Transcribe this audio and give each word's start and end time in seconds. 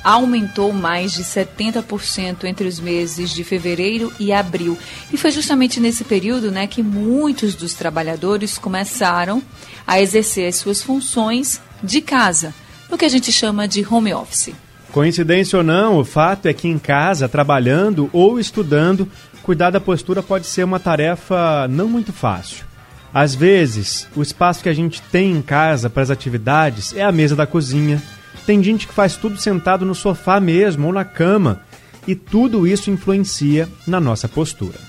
aumentou 0.04 0.72
mais 0.74 1.14
de 1.14 1.24
70% 1.24 2.46
entre 2.46 2.68
os 2.68 2.80
meses 2.80 3.32
de 3.32 3.44
fevereiro 3.44 4.12
e 4.20 4.32
abril. 4.32 4.78
E 5.12 5.18
foi 5.18 5.32
justamente 5.32 5.80
nesse 5.80 6.04
período 6.04 6.52
né, 6.52 6.68
que 6.68 6.82
muitos 6.82 7.56
dos 7.56 7.74
trabalhadores 7.74 8.58
começaram 8.58 9.42
a 9.86 10.02
exercer 10.02 10.48
as 10.48 10.56
suas 10.56 10.82
funções 10.82 11.62
de 11.84 12.02
casa, 12.02 12.54
no 12.90 12.98
que 12.98 13.06
a 13.06 13.10
gente 13.10 13.32
chama 13.32 13.68
de 13.68 13.86
home 13.90 14.14
office. 14.14 14.54
Coincidência 14.92 15.58
ou 15.58 15.64
não, 15.64 15.98
o 15.98 16.06
fato 16.06 16.48
é 16.48 16.54
que 16.54 16.68
em 16.68 16.80
casa, 16.80 17.30
trabalhando 17.30 18.10
ou 18.12 18.40
estudando, 18.40 19.08
cuidar 19.44 19.70
da 19.70 19.80
postura 19.80 20.24
pode 20.24 20.48
ser 20.48 20.64
uma 20.64 20.80
tarefa 20.80 21.68
não 21.68 21.88
muito 21.88 22.12
fácil. 22.12 22.66
Às 23.14 23.34
vezes, 23.34 24.08
o 24.16 24.22
espaço 24.22 24.62
que 24.62 24.70
a 24.70 24.74
gente 24.74 25.02
tem 25.02 25.32
em 25.32 25.42
casa 25.42 25.90
para 25.90 26.04
as 26.04 26.12
atividades 26.12 26.96
é 26.96 27.04
a 27.04 27.12
mesa 27.12 27.36
da 27.36 27.48
cozinha, 27.48 28.02
tem 28.50 28.64
gente 28.64 28.88
que 28.88 28.94
faz 28.96 29.16
tudo 29.16 29.40
sentado 29.40 29.86
no 29.86 29.94
sofá 29.94 30.40
mesmo 30.40 30.88
ou 30.88 30.92
na 30.94 31.06
cama. 31.06 31.62
E 32.08 32.16
tudo 32.16 32.66
isso 32.66 32.90
influencia 32.90 33.70
na 33.86 34.00
nossa 34.00 34.28
postura. 34.28 34.80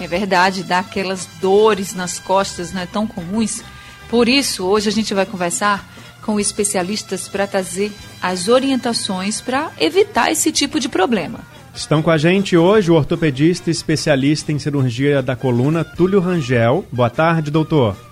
É 0.00 0.06
verdade, 0.06 0.62
dá 0.62 0.78
aquelas 0.78 1.28
dores 1.38 1.92
nas 1.92 2.18
costas 2.18 2.72
não 2.72 2.80
é 2.80 2.86
tão 2.86 3.06
comuns. 3.06 3.62
Por 4.08 4.26
isso, 4.26 4.64
hoje 4.64 4.88
a 4.88 4.92
gente 4.92 5.12
vai 5.12 5.26
conversar 5.26 5.86
com 6.22 6.40
especialistas 6.40 7.28
para 7.28 7.46
trazer 7.46 7.92
as 8.22 8.48
orientações 8.48 9.38
para 9.42 9.70
evitar 9.78 10.32
esse 10.32 10.50
tipo 10.50 10.80
de 10.80 10.88
problema. 10.88 11.40
Estão 11.74 12.00
com 12.00 12.10
a 12.10 12.16
gente 12.16 12.56
hoje 12.56 12.90
o 12.90 12.94
ortopedista 12.94 13.70
especialista 13.70 14.50
em 14.50 14.58
cirurgia 14.58 15.20
da 15.20 15.36
coluna, 15.36 15.84
Túlio 15.84 16.20
Rangel. 16.20 16.86
Boa 16.90 17.10
tarde, 17.10 17.50
doutor. 17.50 18.07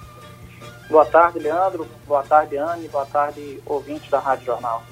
Boa 0.88 1.04
tarde, 1.04 1.38
Leandro. 1.38 1.86
Boa 2.06 2.22
tarde, 2.22 2.56
Anne. 2.56 2.88
Boa 2.88 3.06
tarde, 3.06 3.60
ouvintes 3.66 4.08
da 4.08 4.18
Rádio 4.18 4.46
Jornal. 4.46 4.84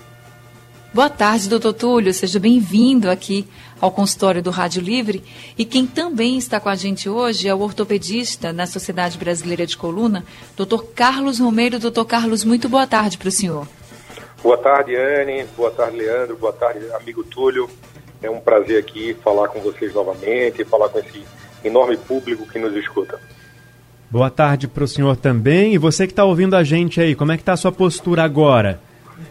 Boa 0.92 1.10
tarde, 1.10 1.48
doutor 1.48 1.72
Túlio. 1.72 2.14
Seja 2.14 2.38
bem-vindo 2.38 3.10
aqui 3.10 3.48
ao 3.80 3.90
consultório 3.90 4.40
do 4.40 4.50
Rádio 4.50 4.80
Livre. 4.80 5.24
E 5.58 5.64
quem 5.64 5.86
também 5.86 6.38
está 6.38 6.60
com 6.60 6.68
a 6.68 6.76
gente 6.76 7.08
hoje 7.08 7.48
é 7.48 7.54
o 7.54 7.60
ortopedista 7.60 8.52
na 8.52 8.66
Sociedade 8.66 9.18
Brasileira 9.18 9.66
de 9.66 9.76
Coluna, 9.76 10.24
doutor 10.56 10.84
Carlos 10.94 11.40
Romero. 11.40 11.78
Doutor 11.78 12.04
Carlos, 12.04 12.44
muito 12.44 12.68
boa 12.68 12.86
tarde 12.86 13.18
para 13.18 13.28
o 13.28 13.32
senhor. 13.32 13.66
Boa 14.42 14.58
tarde, 14.58 14.94
Anne. 14.94 15.44
Boa 15.56 15.70
tarde, 15.70 15.96
Leandro. 15.96 16.36
Boa 16.36 16.52
tarde, 16.52 16.80
amigo 16.92 17.24
Túlio. 17.24 17.68
É 18.22 18.30
um 18.30 18.40
prazer 18.40 18.78
aqui 18.78 19.14
falar 19.14 19.48
com 19.48 19.60
vocês 19.60 19.92
novamente, 19.92 20.64
falar 20.64 20.88
com 20.88 20.98
esse 20.98 21.24
enorme 21.64 21.96
público 21.96 22.46
que 22.46 22.58
nos 22.58 22.74
escuta. 22.76 23.18
Boa 24.14 24.30
tarde 24.30 24.68
para 24.68 24.84
o 24.84 24.86
senhor 24.86 25.16
também. 25.16 25.74
E 25.74 25.78
você 25.78 26.06
que 26.06 26.12
está 26.12 26.22
ouvindo 26.22 26.54
a 26.54 26.62
gente 26.62 27.00
aí, 27.00 27.16
como 27.16 27.32
é 27.32 27.36
que 27.36 27.42
está 27.42 27.54
a 27.54 27.56
sua 27.56 27.72
postura 27.72 28.22
agora? 28.22 28.78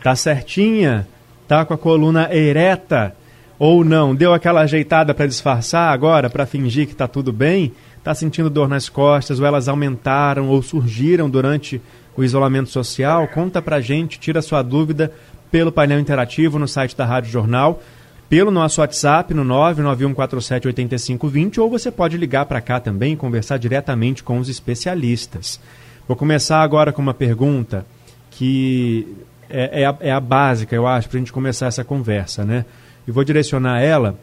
Tá 0.04 0.14
certinha? 0.14 1.08
Tá 1.48 1.64
com 1.64 1.74
a 1.74 1.78
coluna 1.78 2.28
ereta? 2.36 3.16
Ou 3.58 3.86
não? 3.86 4.14
Deu 4.14 4.34
aquela 4.34 4.60
ajeitada 4.60 5.14
para 5.14 5.26
disfarçar 5.26 5.94
agora, 5.94 6.30
para 6.30 6.46
fingir 6.46 6.86
que 6.86 6.92
está 6.92 7.08
tudo 7.08 7.32
bem? 7.32 7.72
Tá 8.04 8.14
sentindo 8.14 8.50
dor 8.50 8.68
nas 8.68 8.90
costas, 8.90 9.40
ou 9.40 9.46
elas 9.46 9.70
aumentaram 9.70 10.50
ou 10.50 10.62
surgiram 10.62 11.30
durante 11.30 11.82
o 12.18 12.22
isolamento 12.22 12.70
social? 12.70 13.26
Conta 13.30 13.62
pra 13.62 13.80
gente, 13.80 14.20
tira 14.20 14.42
sua 14.42 14.62
dúvida 14.62 15.14
pelo 15.50 15.72
painel 15.72 15.98
interativo 15.98 16.60
no 16.60 16.68
site 16.68 16.94
da 16.94 17.06
Rádio 17.06 17.32
Jornal 17.32 17.82
pelo 18.30 18.52
nosso 18.52 18.82
WhatsApp 18.82 19.34
no 19.34 19.44
991478520 19.46 21.60
ou 21.60 21.70
você 21.70 21.92
pode 21.92 22.18
ligar 22.18 22.46
para 22.46 22.62
cá 22.62 22.80
também 22.80 23.14
e 23.14 23.18
conversar 23.18 23.58
diretamente 23.58 24.24
com 24.24 24.40
os 24.40 24.50
especialistas. 24.50 25.60
Vou 26.08 26.18
começar 26.18 26.62
agora 26.62 26.92
com 26.92 27.02
uma 27.02 27.14
pergunta 27.14 27.86
que 28.32 29.08
é, 29.50 29.82
é, 29.82 29.86
a, 29.86 29.96
é 30.00 30.12
a, 30.12 30.20
básica, 30.20 30.76
eu 30.76 30.88
acho, 30.88 31.08
para 31.08 31.18
a 31.18 31.20
gente 31.20 31.32
começar 31.32 31.68
essa 31.68 31.84
conversa, 31.84 32.44
né? 32.44 32.66
E 33.08 33.12
vou 33.12 33.24
direcionar 33.24 33.82
ela 33.82 34.18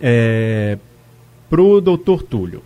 é, 0.00 0.78
para 1.50 1.60
o 1.60 1.80
doutor 1.80 2.22
Túlio. 2.22 2.62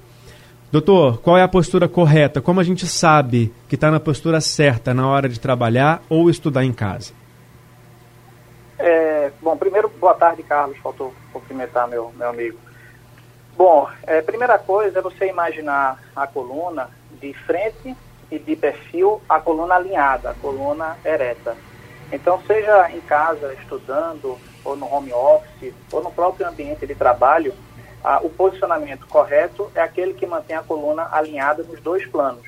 Doutor, 0.70 1.18
qual 1.18 1.36
é 1.36 1.42
a 1.42 1.48
postura 1.48 1.88
correta? 1.88 2.40
Como 2.40 2.60
a 2.60 2.62
gente 2.62 2.86
sabe 2.86 3.52
que 3.68 3.74
está 3.74 3.90
na 3.90 3.98
postura 3.98 4.40
certa 4.40 4.94
na 4.94 5.08
hora 5.08 5.28
de 5.28 5.40
trabalhar 5.40 6.02
ou 6.08 6.30
estudar 6.30 6.64
em 6.64 6.72
casa? 6.72 7.12
Bom, 9.50 9.56
primeiro, 9.56 9.88
boa 9.88 10.14
tarde, 10.14 10.44
Carlos. 10.44 10.78
Faltou 10.78 11.12
cumprimentar 11.32 11.88
meu, 11.88 12.12
meu 12.16 12.28
amigo. 12.28 12.56
Bom, 13.56 13.90
é, 14.06 14.22
primeira 14.22 14.56
coisa 14.56 15.00
é 15.00 15.02
você 15.02 15.26
imaginar 15.26 16.00
a 16.14 16.24
coluna 16.24 16.88
de 17.20 17.34
frente 17.34 17.96
e 18.30 18.38
de 18.38 18.54
perfil, 18.54 19.20
a 19.28 19.40
coluna 19.40 19.74
alinhada, 19.74 20.30
a 20.30 20.34
coluna 20.34 20.96
ereta. 21.04 21.56
Então, 22.12 22.40
seja 22.46 22.92
em 22.92 23.00
casa, 23.00 23.52
estudando, 23.54 24.38
ou 24.64 24.76
no 24.76 24.86
home 24.86 25.12
office, 25.12 25.74
ou 25.90 26.00
no 26.00 26.12
próprio 26.12 26.46
ambiente 26.46 26.86
de 26.86 26.94
trabalho, 26.94 27.52
o 28.22 28.30
posicionamento 28.30 29.04
correto 29.08 29.68
é 29.74 29.80
aquele 29.80 30.14
que 30.14 30.26
mantém 30.26 30.54
a 30.54 30.62
coluna 30.62 31.08
alinhada 31.10 31.64
nos 31.64 31.80
dois 31.80 32.06
planos. 32.06 32.46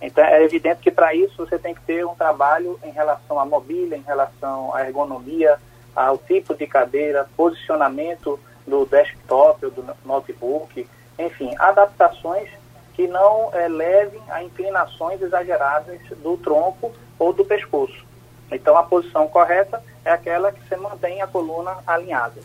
Então, 0.00 0.24
é 0.24 0.42
evidente 0.42 0.80
que 0.80 0.90
para 0.90 1.14
isso 1.14 1.46
você 1.46 1.56
tem 1.56 1.72
que 1.72 1.82
ter 1.82 2.04
um 2.04 2.16
trabalho 2.16 2.80
em 2.82 2.90
relação 2.90 3.38
à 3.38 3.46
mobília, 3.46 3.96
em 3.96 4.02
relação 4.02 4.74
à 4.74 4.84
ergonomia, 4.84 5.56
ao 5.94 6.18
tipo 6.18 6.54
de 6.54 6.66
cadeira, 6.66 7.28
posicionamento 7.36 8.38
do 8.66 8.86
desktop 8.86 9.66
ou 9.66 9.70
do 9.70 9.84
notebook, 10.04 10.86
enfim, 11.18 11.54
adaptações 11.58 12.48
que 12.94 13.06
não 13.06 13.50
é, 13.52 13.68
levem 13.68 14.20
a 14.28 14.42
inclinações 14.42 15.20
exageradas 15.20 16.00
do 16.22 16.36
tronco 16.36 16.92
ou 17.18 17.32
do 17.32 17.44
pescoço. 17.44 18.04
Então, 18.50 18.76
a 18.76 18.82
posição 18.82 19.28
correta 19.28 19.82
é 20.04 20.10
aquela 20.10 20.52
que 20.52 20.60
você 20.68 20.76
mantém 20.76 21.22
a 21.22 21.26
coluna 21.26 21.78
alinhada. 21.86 22.40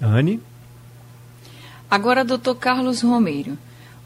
Anne? 0.00 0.42
Agora, 1.90 2.24
doutor 2.24 2.54
Carlos 2.54 3.02
Romeiro. 3.02 3.58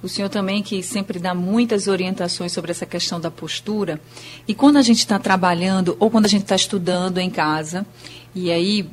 O 0.04 0.08
senhor 0.08 0.28
também 0.28 0.62
que 0.62 0.82
sempre 0.82 1.18
dá 1.18 1.34
muitas 1.34 1.88
orientações 1.88 2.52
sobre 2.52 2.70
essa 2.70 2.84
questão 2.84 3.18
da 3.18 3.30
postura. 3.30 3.98
E 4.46 4.54
quando 4.54 4.76
a 4.76 4.82
gente 4.82 4.98
está 4.98 5.18
trabalhando 5.18 5.96
ou 5.98 6.10
quando 6.10 6.26
a 6.26 6.28
gente 6.28 6.42
está 6.42 6.54
estudando 6.54 7.16
em 7.16 7.30
casa, 7.30 7.86
e 8.34 8.52
aí 8.52 8.86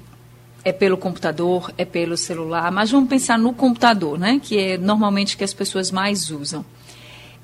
é 0.63 0.71
pelo 0.71 0.95
computador, 0.95 1.69
é 1.77 1.83
pelo 1.83 2.15
celular, 2.15 2.71
mas 2.71 2.91
vamos 2.91 3.09
pensar 3.09 3.37
no 3.37 3.51
computador, 3.51 4.17
né? 4.17 4.39
Que 4.41 4.57
é 4.57 4.77
normalmente 4.77 5.35
que 5.35 5.43
as 5.43 5.53
pessoas 5.53 5.91
mais 5.91 6.31
usam. 6.31 6.63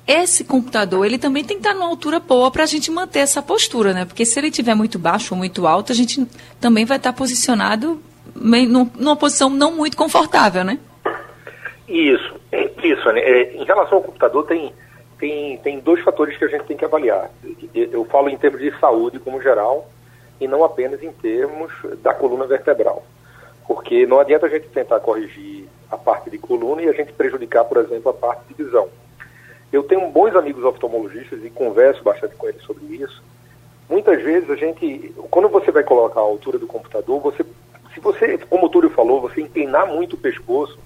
Esse 0.06 0.44
computador, 0.44 1.04
ele 1.04 1.18
também 1.18 1.44
tem 1.44 1.58
que 1.58 1.68
estar 1.68 1.74
numa 1.74 1.90
altura 1.90 2.20
boa 2.20 2.50
para 2.50 2.62
a 2.62 2.66
gente 2.66 2.90
manter 2.90 3.18
essa 3.18 3.42
postura, 3.42 3.92
né? 3.92 4.06
Porque 4.06 4.24
se 4.24 4.40
ele 4.40 4.48
estiver 4.48 4.74
muito 4.74 4.98
baixo 4.98 5.34
ou 5.34 5.38
muito 5.38 5.66
alto, 5.66 5.92
a 5.92 5.94
gente 5.94 6.26
também 6.58 6.86
vai 6.86 6.96
estar 6.96 7.12
posicionado 7.12 8.00
numa 8.34 9.14
posição 9.14 9.50
não 9.50 9.76
muito 9.76 9.94
confortável, 9.94 10.64
né? 10.64 10.78
Isso, 11.86 12.37
isso. 12.86 13.12
Né? 13.12 13.20
Em 13.54 13.64
relação 13.64 13.98
ao 13.98 14.04
computador, 14.04 14.46
tem, 14.46 14.72
tem, 15.18 15.56
tem 15.58 15.80
dois 15.80 16.02
fatores 16.02 16.36
que 16.36 16.44
a 16.44 16.48
gente 16.48 16.64
tem 16.64 16.76
que 16.76 16.84
avaliar. 16.84 17.30
Eu 17.74 18.04
falo 18.04 18.28
em 18.28 18.36
termos 18.36 18.60
de 18.60 18.76
saúde 18.78 19.18
como 19.18 19.42
geral 19.42 19.88
e 20.40 20.46
não 20.46 20.64
apenas 20.64 21.02
em 21.02 21.12
termos 21.12 21.72
da 22.02 22.14
coluna 22.14 22.46
vertebral. 22.46 23.02
Porque 23.66 24.06
não 24.06 24.20
adianta 24.20 24.46
a 24.46 24.48
gente 24.48 24.68
tentar 24.68 25.00
corrigir 25.00 25.68
a 25.90 25.96
parte 25.96 26.30
de 26.30 26.38
coluna 26.38 26.82
e 26.82 26.88
a 26.88 26.92
gente 26.92 27.12
prejudicar, 27.12 27.64
por 27.64 27.78
exemplo, 27.78 28.10
a 28.10 28.14
parte 28.14 28.42
de 28.48 28.62
visão. 28.62 28.88
Eu 29.72 29.82
tenho 29.82 30.08
bons 30.08 30.34
amigos 30.34 30.64
oftalmologistas 30.64 31.44
e 31.44 31.50
converso 31.50 32.02
bastante 32.02 32.34
com 32.36 32.48
eles 32.48 32.62
sobre 32.62 32.84
isso. 32.86 33.22
Muitas 33.88 34.22
vezes 34.22 34.50
a 34.50 34.56
gente, 34.56 35.14
quando 35.30 35.48
você 35.48 35.70
vai 35.70 35.82
colocar 35.82 36.20
a 36.20 36.22
altura 36.22 36.58
do 36.58 36.66
computador, 36.66 37.20
você, 37.20 37.44
se 37.92 38.00
você, 38.00 38.38
como 38.38 38.66
o 38.66 38.68
Túlio 38.68 38.90
falou, 38.90 39.20
você 39.20 39.40
inclinar 39.40 39.86
muito 39.86 40.14
o 40.14 40.18
pescoço, 40.18 40.78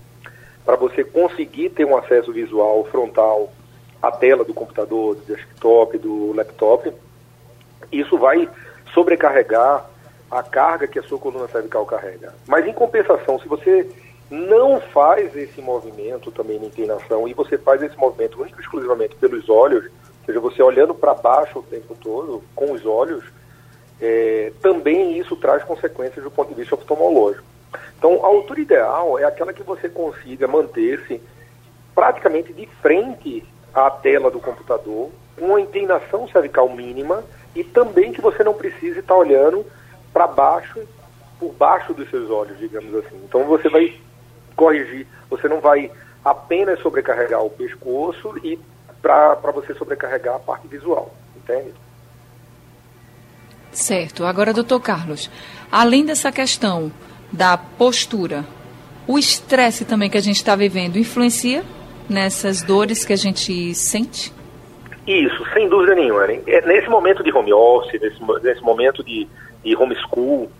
para 0.64 0.76
você 0.76 1.04
conseguir 1.04 1.70
ter 1.70 1.84
um 1.84 1.96
acesso 1.96 2.32
visual 2.32 2.84
frontal 2.84 3.52
à 4.00 4.10
tela 4.10 4.44
do 4.44 4.54
computador, 4.54 5.16
do 5.16 5.22
desktop, 5.22 5.98
do 5.98 6.32
laptop, 6.32 6.92
isso 7.90 8.16
vai 8.18 8.48
sobrecarregar 8.92 9.86
a 10.30 10.42
carga 10.42 10.86
que 10.86 10.98
a 10.98 11.02
sua 11.02 11.18
coluna 11.18 11.48
cervical 11.48 11.84
carrega. 11.84 12.34
Mas 12.46 12.66
em 12.66 12.72
compensação, 12.72 13.38
se 13.38 13.46
você 13.46 13.88
não 14.30 14.80
faz 14.80 15.36
esse 15.36 15.60
movimento 15.60 16.30
também 16.30 16.58
na 16.58 16.66
inclinação 16.66 17.28
e 17.28 17.34
você 17.34 17.58
faz 17.58 17.82
esse 17.82 17.96
movimento 17.98 18.40
único 18.40 18.60
exclusivamente 18.60 19.14
pelos 19.16 19.48
olhos, 19.50 19.84
ou 19.84 20.26
seja, 20.26 20.40
você 20.40 20.62
olhando 20.62 20.94
para 20.94 21.12
baixo 21.12 21.58
o 21.58 21.62
tempo 21.62 21.94
todo 22.00 22.42
com 22.54 22.72
os 22.72 22.86
olhos, 22.86 23.24
é, 24.00 24.50
também 24.62 25.18
isso 25.18 25.36
traz 25.36 25.62
consequências 25.64 26.24
do 26.24 26.30
ponto 26.30 26.48
de 26.48 26.54
vista 26.54 26.74
oftalmológico. 26.74 27.44
Então, 27.98 28.24
a 28.24 28.28
altura 28.28 28.60
ideal 28.60 29.18
é 29.18 29.24
aquela 29.24 29.52
que 29.52 29.62
você 29.62 29.88
consiga 29.88 30.48
manter-se 30.48 31.20
praticamente 31.94 32.52
de 32.52 32.66
frente 32.80 33.44
à 33.74 33.90
tela 33.90 34.30
do 34.30 34.40
computador, 34.40 35.10
uma 35.38 35.60
inclinação 35.60 36.28
cervical 36.28 36.68
mínima 36.68 37.24
e 37.54 37.62
também 37.62 38.12
que 38.12 38.20
você 38.20 38.42
não 38.42 38.54
precise 38.54 39.00
estar 39.00 39.14
olhando 39.14 39.64
para 40.12 40.26
baixo, 40.26 40.80
por 41.38 41.52
baixo 41.52 41.94
dos 41.94 42.08
seus 42.10 42.30
olhos, 42.30 42.58
digamos 42.58 42.94
assim. 42.94 43.16
Então 43.24 43.44
você 43.44 43.68
vai 43.68 43.98
corrigir, 44.56 45.06
você 45.30 45.48
não 45.48 45.60
vai 45.60 45.90
apenas 46.24 46.80
sobrecarregar 46.80 47.42
o 47.42 47.50
pescoço 47.50 48.34
e 48.44 48.58
para 49.00 49.34
você 49.52 49.74
sobrecarregar 49.74 50.36
a 50.36 50.38
parte 50.38 50.68
visual, 50.68 51.12
entende? 51.36 51.72
Certo. 53.72 54.24
Agora, 54.24 54.52
doutor 54.52 54.80
Carlos, 54.80 55.30
além 55.70 56.04
dessa 56.04 56.30
questão 56.30 56.92
da 57.32 57.56
postura, 57.56 58.44
o 59.06 59.18
estresse 59.18 59.84
também 59.84 60.10
que 60.10 60.18
a 60.18 60.22
gente 60.22 60.36
está 60.36 60.54
vivendo 60.54 60.96
influencia 60.96 61.64
nessas 62.08 62.62
dores 62.62 63.04
que 63.04 63.12
a 63.12 63.16
gente 63.16 63.74
sente? 63.74 64.32
Isso, 65.06 65.44
sem 65.52 65.68
dúvida 65.68 65.94
nenhuma. 65.94 66.26
Né? 66.26 66.40
Nesse 66.66 66.88
momento 66.88 67.22
de 67.24 67.32
home 67.32 67.52
office, 67.52 68.00
nesse, 68.00 68.20
nesse 68.42 68.62
momento 68.62 69.02
de, 69.02 69.26
de 69.64 69.76
homeschool, 69.76 70.50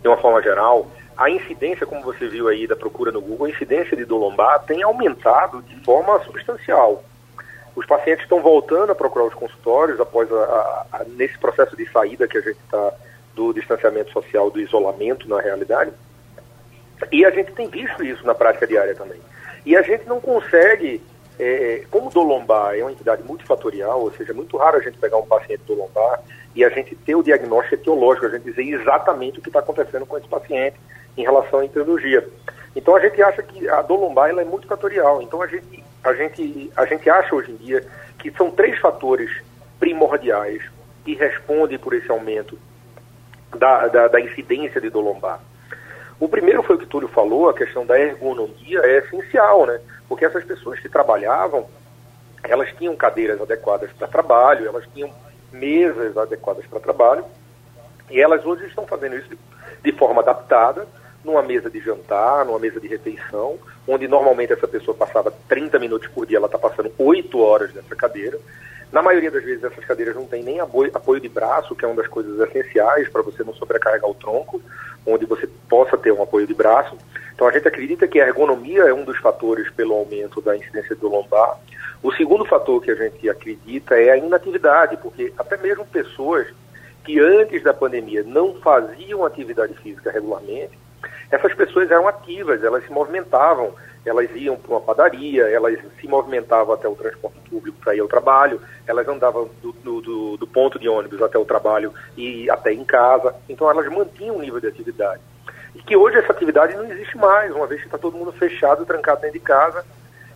de 0.00 0.08
uma 0.08 0.16
forma 0.16 0.40
geral, 0.42 0.90
a 1.16 1.28
incidência, 1.28 1.84
como 1.84 2.00
você 2.00 2.26
viu 2.28 2.48
aí 2.48 2.66
da 2.66 2.74
procura 2.74 3.12
no 3.12 3.20
Google, 3.20 3.46
a 3.46 3.50
incidência 3.50 3.94
de 3.94 4.06
dor 4.06 4.18
lombar 4.18 4.64
tem 4.64 4.82
aumentado 4.82 5.60
de 5.62 5.76
forma 5.84 6.18
substancial. 6.24 7.04
Os 7.76 7.84
pacientes 7.84 8.22
estão 8.22 8.40
voltando 8.40 8.92
a 8.92 8.94
procurar 8.94 9.26
os 9.26 9.34
consultórios 9.34 10.00
após 10.00 10.32
a, 10.32 10.36
a, 10.36 10.86
a, 10.92 11.04
nesse 11.04 11.38
processo 11.38 11.76
de 11.76 11.86
saída 11.90 12.26
que 12.26 12.38
a 12.38 12.40
gente 12.40 12.58
está 12.58 12.92
do 13.34 13.52
distanciamento 13.52 14.10
social, 14.12 14.50
do 14.50 14.60
isolamento 14.60 15.28
na 15.28 15.40
realidade. 15.40 15.92
E 17.10 17.24
a 17.24 17.30
gente 17.30 17.52
tem 17.52 17.68
visto 17.68 18.04
isso 18.04 18.24
na 18.26 18.34
prática 18.34 18.66
diária 18.66 18.94
também. 18.94 19.20
E 19.64 19.76
a 19.76 19.82
gente 19.82 20.06
não 20.06 20.20
consegue, 20.20 21.02
é, 21.38 21.84
como 21.90 22.10
do 22.10 22.22
lombar 22.22 22.74
é 22.74 22.82
uma 22.82 22.92
entidade 22.92 23.22
multifatorial, 23.22 24.00
ou 24.00 24.12
seja, 24.12 24.32
é 24.32 24.34
muito 24.34 24.56
raro 24.56 24.78
a 24.78 24.80
gente 24.80 24.98
pegar 24.98 25.18
um 25.18 25.26
paciente 25.26 25.62
do 25.66 25.74
lombar 25.74 26.20
e 26.54 26.64
a 26.64 26.68
gente 26.68 26.94
ter 26.96 27.14
o 27.14 27.22
diagnóstico 27.22 27.74
etiológico, 27.74 28.26
a 28.26 28.30
gente 28.30 28.44
dizer 28.44 28.62
exatamente 28.62 29.38
o 29.38 29.42
que 29.42 29.48
está 29.48 29.60
acontecendo 29.60 30.06
com 30.06 30.18
esse 30.18 30.28
paciente 30.28 30.76
em 31.16 31.22
relação 31.22 31.60
à 31.60 31.64
etiologia. 31.64 32.26
Então 32.74 32.94
a 32.94 33.00
gente 33.00 33.20
acha 33.22 33.42
que 33.42 33.68
a 33.68 33.82
dor 33.82 34.00
lombar 34.00 34.30
ela 34.30 34.42
é 34.42 34.44
multifatorial. 34.44 35.22
Então 35.22 35.42
a 35.42 35.46
gente, 35.46 35.84
a, 36.02 36.12
gente, 36.14 36.72
a 36.76 36.84
gente 36.84 37.10
acha 37.10 37.34
hoje 37.34 37.52
em 37.52 37.56
dia 37.56 37.86
que 38.18 38.30
são 38.32 38.50
três 38.50 38.78
fatores 38.78 39.30
primordiais 39.78 40.62
que 41.04 41.14
respondem 41.14 41.78
por 41.78 41.94
esse 41.94 42.10
aumento 42.10 42.58
da, 43.56 43.88
da, 43.88 44.08
da 44.08 44.20
incidência 44.20 44.80
de 44.80 44.90
dor 44.90 45.02
lombar. 45.02 45.40
O 46.20 46.28
primeiro 46.28 46.62
foi 46.62 46.76
o 46.76 46.78
que 46.78 46.84
Túlio 46.84 47.08
falou, 47.08 47.48
a 47.48 47.54
questão 47.54 47.86
da 47.86 47.98
ergonomia 47.98 48.80
é 48.84 48.98
essencial, 48.98 49.64
né? 49.64 49.80
Porque 50.06 50.26
essas 50.26 50.44
pessoas 50.44 50.78
que 50.78 50.88
trabalhavam, 50.88 51.66
elas 52.44 52.70
tinham 52.76 52.94
cadeiras 52.94 53.40
adequadas 53.40 53.90
para 53.92 54.06
trabalho, 54.06 54.68
elas 54.68 54.84
tinham 54.92 55.10
mesas 55.50 56.18
adequadas 56.18 56.66
para 56.66 56.78
trabalho, 56.78 57.24
e 58.10 58.20
elas 58.20 58.44
hoje 58.44 58.66
estão 58.66 58.86
fazendo 58.86 59.16
isso 59.16 59.30
de, 59.30 59.38
de 59.82 59.92
forma 59.92 60.20
adaptada, 60.20 60.86
numa 61.24 61.42
mesa 61.42 61.70
de 61.70 61.80
jantar, 61.80 62.44
numa 62.44 62.58
mesa 62.58 62.78
de 62.78 62.86
refeição, 62.86 63.58
onde 63.88 64.06
normalmente 64.06 64.52
essa 64.52 64.68
pessoa 64.68 64.94
passava 64.94 65.32
30 65.48 65.78
minutos 65.78 66.08
por 66.08 66.26
dia, 66.26 66.36
ela 66.36 66.46
está 66.46 66.58
passando 66.58 66.92
8 66.98 67.38
horas 67.40 67.72
nessa 67.72 67.96
cadeira. 67.96 68.38
Na 68.92 69.02
maioria 69.02 69.30
das 69.30 69.44
vezes 69.44 69.62
essas 69.62 69.84
cadeiras 69.84 70.16
não 70.16 70.26
têm 70.26 70.42
nem 70.42 70.58
apoio, 70.58 70.90
apoio 70.92 71.20
de 71.20 71.28
braço, 71.28 71.76
que 71.76 71.84
é 71.84 71.88
uma 71.88 71.96
das 71.96 72.08
coisas 72.08 72.38
essenciais 72.40 73.08
para 73.08 73.22
você 73.22 73.44
não 73.44 73.54
sobrecarregar 73.54 74.10
o 74.10 74.14
tronco, 74.14 74.60
onde 75.06 75.24
você 75.26 75.48
possa 75.68 75.96
ter 75.96 76.12
um 76.12 76.22
apoio 76.22 76.46
de 76.46 76.54
braço. 76.54 76.96
Então 77.32 77.46
a 77.46 77.52
gente 77.52 77.68
acredita 77.68 78.08
que 78.08 78.20
a 78.20 78.26
ergonomia 78.26 78.82
é 78.82 78.92
um 78.92 79.04
dos 79.04 79.16
fatores 79.18 79.70
pelo 79.70 79.94
aumento 79.94 80.40
da 80.40 80.56
incidência 80.56 80.96
do 80.96 81.08
lombar. 81.08 81.58
O 82.02 82.12
segundo 82.12 82.44
fator 82.44 82.82
que 82.82 82.90
a 82.90 82.94
gente 82.94 83.28
acredita 83.28 83.94
é 83.94 84.10
a 84.10 84.16
inatividade, 84.16 84.96
porque 84.96 85.32
até 85.38 85.56
mesmo 85.56 85.86
pessoas 85.86 86.48
que 87.04 87.20
antes 87.20 87.62
da 87.62 87.72
pandemia 87.72 88.22
não 88.24 88.54
faziam 88.54 89.24
atividade 89.24 89.74
física 89.74 90.10
regularmente, 90.10 90.78
essas 91.30 91.54
pessoas 91.54 91.90
eram 91.90 92.08
ativas, 92.08 92.62
elas 92.62 92.84
se 92.84 92.92
movimentavam, 92.92 93.72
elas 94.04 94.28
iam 94.34 94.56
para 94.56 94.72
uma 94.72 94.80
padaria, 94.80 95.48
elas 95.48 95.78
se 96.00 96.08
movimentavam 96.08 96.74
até 96.74 96.88
o 96.88 96.96
transporte 96.96 97.38
público 97.48 97.78
para 97.80 97.94
ir 97.94 98.00
ao 98.00 98.08
trabalho, 98.08 98.60
elas 98.86 99.06
andavam 99.06 99.48
do, 99.62 99.72
do, 99.72 100.36
do, 100.36 100.46
ponto 100.46 100.78
de 100.78 100.88
ônibus 100.88 101.22
até 101.22 101.38
o 101.38 101.44
trabalho 101.44 101.92
e 102.16 102.50
até 102.50 102.72
em 102.72 102.84
casa, 102.84 103.34
então 103.48 103.70
elas 103.70 103.86
mantinham 103.88 104.36
um 104.36 104.40
nível 104.40 104.60
de 104.60 104.66
atividade. 104.66 105.20
E 105.74 105.82
que 105.82 105.96
hoje 105.96 106.18
essa 106.18 106.32
atividade 106.32 106.74
não 106.74 106.90
existe 106.90 107.16
mais, 107.16 107.54
uma 107.54 107.66
vez 107.66 107.80
que 107.80 107.86
está 107.86 107.98
todo 107.98 108.16
mundo 108.16 108.32
fechado, 108.32 108.84
trancado 108.84 109.20
dentro 109.20 109.38
de 109.38 109.44
casa 109.44 109.84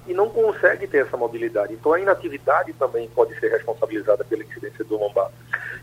e 0.06 0.14
não 0.14 0.28
consegue 0.28 0.86
ter 0.86 1.06
essa 1.06 1.16
mobilidade. 1.16 1.74
Então 1.74 1.92
a 1.92 2.00
inatividade 2.00 2.72
também 2.74 3.08
pode 3.08 3.38
ser 3.38 3.50
responsabilizada 3.50 4.24
pela 4.24 4.42
incidência 4.42 4.84
do 4.84 4.98
lombar. 4.98 5.30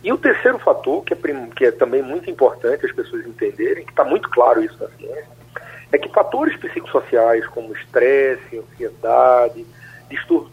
E 0.03 0.11
o 0.11 0.17
terceiro 0.17 0.59
fator, 0.59 1.03
que 1.03 1.13
é, 1.13 1.17
que 1.55 1.65
é 1.65 1.71
também 1.71 2.01
muito 2.01 2.29
importante 2.29 2.85
as 2.85 2.91
pessoas 2.91 3.25
entenderem, 3.25 3.85
que 3.85 3.91
está 3.91 4.03
muito 4.03 4.29
claro 4.29 4.63
isso 4.63 4.77
na 4.81 4.89
ciência, 4.89 5.41
é 5.91 5.97
que 5.97 6.09
fatores 6.09 6.57
psicossociais 6.57 7.45
como 7.47 7.73
estresse, 7.73 8.57
ansiedade, 8.57 9.65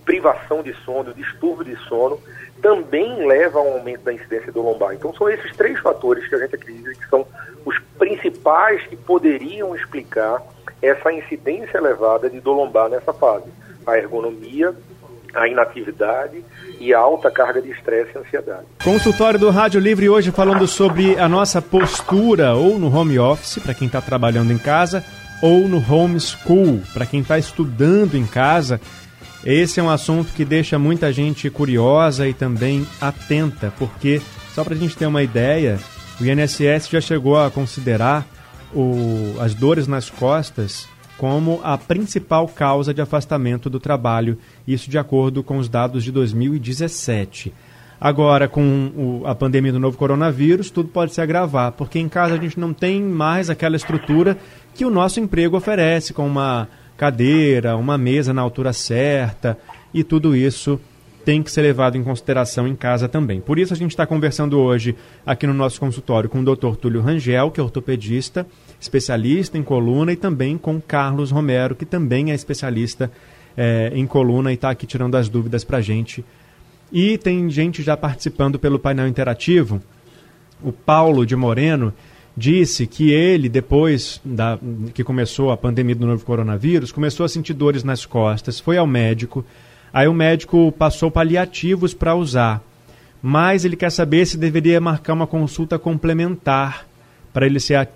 privação 0.05 0.62
de 0.62 0.73
sono, 0.85 1.12
distúrbio 1.12 1.65
de 1.65 1.76
sono, 1.85 2.19
também 2.62 3.26
levam 3.26 3.62
ao 3.62 3.73
aumento 3.75 4.03
da 4.03 4.12
incidência 4.12 4.50
do 4.50 4.62
lombar. 4.62 4.94
Então 4.94 5.15
são 5.15 5.29
esses 5.29 5.55
três 5.56 5.79
fatores 5.81 6.26
que 6.26 6.35
a 6.35 6.38
gente 6.38 6.55
acredita 6.55 6.91
que 6.91 7.09
são 7.09 7.26
os 7.65 7.79
principais 7.99 8.82
que 8.87 8.97
poderiam 8.97 9.76
explicar 9.76 10.43
essa 10.82 11.12
incidência 11.12 11.78
elevada 11.78 12.30
de 12.30 12.40
dor 12.40 12.54
lombar 12.54 12.88
nessa 12.88 13.12
fase. 13.12 13.46
A 13.86 13.96
ergonomia, 13.96 14.75
a 15.34 15.48
inatividade 15.48 16.44
e 16.80 16.94
a 16.94 16.98
alta 16.98 17.30
carga 17.30 17.60
de 17.60 17.70
estresse 17.70 18.10
e 18.14 18.19
ansiedade. 18.19 18.66
Consultório 18.82 19.38
do 19.38 19.50
Rádio 19.50 19.80
Livre 19.80 20.08
hoje 20.08 20.30
falando 20.30 20.66
sobre 20.66 21.19
a 21.19 21.28
nossa 21.28 21.60
postura 21.60 22.54
ou 22.54 22.78
no 22.78 22.94
home 22.94 23.19
office, 23.19 23.58
para 23.62 23.75
quem 23.75 23.86
está 23.86 24.00
trabalhando 24.00 24.52
em 24.52 24.58
casa, 24.58 25.04
ou 25.42 25.69
no 25.69 25.78
homeschool, 25.92 26.81
para 26.92 27.06
quem 27.06 27.20
está 27.20 27.38
estudando 27.38 28.16
em 28.16 28.26
casa. 28.26 28.81
Esse 29.44 29.81
é 29.81 29.82
um 29.82 29.90
assunto 29.90 30.32
que 30.32 30.44
deixa 30.44 30.78
muita 30.78 31.12
gente 31.12 31.48
curiosa 31.48 32.26
e 32.28 32.34
também 32.34 32.86
atenta, 33.00 33.72
porque, 33.78 34.20
só 34.52 34.64
para 34.64 34.74
a 34.74 34.76
gente 34.76 34.96
ter 34.96 35.06
uma 35.06 35.22
ideia, 35.22 35.78
o 36.20 36.24
INSS 36.24 36.88
já 36.90 37.00
chegou 37.00 37.38
a 37.38 37.50
considerar 37.50 38.26
o, 38.75 39.37
as 39.41 39.55
dores 39.55 39.87
nas 39.87 40.11
costas 40.11 40.88
como 41.19 41.61
a 41.65 41.76
principal 41.76 42.47
causa 42.47 42.94
de 42.94 43.03
afastamento 43.03 43.69
do 43.69 43.81
trabalho, 43.81 44.38
isso 44.67 44.88
de 44.88 44.97
acordo 44.97 45.43
com 45.43 45.59
os 45.59 45.69
dados 45.69 46.05
de 46.05 46.12
2017. 46.12 47.53
Agora, 48.01 48.46
com 48.46 48.93
o, 48.96 49.27
a 49.27 49.34
pandemia 49.34 49.72
do 49.72 49.81
novo 49.81 49.98
coronavírus, 49.98 50.70
tudo 50.70 50.89
pode 50.89 51.13
se 51.13 51.20
agravar, 51.20 51.72
porque 51.72 51.98
em 51.98 52.08
casa 52.08 52.34
a 52.34 52.39
gente 52.39 52.58
não 52.58 52.72
tem 52.72 53.03
mais 53.03 53.51
aquela 53.51 53.75
estrutura 53.75 54.39
que 54.72 54.84
o 54.84 54.91
nosso 54.91 55.19
emprego 55.19 55.56
oferece, 55.56 56.15
com 56.15 56.25
uma 56.25 56.69
cadeira, 56.96 57.77
uma 57.77 57.98
mesa 57.98 58.32
na 58.32 58.41
altura 58.41 58.72
certa, 58.72 59.58
e 59.93 60.05
tudo 60.05 60.37
isso 60.37 60.81
tem 61.25 61.43
que 61.43 61.51
ser 61.51 61.63
levado 61.63 61.96
em 61.96 62.03
consideração 62.03 62.67
em 62.67 62.75
casa 62.75 63.08
também. 63.08 63.41
Por 63.41 63.58
isso 63.58 63.72
a 63.72 63.77
gente 63.77 63.91
está 63.91 64.06
conversando 64.06 64.58
hoje 64.58 64.96
aqui 65.27 65.46
no 65.46 65.55
nosso 65.55 65.79
consultório 65.79 66.29
com 66.29 66.41
o 66.41 66.44
Dr. 66.44 66.77
Túlio 66.77 67.01
Rangel, 67.01 67.51
que 67.51 67.60
é 67.60 67.63
ortopedista, 67.63 68.46
especialista 68.81 69.58
em 69.58 69.63
coluna, 69.63 70.13
e 70.13 70.17
também 70.17 70.56
com 70.56 70.81
Carlos 70.81 71.31
Romero, 71.31 71.75
que 71.75 71.84
também 71.84 72.31
é 72.31 72.34
especialista 72.34 73.10
é, 73.56 73.93
em 73.94 74.06
coluna 74.06 74.51
e 74.51 74.55
está 74.55 74.70
aqui 74.70 74.87
tirando 74.87 75.17
as 75.17 75.29
dúvidas 75.29 75.65
para 75.65 75.79
a 75.79 75.82
gente. 75.82 76.25
E 76.91 77.19
tem 77.19 77.51
gente 77.51 77.82
já 77.82 77.96
participando 77.96 78.58
pelo 78.58 78.79
painel 78.79 79.06
interativo. 79.06 79.82
O 80.63 80.72
Paulo 80.72 81.27
de 81.27 81.37
Moreno 81.37 81.93
disse 82.37 82.87
que 82.87 83.10
ele, 83.10 83.48
depois 83.48 84.20
da, 84.25 84.58
que 84.94 85.03
começou 85.03 85.51
a 85.51 85.56
pandemia 85.56 85.94
do 85.94 86.06
novo 86.06 86.25
coronavírus, 86.25 86.93
começou 86.93 87.27
a 87.27 87.29
sentir 87.29 87.53
dores 87.53 87.82
nas 87.82 88.06
costas, 88.06 88.60
foi 88.60 88.79
ao 88.79 88.87
médico, 88.87 89.44
aí 89.92 90.08
o 90.08 90.14
médico 90.14 90.72
passou 90.72 91.10
paliativos 91.10 91.94
para 91.94 92.14
usar, 92.14 92.62
mas 93.22 93.64
ele 93.64 93.76
quer 93.76 93.90
saber 93.90 94.26
se 94.26 94.36
deveria 94.36 94.80
marcar 94.80 95.12
uma 95.12 95.26
consulta 95.26 95.78
complementar 95.78 96.86
para 97.32 97.46
ele 97.46 97.60
ser 97.60 97.88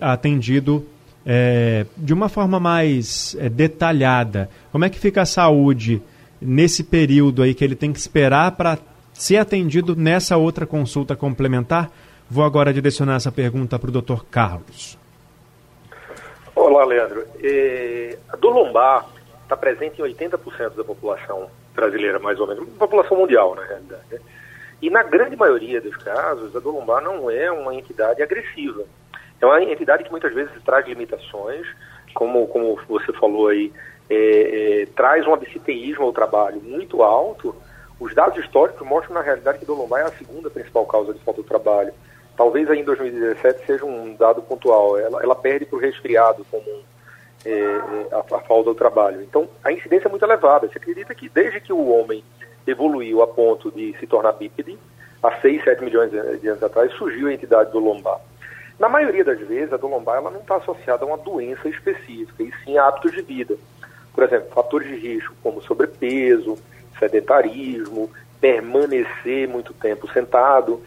atendido 0.00 0.84
é, 1.24 1.84
de 1.96 2.14
uma 2.14 2.28
forma 2.28 2.58
mais 2.58 3.36
é, 3.38 3.48
detalhada. 3.48 4.48
Como 4.72 4.84
é 4.84 4.90
que 4.90 4.98
fica 4.98 5.22
a 5.22 5.26
saúde 5.26 6.02
nesse 6.40 6.82
período 6.82 7.42
aí 7.42 7.54
que 7.54 7.62
ele 7.64 7.74
tem 7.74 7.92
que 7.92 7.98
esperar 7.98 8.52
para 8.52 8.78
ser 9.12 9.36
atendido 9.36 9.94
nessa 9.94 10.36
outra 10.36 10.66
consulta 10.66 11.14
complementar? 11.14 11.90
Vou 12.30 12.44
agora 12.44 12.72
direcionar 12.72 13.16
essa 13.16 13.32
pergunta 13.32 13.78
para 13.78 13.90
o 13.90 14.02
Dr. 14.02 14.24
Carlos. 14.30 14.98
Olá, 16.54 16.84
Leandro. 16.84 17.24
É, 17.42 18.18
a 18.28 18.36
dor 18.36 18.54
lombar 18.54 19.06
está 19.48 19.56
presente 19.56 20.00
em 20.00 20.04
80% 20.04 20.74
da 20.76 20.84
população 20.84 21.50
brasileira, 21.74 22.18
mais 22.18 22.38
ou 22.38 22.46
menos, 22.46 22.68
população 22.74 23.16
mundial, 23.16 23.54
na 23.54 23.64
realidade. 23.64 24.02
Né? 24.10 24.18
E 24.82 24.90
na 24.90 25.02
grande 25.02 25.36
maioria 25.36 25.80
dos 25.80 25.96
casos, 25.96 26.54
a 26.54 26.60
dor 26.60 26.74
lombar 26.74 27.02
não 27.02 27.30
é 27.30 27.50
uma 27.50 27.74
entidade 27.74 28.22
agressiva. 28.22 28.84
É 29.40 29.46
uma 29.46 29.62
entidade 29.62 30.04
que 30.04 30.10
muitas 30.10 30.32
vezes 30.34 30.52
traz 30.64 30.86
limitações, 30.86 31.66
como, 32.14 32.46
como 32.48 32.78
você 32.88 33.12
falou 33.14 33.48
aí, 33.48 33.72
é, 34.10 34.82
é, 34.82 34.86
traz 34.94 35.26
um 35.26 35.32
absenteísmo 35.32 36.04
ao 36.04 36.12
trabalho 36.12 36.60
muito 36.60 37.02
alto, 37.02 37.54
os 37.98 38.14
dados 38.14 38.38
históricos 38.38 38.86
mostram 38.86 39.14
na 39.14 39.22
realidade 39.22 39.58
que 39.58 39.64
dor 39.64 39.78
lombar 39.78 40.00
é 40.00 40.04
a 40.04 40.12
segunda 40.12 40.48
principal 40.48 40.86
causa 40.86 41.12
de 41.12 41.20
falta 41.20 41.42
de 41.42 41.48
trabalho. 41.48 41.92
Talvez 42.36 42.70
aí 42.70 42.80
em 42.80 42.84
2017 42.84 43.66
seja 43.66 43.84
um 43.84 44.14
dado 44.14 44.40
pontual. 44.42 44.96
Ela, 44.96 45.20
ela 45.22 45.34
perde 45.34 45.64
para 45.64 45.76
o 45.76 45.80
resfriado 45.80 46.46
como 46.48 46.64
é, 46.64 46.97
a, 48.12 48.18
a 48.18 48.40
falta 48.40 48.70
do 48.70 48.74
trabalho. 48.74 49.22
Então, 49.22 49.48
a 49.64 49.72
incidência 49.72 50.08
é 50.08 50.10
muito 50.10 50.24
elevada. 50.24 50.68
Se 50.68 50.78
acredita 50.78 51.14
que 51.14 51.28
desde 51.28 51.60
que 51.60 51.72
o 51.72 51.88
homem 51.88 52.22
evoluiu 52.66 53.22
a 53.22 53.26
ponto 53.26 53.70
de 53.70 53.94
se 53.98 54.06
tornar 54.06 54.32
bípede, 54.32 54.78
há 55.22 55.32
6, 55.40 55.64
7 55.64 55.84
milhões 55.84 56.10
de 56.10 56.48
anos 56.48 56.62
atrás, 56.62 56.92
surgiu 56.92 57.28
a 57.28 57.32
entidade 57.32 57.72
do 57.72 57.78
lombar. 57.78 58.20
Na 58.78 58.88
maioria 58.88 59.24
das 59.24 59.40
vezes, 59.40 59.72
a 59.72 59.76
dor 59.76 59.90
lombar 59.90 60.18
ela 60.18 60.30
não 60.30 60.40
está 60.40 60.56
associada 60.56 61.04
a 61.04 61.08
uma 61.08 61.18
doença 61.18 61.68
específica, 61.68 62.42
e 62.42 62.52
sim 62.64 62.78
a 62.78 62.86
hábitos 62.86 63.12
de 63.12 63.22
vida. 63.22 63.56
Por 64.14 64.22
exemplo, 64.22 64.50
fatores 64.50 64.88
de 64.88 64.96
risco 64.96 65.34
como 65.42 65.60
sobrepeso, 65.62 66.56
sedentarismo, 66.98 68.10
permanecer 68.40 69.48
muito 69.48 69.74
tempo 69.74 70.10
sentado, 70.12 70.80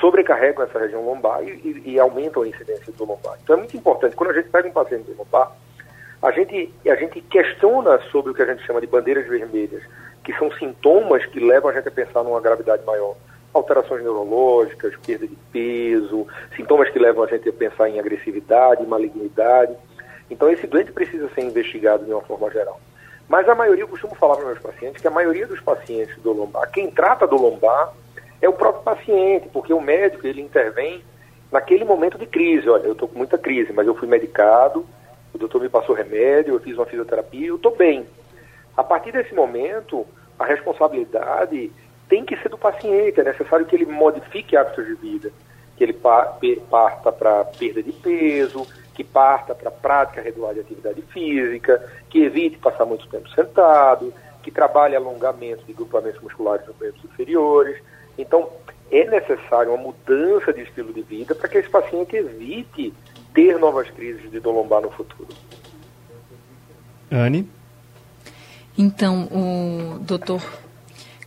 sobrecarregam 0.00 0.64
essa 0.64 0.80
região 0.80 1.04
lombar 1.04 1.44
e, 1.44 1.50
e, 1.50 1.92
e, 1.92 2.00
aumentam 2.00 2.42
a 2.42 2.48
incidência 2.48 2.92
do 2.92 3.04
lombar. 3.04 3.38
Então 3.42 3.54
é 3.54 3.58
muito 3.58 3.76
importante, 3.76 4.16
quando 4.16 4.30
a 4.30 4.34
gente 4.34 4.48
pega 4.48 4.68
um 4.68 4.72
paciente 4.72 5.04
do 5.04 5.16
lombar, 5.16 5.52
a 6.22 6.30
gente, 6.30 6.72
a 6.86 6.94
gente 6.94 7.20
questiona 7.22 7.98
sobre 8.12 8.30
o 8.30 8.34
que 8.34 8.42
a 8.42 8.46
gente 8.46 8.64
chama 8.64 8.80
de 8.80 8.86
bandeiras 8.86 9.26
vermelhas, 9.26 9.82
que 10.22 10.32
são 10.34 10.52
sintomas 10.52 11.26
que 11.26 11.40
levam 11.40 11.70
a 11.70 11.74
gente 11.74 11.88
a 11.88 11.90
pensar 11.90 12.22
numa 12.22 12.40
gravidade 12.40 12.84
maior. 12.84 13.16
Alterações 13.52 14.04
neurológicas, 14.04 14.94
perda 15.04 15.26
de 15.26 15.36
peso, 15.52 16.26
sintomas 16.56 16.88
que 16.90 16.98
levam 16.98 17.24
a 17.24 17.26
gente 17.26 17.48
a 17.48 17.52
pensar 17.52 17.88
em 17.88 17.98
agressividade, 17.98 18.86
malignidade. 18.86 19.74
Então 20.30 20.48
esse 20.48 20.66
doente 20.66 20.92
precisa 20.92 21.28
ser 21.34 21.42
investigado 21.42 22.04
de 22.04 22.12
uma 22.12 22.22
forma 22.22 22.48
geral. 22.50 22.80
Mas 23.28 23.48
a 23.48 23.54
maioria, 23.54 23.82
eu 23.82 23.88
costumo 23.88 24.14
falar 24.14 24.36
para 24.36 24.46
meus 24.46 24.58
pacientes 24.60 25.02
que 25.02 25.08
a 25.08 25.10
maioria 25.10 25.46
dos 25.46 25.60
pacientes 25.60 26.16
do 26.22 26.32
lombar, 26.32 26.70
quem 26.70 26.90
trata 26.90 27.26
do 27.26 27.36
lombar 27.36 27.92
é 28.40 28.48
o 28.48 28.52
próprio 28.52 28.82
paciente, 28.84 29.48
porque 29.52 29.72
o 29.72 29.80
médico 29.80 30.26
ele 30.26 30.40
intervém 30.40 31.02
naquele 31.50 31.84
momento 31.84 32.16
de 32.16 32.26
crise. 32.26 32.68
Olha, 32.68 32.86
eu 32.86 32.92
estou 32.92 33.08
com 33.08 33.18
muita 33.18 33.36
crise, 33.36 33.72
mas 33.72 33.86
eu 33.86 33.94
fui 33.94 34.08
medicado, 34.08 34.86
o 35.34 35.38
doutor 35.38 35.60
me 35.60 35.68
passou 35.68 35.94
remédio, 35.94 36.54
eu 36.54 36.60
fiz 36.60 36.76
uma 36.76 36.86
fisioterapia, 36.86 37.48
eu 37.48 37.56
estou 37.56 37.74
bem. 37.74 38.06
A 38.76 38.82
partir 38.82 39.12
desse 39.12 39.34
momento, 39.34 40.06
a 40.38 40.44
responsabilidade 40.44 41.70
tem 42.08 42.24
que 42.24 42.36
ser 42.36 42.48
do 42.48 42.58
paciente, 42.58 43.20
é 43.20 43.24
necessário 43.24 43.66
que 43.66 43.74
ele 43.74 43.86
modifique 43.86 44.56
hábitos 44.56 44.86
de 44.86 44.94
vida, 44.94 45.30
que 45.76 45.84
ele 45.84 45.94
parta 45.94 47.10
para 47.10 47.44
perda 47.44 47.82
de 47.82 47.92
peso, 47.92 48.66
que 48.94 49.02
parta 49.02 49.54
para 49.54 49.70
prática 49.70 50.20
regular 50.20 50.52
de 50.54 50.60
atividade 50.60 51.00
física, 51.02 51.82
que 52.10 52.22
evite 52.22 52.58
passar 52.58 52.84
muito 52.84 53.08
tempo 53.08 53.28
sentado, 53.30 54.12
que 54.42 54.50
trabalhe 54.50 54.94
alongamento 54.94 55.64
de 55.64 55.72
grupamentos 55.72 56.20
musculares 56.20 56.66
nos 56.66 56.78
membros 56.78 57.04
inferiores. 57.04 57.82
Então, 58.18 58.50
é 58.90 59.04
necessário 59.06 59.72
uma 59.72 59.82
mudança 59.82 60.52
de 60.52 60.62
estilo 60.62 60.92
de 60.92 61.00
vida 61.00 61.34
para 61.34 61.48
que 61.48 61.56
esse 61.56 61.70
paciente 61.70 62.14
evite 62.14 62.92
ter 63.34 63.58
novas 63.58 63.90
crises 63.90 64.30
de 64.30 64.40
dor 64.40 64.54
lombar 64.54 64.82
no 64.82 64.90
futuro. 64.90 65.28
Anne? 67.10 67.48
Então, 68.76 69.24
o 69.26 69.98
doutor 69.98 70.42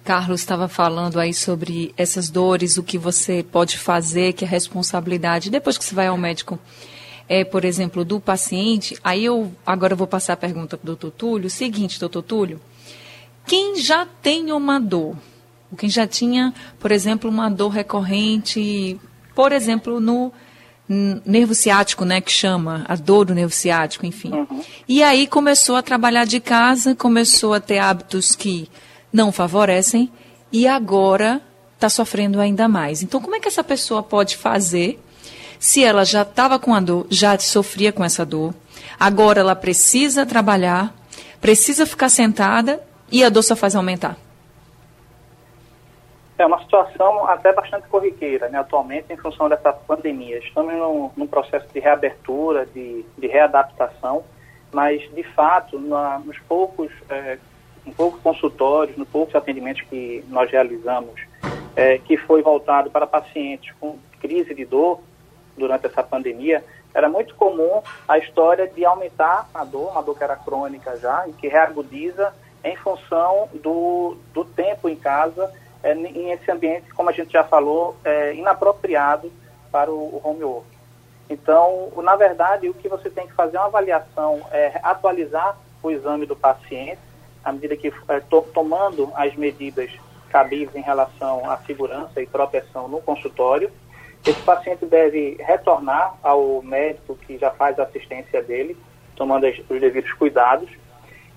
Carlos 0.04 0.42
estava 0.42 0.68
falando 0.68 1.20
aí 1.20 1.34
sobre 1.34 1.94
essas 1.98 2.30
dores, 2.30 2.78
o 2.78 2.84
que 2.84 2.98
você 2.98 3.44
pode 3.44 3.78
fazer, 3.78 4.34
que 4.34 4.46
é 4.46 4.48
responsabilidade. 4.48 5.50
Depois 5.50 5.78
que 5.78 5.84
você 5.84 5.96
vai 5.96 6.08
ao 6.08 6.18
médico, 6.18 6.60
é, 7.28 7.44
por 7.44 7.66
exemplo, 7.66 8.06
do 8.06 8.20
paciente, 8.20 8.98
aí 9.04 9.26
eu 9.26 9.52
agora 9.66 9.96
vou 9.96 10.08
passar 10.08 10.34
a 10.34 10.38
pergunta 10.38 10.78
para 10.78 10.84
o 10.84 10.88
doutor 10.88 11.12
Túlio. 11.12 11.50
Seguinte, 11.50 12.00
doutor 12.00 12.22
Túlio, 12.22 12.62
quem 13.46 13.78
já 13.78 14.06
tem 14.06 14.52
uma 14.52 14.80
dor, 14.80 15.16
quem 15.78 15.90
já 15.90 16.08
tinha, 16.08 16.54
por 16.80 16.92
exemplo, 16.92 17.30
uma 17.30 17.50
dor 17.50 17.70
recorrente, 17.70 19.00
por 19.34 19.52
exemplo, 19.52 20.00
no 20.00 20.32
nervo 20.88 21.56
ciático, 21.56 22.06
né, 22.06 22.22
que 22.22 22.32
chama, 22.32 22.86
a 22.88 22.96
dor 22.96 23.26
do 23.26 23.36
nervo 23.36 23.54
ciático, 23.54 24.06
enfim. 24.06 24.32
Uhum. 24.32 24.62
E 24.88 25.02
aí 25.02 25.26
começou 25.26 25.76
a 25.76 25.82
trabalhar 25.82 26.26
de 26.26 26.40
casa, 26.40 26.96
começou 26.96 27.54
a 27.54 27.60
ter 27.60 27.80
hábitos 27.80 28.36
que 28.36 28.70
não 29.12 29.32
favorecem 29.32 30.12
e 30.52 30.68
agora 30.68 31.42
está 31.74 31.90
sofrendo 31.90 32.40
ainda 32.40 32.68
mais. 32.68 33.02
Então, 33.02 33.20
como 33.20 33.36
é 33.36 33.40
que 33.40 33.48
essa 33.48 33.64
pessoa 33.64 34.04
pode 34.04 34.38
fazer 34.38 35.02
se 35.60 35.84
ela 35.84 36.04
já 36.06 36.22
estava 36.22 36.60
com 36.60 36.74
a 36.76 36.80
dor, 36.80 37.08
já 37.10 37.38
sofria 37.40 37.92
com 37.92 38.04
essa 38.04 38.26
dor, 38.26 38.54
agora 39.00 39.40
ela 39.40 39.56
precisa 39.56 40.26
trabalhar, 40.26 40.94
precisa 41.42 41.86
ficar 41.86 42.10
sentada 42.10 42.82
e 43.12 43.24
a 43.24 43.30
dor 43.30 43.44
só 43.44 43.56
faz 43.56 43.76
aumentar? 43.76 44.18
É 46.38 46.46
uma 46.46 46.60
situação 46.62 47.28
até 47.28 47.54
bastante 47.54 47.88
corriqueira, 47.88 48.50
né, 48.50 48.60
atualmente, 48.60 49.12
em 49.12 49.18
função 49.18 49.48
dessa 49.48 49.72
pandemia. 49.72 50.38
Estamos 50.40 50.74
num, 50.74 51.12
num 51.16 51.28
processo 51.28 51.68
de 51.74 51.80
reabertura, 51.80 52.66
de, 52.66 53.06
de, 53.18 53.28
readaptação, 53.28 54.24
mas, 54.72 55.02
de 55.14 55.24
fato, 55.24 55.80
na, 55.80 56.20
nos 56.20 56.38
poucos, 56.40 56.92
é, 57.10 57.38
em 57.86 57.92
poucos 57.92 58.20
consultórios, 58.22 58.98
nos 58.98 59.08
poucos 59.08 59.34
atendimentos 59.34 59.84
que 59.84 60.26
nós 60.28 60.52
realizamos, 60.52 61.14
é, 61.76 61.98
que 62.00 62.18
foi 62.18 62.42
voltado 62.42 62.92
para 62.92 63.08
pacientes 63.08 63.74
com 63.80 63.98
crise 64.20 64.54
de 64.54 64.66
dor, 64.66 65.00
durante 65.58 65.86
essa 65.86 66.04
pandemia, 66.04 66.64
era 66.94 67.10
muito 67.10 67.36
comum 67.36 67.82
a 68.08 68.18
história 68.18 68.68
de 68.68 68.86
aumentar 68.86 69.50
a 69.54 69.64
dor, 69.64 69.92
uma 69.92 70.02
dor 70.02 70.18
que 70.18 70.24
era 70.24 70.36
crônica 70.36 70.98
já, 70.98 71.28
e 71.28 71.34
que 71.34 71.48
reagudiza 71.48 72.34
em 72.64 72.76
função 72.78 73.50
do, 73.54 74.18
do 74.34 74.44
tempo 74.46 74.90
em 74.90 74.96
casa, 74.96 75.54
é, 75.86 75.94
em 75.94 76.32
esse 76.32 76.50
ambiente, 76.52 76.92
como 76.96 77.10
a 77.10 77.14
gente 77.14 77.32
já 77.32 77.44
falou, 77.44 77.96
é, 78.04 78.34
inapropriado 78.34 79.32
para 79.72 79.92
o, 79.92 79.94
o 79.94 80.22
home 80.24 80.44
work. 80.44 80.68
Então, 81.30 81.92
na 81.98 82.16
verdade, 82.16 82.68
o 82.68 82.74
que 82.74 82.90
você 82.90 83.08
tem 83.08 83.28
que 83.28 83.34
fazer 83.34 83.58
é 83.58 83.60
uma 83.60 83.68
avaliação, 83.68 84.42
é 84.52 84.80
atualizar 84.82 85.56
o 85.84 85.92
exame 85.92 86.26
do 86.26 86.36
paciente, 86.36 87.00
à 87.44 87.52
medida 87.52 87.78
que 87.78 87.94
é, 88.08 88.20
to, 88.20 88.42
tomando 88.52 89.12
as 89.16 89.36
medidas 89.36 89.92
cabíveis 90.30 90.76
em 90.76 90.82
relação 90.82 91.50
à 91.50 91.58
segurança 91.58 92.20
e 92.20 92.26
proteção 92.26 92.88
no 92.88 93.00
consultório, 93.00 93.72
esse 94.26 94.42
paciente 94.42 94.88
deve 94.88 95.38
retornar 95.40 96.16
ao 96.24 96.64
médico 96.64 97.16
que 97.16 97.38
já 97.38 97.52
faz 97.52 97.78
a 97.80 97.84
assistência 97.84 98.42
dele, 98.42 98.76
tomando 99.16 99.46
os 99.46 99.80
devidos 99.80 100.12
cuidados, 100.14 100.68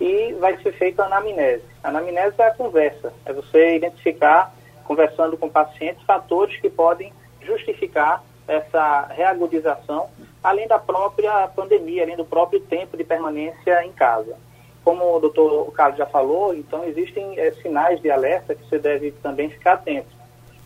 e 0.01 0.33
vai 0.35 0.57
ser 0.63 0.73
feita 0.73 1.03
a 1.03 1.07
anamnese. 1.07 1.65
A 1.83 1.89
anamnese 1.89 2.35
é 2.39 2.47
a 2.47 2.55
conversa, 2.55 3.13
é 3.25 3.33
você 3.33 3.77
identificar, 3.77 4.55
conversando 4.85 5.37
com 5.37 5.47
o 5.47 5.51
paciente, 5.51 6.05
fatores 6.05 6.61
que 6.61 6.71
podem 6.71 7.13
justificar 7.43 8.23
essa 8.47 9.07
reagudização, 9.11 10.09
além 10.43 10.67
da 10.67 10.79
própria 10.79 11.49
pandemia, 11.49 12.05
além 12.05 12.17
do 12.17 12.25
próprio 12.25 12.61
tempo 12.61 12.97
de 12.97 13.05
permanência 13.05 13.85
em 13.85 13.93
casa. 13.93 14.37
Como 14.85 15.17
o 15.17 15.21
doutor 15.21 15.71
Carlos 15.73 15.99
já 15.99 16.07
falou, 16.07 16.55
então 16.55 16.85
existem 16.85 17.39
é, 17.39 17.51
sinais 17.53 18.01
de 18.01 18.11
alerta 18.11 18.55
que 18.55 18.67
você 18.67 18.79
deve 18.79 19.11
também 19.11 19.51
ficar 19.51 19.75
atento. 19.75 20.17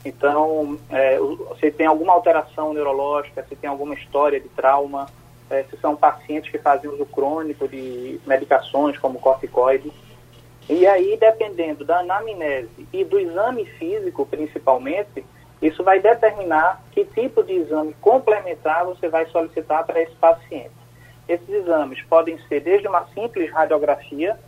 Então, 0.04 0.78
é, 0.90 1.18
se 1.58 1.70
tem 1.70 1.86
alguma 1.86 2.12
alteração 2.12 2.72
neurológica, 2.72 3.44
se 3.48 3.56
tem 3.56 3.68
alguma 3.68 3.94
história 3.94 4.40
de 4.40 4.48
trauma, 4.48 5.06
é, 5.52 5.64
se 5.64 5.76
são 5.78 5.94
pacientes 5.96 6.50
que 6.50 6.58
fazem 6.58 6.90
uso 6.90 7.06
crônico 7.06 7.68
de 7.68 8.20
medicações 8.26 8.98
como 8.98 9.20
corticoides. 9.20 9.92
E 10.68 10.86
aí, 10.86 11.16
dependendo 11.16 11.84
da 11.84 11.98
anamnese 11.98 12.86
e 12.92 13.04
do 13.04 13.18
exame 13.18 13.64
físico, 13.64 14.24
principalmente, 14.26 15.24
isso 15.60 15.82
vai 15.82 16.00
determinar 16.00 16.82
que 16.92 17.04
tipo 17.04 17.42
de 17.42 17.52
exame 17.52 17.94
complementar 18.00 18.84
você 18.84 19.08
vai 19.08 19.26
solicitar 19.26 19.84
para 19.84 20.00
esse 20.00 20.14
paciente. 20.14 20.70
Esses 21.28 21.48
exames 21.48 22.02
podem 22.02 22.38
ser 22.48 22.60
desde 22.60 22.88
uma 22.88 23.06
simples 23.14 23.50
radiografia, 23.50 24.38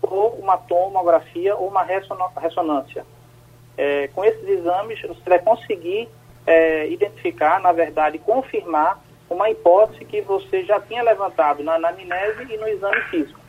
ou 0.00 0.30
uma 0.34 0.56
tomografia, 0.56 1.54
ou 1.56 1.68
uma 1.68 1.82
ressonância 1.82 3.04
é, 3.76 4.08
com 4.08 4.24
esses 4.24 4.46
exames, 4.48 5.00
você 5.02 5.28
vai 5.28 5.38
conseguir 5.38 6.08
é, 6.46 6.88
identificar, 6.88 7.60
na 7.60 7.72
verdade, 7.72 8.18
confirmar 8.18 9.02
uma 9.32 9.50
hipótese 9.50 10.04
que 10.04 10.20
você 10.20 10.64
já 10.64 10.80
tinha 10.80 11.02
levantado 11.02 11.62
na 11.62 11.74
anamnese 11.74 12.52
e 12.52 12.56
no 12.56 12.68
exame 12.68 13.00
físico. 13.10 13.40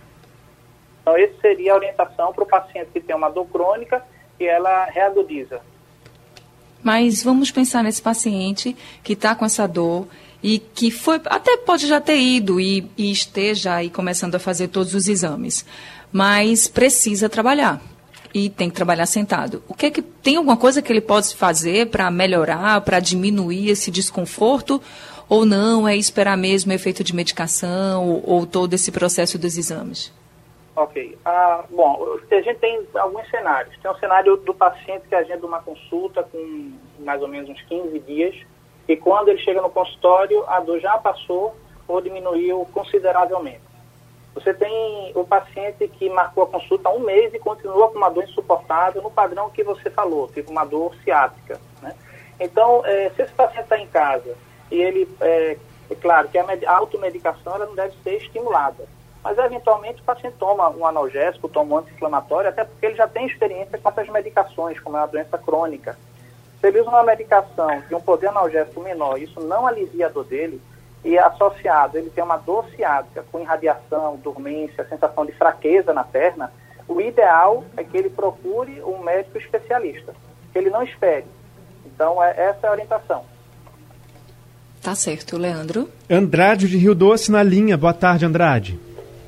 Então, 1.02 1.18
essa 1.18 1.34
seria 1.42 1.74
a 1.74 1.76
orientação 1.76 2.34
para 2.34 2.44
o 2.44 2.48
paciente 2.48 2.90
que 2.94 3.02
tem 3.02 3.16
uma 3.16 3.30
dor 3.30 3.46
crônica 3.48 4.04
e 4.40 4.46
ela 4.46 4.86
reagudiza. 4.86 5.62
Mas 6.82 7.24
vamos 7.24 7.52
pensar 7.52 7.84
nesse 7.84 8.02
paciente 8.02 8.76
que 9.04 9.14
está 9.14 9.36
com 9.36 9.46
essa 9.46 9.68
dor 9.68 10.08
e 10.42 10.60
que 10.60 10.92
foi 10.92 11.22
até 11.26 11.56
pode 11.58 11.88
já 11.88 12.02
ter 12.02 12.18
ido 12.18 12.60
e, 12.60 12.90
e 12.98 13.12
esteja 13.12 13.76
aí 13.76 13.90
começando 13.90 14.36
a 14.36 14.40
fazer 14.40 14.68
todos 14.68 14.94
os 14.94 15.08
exames, 15.08 15.66
mas 16.12 16.68
precisa 16.68 17.30
trabalhar 17.30 17.82
e 18.34 18.50
tem 18.50 18.70
que 18.70 18.76
trabalhar 18.76 19.06
sentado. 19.06 19.64
O 19.68 19.74
que 19.74 19.86
é 19.86 19.92
que 19.92 20.02
tem 20.02 20.38
alguma 20.38 20.58
coisa 20.58 20.82
que 20.82 20.92
ele 20.92 21.02
pode 21.02 21.36
fazer 21.36 21.88
para 21.88 22.10
melhorar, 22.10 22.82
para 22.82 23.00
diminuir 23.00 23.70
esse 23.70 23.92
desconforto? 23.92 24.82
Ou 25.30 25.46
não, 25.46 25.88
é 25.88 25.96
esperar 25.96 26.38
mesmo 26.38 26.72
o 26.72 26.76
efeito 26.76 27.04
de 27.04 27.16
medicação 27.16 28.08
ou, 28.08 28.24
ou 28.26 28.46
todo 28.46 28.74
esse 28.74 28.92
processo 28.92 29.38
dos 29.38 29.58
exames? 29.58 30.14
Ok. 30.76 31.18
Ah, 31.24 31.64
bom, 31.70 32.18
a 32.32 32.42
gente 32.42 32.60
tem 32.60 32.82
alguns 32.96 33.30
cenários. 33.30 33.76
Tem 33.82 33.92
um 33.92 33.96
cenário 33.96 34.38
do 34.38 34.54
paciente 34.54 35.08
que 35.08 35.16
agenda 35.16 35.46
uma 35.46 35.62
consulta 35.62 36.24
com 36.24 36.72
mais 37.00 37.22
ou 37.22 37.28
menos 37.28 37.50
uns 37.50 37.62
15 37.64 38.00
dias 38.00 38.36
e 38.88 38.98
quando 38.98 39.30
ele 39.30 39.40
chega 39.40 39.62
no 39.62 39.70
consultório, 39.70 40.44
a 40.48 40.60
dor 40.60 40.80
já 40.80 40.98
passou 40.98 41.56
ou 41.88 42.02
diminuiu 42.02 42.68
consideravelmente. 42.74 43.62
Você 44.34 44.54
tem 44.54 45.12
o 45.16 45.24
paciente 45.24 45.88
que 45.88 46.10
marcou 46.10 46.44
a 46.44 46.48
consulta 46.48 46.90
há 46.90 46.92
um 46.92 47.00
mês 47.00 47.34
e 47.34 47.40
continua 47.40 47.90
com 47.90 47.98
uma 47.98 48.10
dor 48.10 48.24
insuportável 48.24 49.02
no 49.02 49.12
padrão 49.12 49.50
que 49.52 49.64
você 49.64 49.92
falou, 49.92 50.28
tipo 50.28 50.52
uma 50.52 50.66
dor 50.66 50.96
ciática. 51.04 51.62
Né? 51.82 51.94
Então, 52.40 52.84
é, 52.84 53.12
se 53.12 53.22
esse 53.22 53.34
paciente 53.34 53.66
está 53.66 53.78
em 53.78 53.88
casa 53.88 54.36
e 54.72 54.82
ele, 54.82 55.08
é, 55.22 55.58
é 55.90 55.96
claro 55.96 56.28
que 56.30 56.38
a, 56.38 56.72
automedicação 56.72 57.56
ela 57.56 57.66
não 57.66 57.76
deve 57.76 57.96
ser 58.04 58.18
estimulada, 58.18 58.86
mas 59.24 59.38
eventualmente 59.38 60.02
o 60.02 60.06
paciente 60.06 60.36
toma 60.38 60.70
um 60.70 60.86
analgésico, 60.86 61.48
toma 61.48 61.76
um 61.76 61.78
anti-inflamatório, 61.80 62.50
até 62.50 62.64
porque 62.64 62.86
ele 62.86 62.96
já 62.96 63.08
tem 63.08 63.26
experiência 63.26 63.78
com 63.78 63.90
essas 63.90 64.10
medicações, 64.10 64.80
como 64.80 64.98
é 64.98 65.00
uma 65.02 65.08
doença 65.08 65.38
crônica. 65.38 65.98
Se 66.60 66.68
ele 66.68 66.82
usa 66.82 66.90
uma 66.90 67.04
medicação 67.04 67.82
de 67.88 67.96
um 67.96 68.02
poder 68.02 68.28
analgésico 68.28 68.82
menor, 68.82 69.22
isso 69.22 69.40
não 69.42 69.68
alivia 69.68 70.08
a 70.08 70.10
dor 70.10 70.26
dele, 70.26 70.62
e 71.04 71.18
associado 71.18 71.98
ele 71.98 72.10
tem 72.10 72.24
uma 72.24 72.38
dor 72.38 72.66
ciática 72.76 73.26
com 73.32 73.40
irradiação, 73.40 74.16
dormência, 74.18 74.88
sensação 74.88 75.26
de 75.26 75.34
fraqueza 75.34 75.94
na 75.94 76.04
perna, 76.04 76.52
o 76.88 77.00
ideal 77.02 77.64
é 77.78 77.84
que 77.84 77.98
ele 77.98 78.10
procure 78.10 78.82
um 78.84 79.00
médico 79.00 79.38
especialista, 79.38 80.14
que 80.52 80.58
ele 80.58 80.70
não 80.70 80.84
espere. 80.84 81.26
Então, 81.86 82.22
é, 82.24 82.32
essa 82.38 82.68
é 82.68 82.70
a 82.70 82.72
orientação. 82.72 83.26
Tá 84.84 84.94
certo, 84.96 85.38
Leandro. 85.38 85.90
Andrade 86.10 86.68
de 86.68 86.78
Rio 86.78 86.94
Doce 86.94 87.32
na 87.32 87.42
linha. 87.42 87.78
Boa 87.78 87.94
tarde, 87.94 88.26
Andrade. 88.26 88.78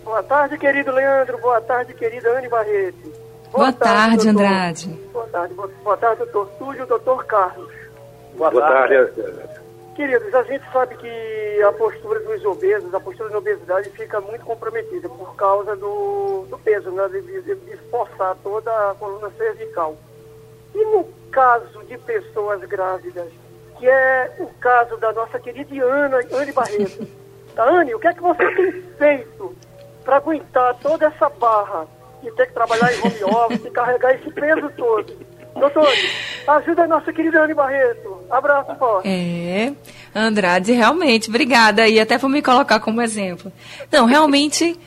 Boa 0.04 0.22
tarde, 0.22 0.58
querido 0.58 0.92
Leandro. 0.92 1.38
Boa 1.38 1.62
tarde, 1.62 1.94
querida 1.94 2.38
Anne 2.38 2.50
Barreto. 2.50 2.98
Boa, 3.52 3.72
Boa 3.72 3.74
tarde, 3.74 4.18
tarde 4.18 4.30
Andrade. 4.30 4.88
Boa 5.14 5.28
tarde. 5.28 5.54
Boa 5.54 5.98
tarde, 5.98 6.18
doutor 6.20 6.48
Túlio, 6.60 6.86
doutor 6.86 7.26
Carlos. 7.26 7.72
Boa, 8.38 8.52
Boa 8.52 8.68
tarde. 8.68 8.96
tarde. 8.96 9.56
Queridos, 9.96 10.36
a 10.36 10.44
gente 10.44 10.64
sabe 10.74 10.96
que 10.98 11.62
a 11.64 11.72
postura 11.72 12.20
dos 12.20 12.44
obesos, 12.44 12.94
a 12.94 13.00
postura 13.00 13.30
da 13.30 13.38
obesidade 13.38 13.90
fica 13.92 14.20
muito 14.20 14.44
comprometida 14.44 15.08
por 15.08 15.36
causa 15.38 15.74
do, 15.78 16.46
do 16.50 16.60
peso, 16.60 16.92
né? 16.92 17.08
De, 17.08 17.22
de, 17.22 17.56
de 17.56 17.72
esforçar 17.72 18.36
toda 18.44 18.70
a 18.92 18.96
coluna 18.96 19.32
cervical. 19.38 19.96
E 20.74 20.84
no 20.84 21.06
caso 21.32 21.82
de 21.86 21.98
pessoas 22.00 22.60
grávidas, 22.66 23.30
que 23.78 23.88
é 23.88 24.36
o 24.40 24.48
caso 24.60 24.98
da 24.98 25.12
nossa 25.14 25.40
querida 25.40 25.84
Ana, 25.84 26.20
Anne 26.32 26.52
Barreto. 26.52 27.08
Tá, 27.56 27.64
Anne, 27.70 27.96
o 27.96 28.00
que 28.00 28.08
é 28.10 28.14
que 28.14 28.22
você 28.22 28.46
tem 28.54 28.84
feito 28.98 29.56
para 30.04 30.18
aguentar 30.18 30.76
toda 30.82 31.06
essa 31.06 31.30
barra 31.30 31.88
de 32.22 32.30
ter 32.32 32.48
que 32.48 32.54
trabalhar 32.54 32.94
em 32.94 33.00
home 33.00 33.34
office, 33.34 33.72
carregar 33.72 34.14
esse 34.14 34.30
peso 34.30 34.70
todo? 34.76 35.16
Doutor, 35.58 35.88
ajuda 36.48 36.84
a 36.84 36.88
nossa 36.88 37.14
querida 37.14 37.42
Anne 37.42 37.54
Barreto. 37.54 38.20
Abraço 38.30 38.76
forte. 38.76 39.08
É, 39.08 39.72
Andrade, 40.14 40.74
realmente, 40.74 41.30
obrigada. 41.30 41.88
E 41.88 41.98
até 41.98 42.18
vou 42.18 42.30
me 42.30 42.42
colocar 42.42 42.82
como 42.82 43.02
exemplo. 43.02 43.50
Não, 43.90 44.06
realmente, 44.06 44.78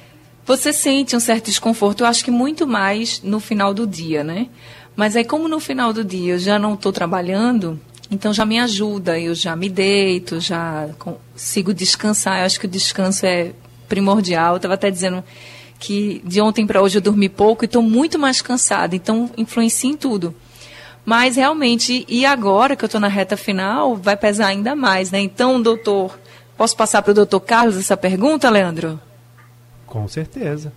você 0.44 0.70
sente 0.70 1.16
um 1.16 1.20
certo 1.20 1.46
desconforto, 1.46 2.02
eu 2.02 2.06
acho 2.06 2.22
que 2.22 2.30
muito 2.30 2.66
mais 2.66 3.22
no 3.22 3.40
final 3.40 3.72
do 3.72 3.86
dia, 3.86 4.22
né? 4.22 4.48
Mas 4.94 5.16
aí, 5.16 5.24
como 5.24 5.48
no 5.48 5.60
final 5.60 5.92
do 5.92 6.04
dia 6.04 6.34
eu 6.34 6.38
já 6.38 6.58
não 6.58 6.74
estou 6.74 6.92
trabalhando, 6.92 7.80
então 8.10 8.32
já 8.32 8.44
me 8.46 8.58
ajuda, 8.58 9.18
eu 9.18 9.34
já 9.34 9.54
me 9.54 9.68
deito, 9.68 10.40
já 10.40 10.88
consigo 10.98 11.74
descansar. 11.74 12.40
Eu 12.40 12.46
acho 12.46 12.58
que 12.58 12.66
o 12.66 12.68
descanso 12.68 13.26
é 13.26 13.52
primordial. 13.88 14.54
Eu 14.54 14.56
estava 14.56 14.74
até 14.74 14.90
dizendo 14.90 15.22
que 15.78 16.20
de 16.24 16.40
ontem 16.40 16.66
para 16.66 16.82
hoje 16.82 16.98
eu 16.98 17.02
dormi 17.02 17.28
pouco 17.28 17.64
e 17.64 17.66
estou 17.66 17.82
muito 17.82 18.18
mais 18.18 18.42
cansada, 18.42 18.96
então 18.96 19.30
influencia 19.36 19.90
em 19.90 19.96
tudo. 19.96 20.34
Mas 21.04 21.36
realmente, 21.36 22.04
e 22.08 22.26
agora 22.26 22.76
que 22.76 22.84
eu 22.84 22.86
estou 22.86 23.00
na 23.00 23.08
reta 23.08 23.36
final, 23.36 23.96
vai 23.96 24.16
pesar 24.16 24.48
ainda 24.48 24.74
mais, 24.74 25.10
né? 25.10 25.20
Então, 25.20 25.60
doutor, 25.60 26.18
posso 26.56 26.76
passar 26.76 27.00
para 27.02 27.12
o 27.12 27.14
doutor 27.14 27.40
Carlos 27.40 27.78
essa 27.78 27.96
pergunta, 27.96 28.50
Leandro? 28.50 29.00
Com 29.86 30.06
certeza. 30.06 30.72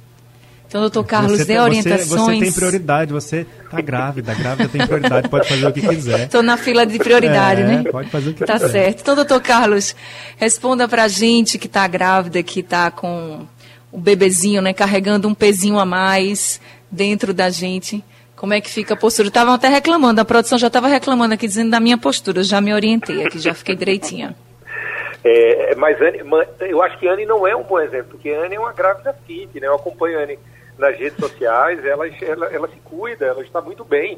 Então, 0.72 0.80
doutor 0.80 1.04
Carlos, 1.04 1.38
você, 1.38 1.44
dê 1.44 1.60
orientações. 1.60 2.08
Você, 2.08 2.18
você, 2.18 2.40
tem 2.40 2.52
prioridade, 2.54 3.12
você 3.12 3.46
está 3.66 3.82
grávida, 3.82 4.32
a 4.32 4.36
grávida 4.36 4.70
tem 4.70 4.88
prioridade, 4.88 5.28
pode 5.28 5.50
fazer 5.50 5.68
o 5.68 5.74
que 5.74 5.82
quiser. 5.86 6.20
Estou 6.22 6.42
na 6.42 6.56
fila 6.56 6.86
de 6.86 6.98
prioridade, 6.98 7.62
é, 7.62 7.66
né? 7.66 7.84
Pode 7.92 8.10
fazer 8.10 8.30
o 8.30 8.34
que 8.34 8.46
tá 8.46 8.54
quiser. 8.54 8.66
Tá 8.68 8.72
certo. 8.72 9.02
Então, 9.02 9.14
doutor 9.14 9.42
Carlos, 9.42 9.94
responda 10.38 10.88
para 10.88 11.04
a 11.04 11.08
gente 11.10 11.60
que 11.60 11.68
está 11.68 11.86
grávida, 11.90 12.42
que 12.42 12.62
está 12.62 12.90
com 12.90 13.46
o 13.92 13.98
bebezinho, 14.00 14.62
né, 14.62 14.72
carregando 14.72 15.28
um 15.28 15.34
pezinho 15.34 15.78
a 15.78 15.84
mais 15.86 16.62
dentro 16.90 17.34
da 17.34 17.50
gente. 17.50 18.02
Como 18.38 18.54
é 18.54 18.62
que 18.62 18.70
fica 18.70 18.94
a 18.94 18.98
postura? 18.98 19.28
Estavam 19.28 19.54
até 19.54 19.68
reclamando, 19.68 20.22
a 20.22 20.26
produção 20.26 20.58
já 20.58 20.68
estava 20.68 20.88
reclamando 20.88 21.34
aqui, 21.34 21.48
dizendo 21.48 21.72
da 21.72 21.82
minha 21.82 21.98
postura. 21.98 22.40
Eu 22.40 22.44
já 22.46 22.62
me 22.62 22.74
orientei 22.74 23.26
aqui, 23.26 23.40
já 23.40 23.54
fiquei 23.54 23.76
direitinha. 23.76 24.34
É, 25.22 25.76
mas 25.76 26.02
Anne, 26.02 26.22
eu 26.62 26.82
acho 26.82 26.98
que 26.98 27.10
Anne 27.10 27.26
não 27.26 27.46
é 27.46 27.54
um 27.54 27.64
bom 27.64 27.80
exemplo, 27.82 28.12
porque 28.12 28.30
Anne 28.30 28.56
é 28.56 28.60
uma 28.60 28.72
grávida 28.72 29.14
fit, 29.28 29.60
né? 29.60 29.68
Eu 29.68 29.76
acompanho 29.76 30.18
a 30.18 30.24
Anne 30.24 30.40
nas 30.82 30.98
redes 30.98 31.18
sociais, 31.20 31.86
ela, 31.86 32.08
ela, 32.08 32.48
ela 32.48 32.68
se 32.68 32.78
cuida, 32.84 33.28
ela 33.28 33.44
está 33.44 33.62
muito 33.62 33.86
bem. 33.86 34.18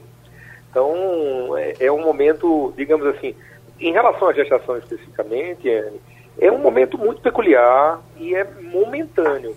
Então, 0.72 1.58
é, 1.58 1.76
é, 1.82 1.92
um 1.92 2.02
momento, 2.02 2.74
digamos 2.78 3.06
assim, 3.06 3.36
em 3.80 3.92
relação 3.92 4.30
à 4.30 4.34
gestação 4.34 4.78
especificamente, 4.78 5.70
Anne, 5.70 6.02
é 6.40 6.50
um 6.50 6.58
momento 6.58 6.98
muito 6.98 7.22
peculiar 7.22 8.02
e 8.16 8.34
é 8.34 8.46
momentâneo. 8.62 9.56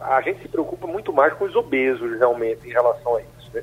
A 0.00 0.20
gente 0.20 0.42
se 0.42 0.48
preocupa 0.48 0.86
muito 0.86 1.12
mais 1.12 1.34
com 1.34 1.44
os 1.44 1.56
obesos, 1.56 2.18
realmente, 2.18 2.66
em 2.68 2.70
relação 2.70 3.16
a 3.16 3.20
isso, 3.20 3.50
né? 3.52 3.62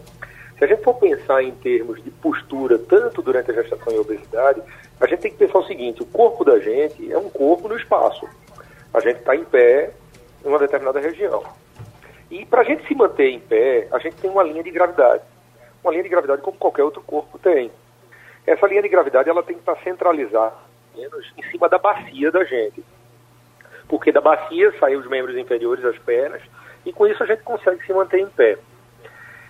Se 0.58 0.66
a 0.66 0.68
gente 0.68 0.84
for 0.84 0.94
pensar 0.96 1.42
em 1.42 1.52
termos 1.52 2.04
de 2.04 2.12
postura, 2.12 2.78
tanto 2.78 3.22
durante 3.22 3.50
a 3.50 3.54
gestação 3.54 3.94
e 3.94 3.98
a 3.98 4.02
obesidade, 4.02 4.62
a 5.00 5.08
gente 5.08 5.20
tem 5.22 5.32
que 5.32 5.38
pensar 5.38 5.58
o 5.58 5.66
seguinte: 5.66 6.04
o 6.04 6.06
corpo 6.06 6.44
da 6.44 6.60
gente 6.60 7.12
é 7.12 7.18
um 7.18 7.30
corpo 7.30 7.68
no 7.68 7.76
espaço. 7.76 8.28
A 8.94 9.00
gente 9.00 9.18
está 9.18 9.36
em 9.36 9.44
pé 9.44 9.92
em 10.46 10.48
uma 10.48 10.60
determinada 10.60 11.00
região. 11.00 11.42
E 12.32 12.46
para 12.46 12.62
a 12.62 12.64
gente 12.64 12.88
se 12.88 12.96
manter 12.96 13.30
em 13.30 13.40
pé, 13.40 13.90
a 13.92 14.00
gente 14.00 14.16
tem 14.16 14.32
uma 14.32 14.42
linha 14.42 14.64
de 14.64 14.72
gravidade. 14.72 15.22
Uma 15.84 15.92
linha 15.92 16.04
de 16.04 16.10
gravidade 16.10 16.42
como 16.42 16.58
qualquer 16.58 16.84
outro 16.84 17.02
corpo 17.02 17.38
tem. 17.38 17.70
Essa 18.48 18.66
linha 18.68 18.82
de 18.82 18.88
gravidade 18.88 19.30
ela 19.30 19.44
tem 19.44 19.56
que 19.56 19.62
estar 19.62 19.76
tá 19.76 19.84
centralizada 19.84 20.56
menos 20.96 21.32
em 21.38 21.44
cima 21.52 21.68
da 21.68 21.78
bacia 21.78 22.32
da 22.32 22.46
gente. 22.46 22.84
Porque 23.88 24.12
da 24.14 24.22
bacia 24.22 24.74
saem 24.80 24.96
os 24.96 25.08
membros 25.08 25.38
inferiores, 25.38 25.84
as 25.84 25.98
pernas, 26.00 26.42
e 26.86 26.94
com 26.94 27.06
isso 27.06 27.22
a 27.22 27.26
gente 27.26 27.44
consegue 27.44 27.86
se 27.86 27.94
manter 27.94 28.20
em 28.22 28.30
pé. 28.30 28.58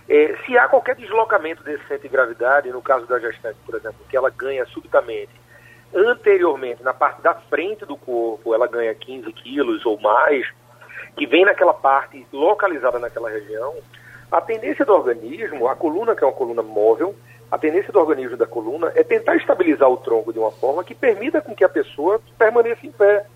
É, 0.08 0.36
se 0.44 0.58
há 0.58 0.66
qualquer 0.66 0.96
deslocamento 0.96 1.62
desse 1.62 1.86
centro 1.86 2.02
de 2.02 2.08
gravidade, 2.08 2.70
no 2.70 2.82
caso 2.82 3.06
da 3.06 3.20
gestante, 3.20 3.58
por 3.64 3.76
exemplo, 3.76 4.04
que 4.08 4.16
ela 4.16 4.30
ganha 4.30 4.66
subitamente, 4.66 5.30
anteriormente, 5.94 6.82
na 6.82 6.92
parte 6.92 7.22
da 7.22 7.34
frente 7.34 7.86
do 7.86 7.96
corpo, 7.96 8.52
ela 8.52 8.66
ganha 8.66 8.92
15 8.94 9.32
quilos 9.32 9.86
ou 9.86 10.00
mais, 10.00 10.46
que 11.16 11.26
vem 11.26 11.44
naquela 11.44 11.74
parte 11.74 12.26
localizada 12.32 12.98
naquela 12.98 13.30
região, 13.30 13.74
a 14.30 14.40
tendência 14.40 14.84
do 14.84 14.92
organismo, 14.92 15.68
a 15.68 15.76
coluna, 15.76 16.16
que 16.16 16.24
é 16.24 16.26
uma 16.26 16.32
coluna 16.32 16.62
móvel, 16.62 17.14
a 17.50 17.58
tendência 17.58 17.92
do 17.92 17.98
organismo 17.98 18.36
da 18.36 18.46
coluna 18.46 18.90
é 18.94 19.04
tentar 19.04 19.36
estabilizar 19.36 19.90
o 19.90 19.98
tronco 19.98 20.32
de 20.32 20.38
uma 20.38 20.50
forma 20.50 20.82
que 20.82 20.94
permita 20.94 21.42
com 21.42 21.54
que 21.54 21.62
a 21.62 21.68
pessoa 21.68 22.18
permaneça 22.38 22.86
em 22.86 22.90
pé. 22.90 23.26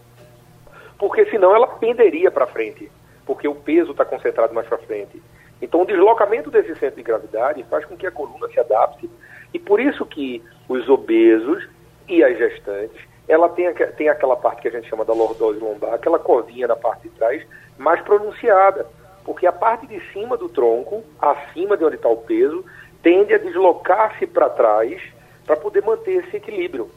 Porque 0.99 1.27
senão 1.27 1.55
ela 1.55 1.67
penderia 1.67 2.31
para 2.31 2.47
frente, 2.47 2.91
porque 3.27 3.47
o 3.47 3.55
peso 3.55 3.91
está 3.91 4.07
concentrado 4.07 4.55
mais 4.55 4.67
para 4.67 4.79
frente. 4.79 5.23
Então, 5.61 5.83
o 5.83 5.87
deslocamento 5.87 6.51
desse 6.51 6.75
centro 6.77 6.97
de 6.97 7.03
gravidade 7.03 7.63
faz 7.65 7.85
com 7.85 7.95
que 7.95 8.07
a 8.07 8.11
coluna 8.11 8.49
se 8.49 8.59
adapte. 8.59 9.11
E 9.53 9.59
por 9.59 9.81
isso 9.81 10.07
que 10.07 10.43
os 10.67 10.89
obesos 10.89 11.69
e 12.09 12.25
as 12.25 12.39
gestantes, 12.39 12.99
ela 13.29 13.49
tem, 13.51 13.73
tem 13.97 14.09
aquela 14.09 14.37
parte 14.37 14.63
que 14.63 14.69
a 14.69 14.71
gente 14.71 14.89
chama 14.89 15.05
da 15.05 15.13
lordose 15.13 15.59
lombar, 15.59 15.93
aquela 15.93 16.19
covinha 16.19 16.67
na 16.67 16.77
parte 16.77 17.09
de 17.09 17.15
trás, 17.17 17.47
mais 17.79 18.01
pronunciada. 18.03 18.87
Porque 19.25 19.47
a 19.47 19.53
parte 19.53 19.87
de 19.87 20.01
cima 20.13 20.37
do 20.37 20.49
tronco, 20.49 21.03
acima 21.21 21.77
de 21.77 21.85
onde 21.85 21.97
está 21.97 22.09
o 22.09 22.19
peso, 22.19 22.65
tende 23.03 23.35
a 23.35 23.39
deslocar-se 23.39 24.27
para 24.27 24.49
trás 24.49 25.03
para 25.45 25.57
poder 25.57 25.83
manter 25.83 26.25
esse 26.25 26.37
equilíbrio. 26.37 26.91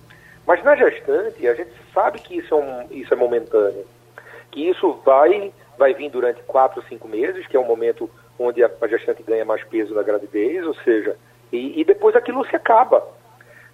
Mas 0.45 0.63
na 0.63 0.75
gestante, 0.75 1.47
a 1.47 1.53
gente 1.53 1.71
sabe 1.93 2.19
que 2.19 2.37
isso 2.37 2.53
é, 2.53 2.57
um, 2.57 2.87
isso 2.91 3.13
é 3.13 3.17
momentâneo, 3.17 3.85
que 4.51 4.67
isso 4.67 4.93
vai, 5.05 5.53
vai 5.77 5.93
vir 5.93 6.09
durante 6.09 6.41
quatro, 6.43 6.83
cinco 6.89 7.07
meses, 7.07 7.45
que 7.45 7.55
é 7.55 7.59
um 7.59 7.67
momento 7.67 8.09
onde 8.37 8.63
a, 8.63 8.71
a 8.81 8.87
gestante 8.87 9.21
ganha 9.21 9.45
mais 9.45 9.63
peso 9.63 9.93
na 9.93 10.01
gravidez, 10.01 10.65
ou 10.65 10.73
seja, 10.75 11.15
e, 11.51 11.79
e 11.79 11.83
depois 11.83 12.15
aquilo 12.15 12.45
se 12.47 12.55
acaba. 12.55 13.05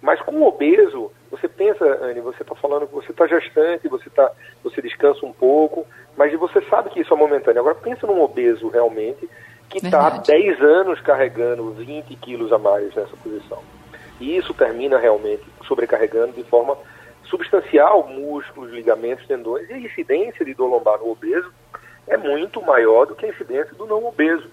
Mas 0.02 0.20
com 0.20 0.32
o 0.32 0.46
obeso, 0.46 1.10
você 1.30 1.48
pensa, 1.48 1.84
Anne, 2.02 2.20
você 2.20 2.42
está 2.42 2.54
falando 2.54 2.86
que 2.86 2.94
você 2.94 3.10
está 3.10 3.26
gestante, 3.26 3.88
você, 3.88 4.10
tá, 4.10 4.30
você 4.62 4.82
descansa 4.82 5.24
um 5.24 5.32
pouco, 5.32 5.86
mas 6.16 6.32
você 6.38 6.60
sabe 6.62 6.90
que 6.90 7.00
isso 7.00 7.12
é 7.12 7.16
momentâneo. 7.16 7.60
Agora 7.60 7.74
pensa 7.74 8.06
num 8.06 8.20
obeso 8.20 8.68
realmente 8.68 9.28
que 9.68 9.78
está 9.78 10.06
há 10.06 10.10
10 10.18 10.60
anos 10.60 11.00
carregando 11.00 11.72
20 11.72 12.14
quilos 12.16 12.52
a 12.52 12.58
mais 12.58 12.94
nessa 12.94 13.16
posição. 13.16 13.58
E 14.20 14.36
isso 14.36 14.54
termina 14.54 14.98
realmente 14.98 15.44
sobrecarregando 15.66 16.32
de 16.32 16.44
forma 16.44 16.76
substancial 17.24 18.08
músculos, 18.08 18.72
ligamentos, 18.72 19.26
tendões 19.26 19.68
e 19.68 19.72
a 19.74 19.78
incidência 19.78 20.44
de 20.44 20.54
dor 20.54 20.68
lombar 20.68 20.98
no 20.98 21.10
obeso 21.10 21.52
é 22.06 22.16
muito 22.16 22.62
maior 22.62 23.06
do 23.06 23.14
que 23.14 23.26
a 23.26 23.28
incidência 23.28 23.74
do 23.74 23.84
não 23.84 24.06
obeso. 24.06 24.48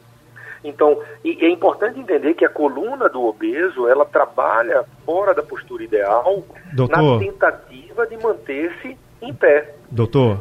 Então, 0.64 1.02
é 1.24 1.50
importante 1.50 2.00
entender 2.00 2.34
que 2.34 2.46
a 2.46 2.50
coluna 2.50 3.10
do 3.10 3.22
obeso, 3.24 3.88
ela 3.88 4.06
trabalha 4.06 4.86
fora 5.06 5.34
da 5.34 5.44
postura 5.44 5.84
ideal 5.84 6.42
Doutor, 6.72 6.98
na 6.98 7.20
tentativa 7.20 8.08
de 8.08 8.18
manter-se 8.18 8.98
em 9.22 9.34
pé. 9.34 9.76
Doutor, 9.92 10.40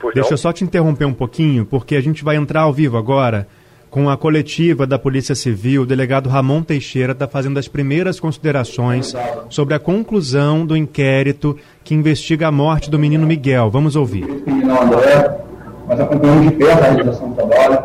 Pois 0.00 0.14
deixa 0.14 0.30
não? 0.30 0.34
eu 0.34 0.38
só 0.38 0.52
te 0.52 0.64
interromper 0.64 1.04
um 1.04 1.14
pouquinho, 1.14 1.64
porque 1.64 1.96
a 1.96 2.00
gente 2.00 2.24
vai 2.24 2.36
entrar 2.36 2.62
ao 2.62 2.72
vivo 2.72 2.96
agora 2.96 3.46
com 3.90 4.10
a 4.10 4.16
coletiva 4.16 4.86
da 4.86 4.98
Polícia 4.98 5.36
Civil. 5.36 5.82
O 5.82 5.86
delegado 5.86 6.28
Ramon 6.28 6.62
Teixeira 6.62 7.12
está 7.12 7.28
fazendo 7.28 7.58
as 7.58 7.68
primeiras 7.68 8.18
considerações 8.18 9.14
sobre 9.48 9.74
a 9.74 9.78
conclusão 9.78 10.66
do 10.66 10.76
inquérito 10.76 11.56
que 11.84 11.94
investiga 11.94 12.48
a 12.48 12.52
morte 12.52 12.90
do 12.90 12.98
menino 12.98 13.24
Miguel. 13.24 13.70
Vamos 13.70 13.94
ouvir. 13.94 14.26
menino 14.44 14.82
André, 14.82 15.38
nós 15.86 16.00
acompanhamos 16.00 16.50
de 16.50 16.56
perto 16.56 16.82
a 16.82 16.90
realização 16.90 17.30
do 17.30 17.36
trabalho, 17.36 17.84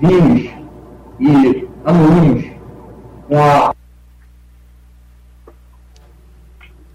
vimos 0.00 0.50
e 1.18 1.68
anuímos 1.84 2.44
com 3.28 3.42
a 3.42 3.74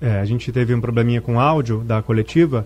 É, 0.01 0.19
a 0.19 0.25
gente 0.25 0.51
teve 0.51 0.73
um 0.73 0.81
probleminha 0.81 1.21
com 1.21 1.35
o 1.35 1.39
áudio 1.39 1.79
da 1.79 2.01
coletiva, 2.01 2.65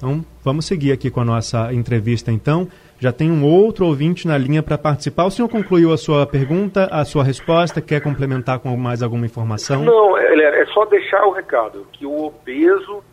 então 0.00 0.24
vamos 0.42 0.64
seguir 0.64 0.92
aqui 0.92 1.10
com 1.10 1.20
a 1.20 1.24
nossa 1.26 1.70
entrevista 1.74 2.32
então. 2.32 2.66
Já 2.98 3.12
tem 3.12 3.30
um 3.30 3.44
outro 3.44 3.84
ouvinte 3.84 4.26
na 4.26 4.38
linha 4.38 4.62
para 4.62 4.78
participar. 4.78 5.26
O 5.26 5.30
senhor 5.30 5.46
concluiu 5.46 5.92
a 5.92 5.98
sua 5.98 6.26
pergunta, 6.26 6.88
a 6.90 7.04
sua 7.04 7.22
resposta? 7.22 7.82
Quer 7.82 8.00
complementar 8.00 8.60
com 8.60 8.74
mais 8.78 9.02
alguma 9.02 9.26
informação? 9.26 9.84
Não, 9.84 10.16
é, 10.16 10.62
é 10.62 10.66
só 10.72 10.86
deixar 10.86 11.26
o 11.26 11.32
recado 11.32 11.86
que 11.92 12.06
o 12.06 12.24
obeso 12.24 13.04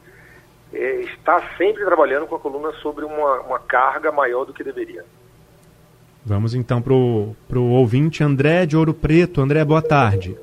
é, 0.74 1.02
está 1.02 1.42
sempre 1.58 1.84
trabalhando 1.84 2.26
com 2.26 2.36
a 2.36 2.40
coluna 2.40 2.72
sobre 2.82 3.04
uma, 3.04 3.42
uma 3.42 3.60
carga 3.60 4.10
maior 4.10 4.46
do 4.46 4.54
que 4.54 4.64
deveria. 4.64 5.04
Vamos 6.26 6.56
então 6.56 6.82
para 6.82 6.94
o 6.94 7.72
ouvinte 7.72 8.24
André 8.24 8.66
de 8.66 8.78
Ouro 8.78 8.94
Preto. 8.94 9.42
André, 9.42 9.64
boa 9.66 9.82
tarde. 9.82 10.38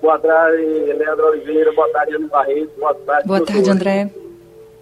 Boa 0.00 0.18
tarde, 0.20 0.62
Leandro 0.62 1.26
Oliveira. 1.26 1.72
Boa 1.72 1.88
tarde, 1.88 2.14
Ana 2.14 2.28
Barreto. 2.28 2.70
Boa 2.78 2.94
tarde, 2.94 3.26
Boa 3.26 3.44
tarde, 3.44 3.68
André. 3.68 4.10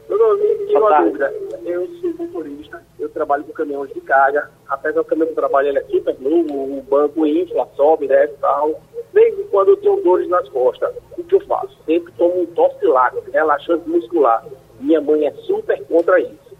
Doutor, 0.09 0.39
me 0.39 0.67
diga 0.67 0.79
uma 0.79 1.01
dúvida. 1.03 1.35
Eu 1.65 1.89
sou 2.01 2.15
motorista, 2.15 2.83
eu 2.99 3.09
trabalho 3.09 3.45
com 3.45 3.53
caminhões 3.53 3.93
de 3.93 4.01
carga. 4.01 4.51
Apesar 4.69 5.01
do 5.01 5.05
caminhão 5.05 5.27
que 5.27 5.33
eu 5.33 5.37
trabalho 5.37 5.69
ele 5.69 5.79
é 5.79 5.85
super 5.85 6.17
novo, 6.21 6.79
o 6.79 6.83
banco 6.83 7.27
infla, 7.27 7.69
sobe, 7.75 8.07
desce 8.07 8.35
e 8.35 8.39
tal. 8.39 8.81
Desde 9.13 9.43
quando 9.45 9.69
eu 9.71 9.77
tenho 9.79 10.03
dores 10.03 10.29
nas 10.29 10.49
costas, 10.49 10.95
o 11.17 11.25
que 11.25 11.35
eu 11.35 11.41
faço? 11.41 11.77
Sempre 11.85 12.13
tomo 12.13 12.43
um 12.43 12.47
toxilago, 12.47 13.23
relaxante 13.33 13.89
muscular. 13.89 14.45
Minha 14.79 15.01
mãe 15.01 15.27
é 15.27 15.33
super 15.33 15.83
contra 15.87 16.21
isso. 16.21 16.57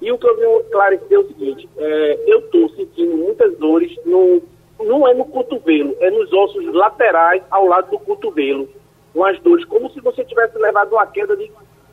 E 0.00 0.10
o 0.10 0.18
que 0.18 0.28
eu 0.28 0.36
venho 0.36 0.60
esclarecer 0.60 1.12
é 1.12 1.18
o 1.18 1.26
seguinte, 1.26 1.68
é, 1.76 2.24
eu 2.26 2.38
estou 2.40 2.68
sentindo 2.70 3.16
muitas 3.16 3.56
dores, 3.58 3.94
no, 4.06 4.42
não 4.78 5.06
é 5.06 5.12
no 5.12 5.26
cotovelo, 5.26 5.94
é 6.00 6.10
nos 6.10 6.32
ossos 6.32 6.64
laterais 6.72 7.42
ao 7.50 7.66
lado 7.66 7.90
do 7.90 7.98
cotovelo. 7.98 8.68
Com 9.12 9.24
as 9.24 9.38
dores, 9.40 9.64
como 9.66 9.90
se 9.90 10.00
você 10.00 10.24
tivesse 10.24 10.56
levado 10.56 10.92
uma 10.92 11.06
queda 11.06 11.36
de 11.36 11.50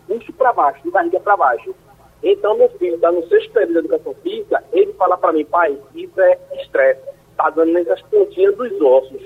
bucho 0.07 0.31
para 0.33 0.53
baixo, 0.53 0.83
de 0.83 0.91
barriga 0.91 1.19
para 1.19 1.37
baixo. 1.37 1.75
Então, 2.23 2.57
meu 2.57 2.69
filho 2.71 2.95
está 2.95 3.11
no 3.11 3.27
sexto 3.27 3.51
período 3.51 3.73
de 3.73 3.79
educação 3.79 4.13
física, 4.23 4.63
ele 4.73 4.93
fala 4.93 5.17
para 5.17 5.33
mim, 5.33 5.45
pai, 5.45 5.77
isso 5.93 6.19
é 6.19 6.37
estresse, 6.61 7.01
está 7.31 7.49
dando 7.49 7.73
nessas 7.73 8.01
pontinhas 8.03 8.55
dos 8.55 8.81
ossos. 8.81 9.21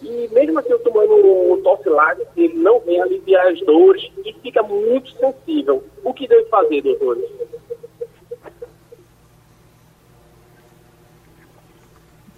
E 0.00 0.28
mesmo 0.28 0.58
assim, 0.60 0.70
eu 0.70 0.78
tomando 0.78 1.12
o 1.12 1.60
Tocilac, 1.62 2.24
ele 2.36 2.54
não 2.54 2.78
vem 2.80 3.00
aliviar 3.00 3.48
as 3.48 3.60
dores 3.62 4.08
e 4.24 4.32
fica 4.34 4.62
muito 4.62 5.10
sensível. 5.12 5.82
O 6.04 6.14
que 6.14 6.28
devo 6.28 6.48
fazer, 6.48 6.82
doutores? 6.82 7.28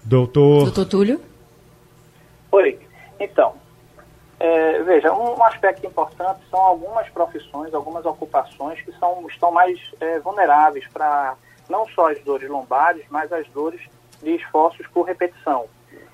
Doutor, 0.03 0.64
Doutor 0.64 0.87
Túlio? 0.87 1.20
Oi. 2.50 2.79
Então, 3.20 3.55
é, 4.40 4.83
veja, 4.83 5.12
um, 5.12 5.44
aspecto 5.44 5.87
importante 5.87 6.40
são 6.50 6.59
algumas 6.59 7.07
profissões, 7.11 7.74
algumas 7.74 8.07
ocupações 8.07 8.81
que 8.81 8.90
são, 8.92 9.26
estão 9.29 9.53
mais 9.53 9.79
é, 10.00 10.18
vulneráveis 10.18 10.88
para 10.88 11.37
não 11.68 11.87
só 11.88 12.11
as 12.11 12.18
dores 12.20 12.48
lombares, 12.48 13.05
mas 13.11 13.31
as 13.31 13.46
dores 13.48 13.83
de 14.22 14.35
esforços 14.37 14.87
por 14.87 15.03
repetição. 15.03 15.66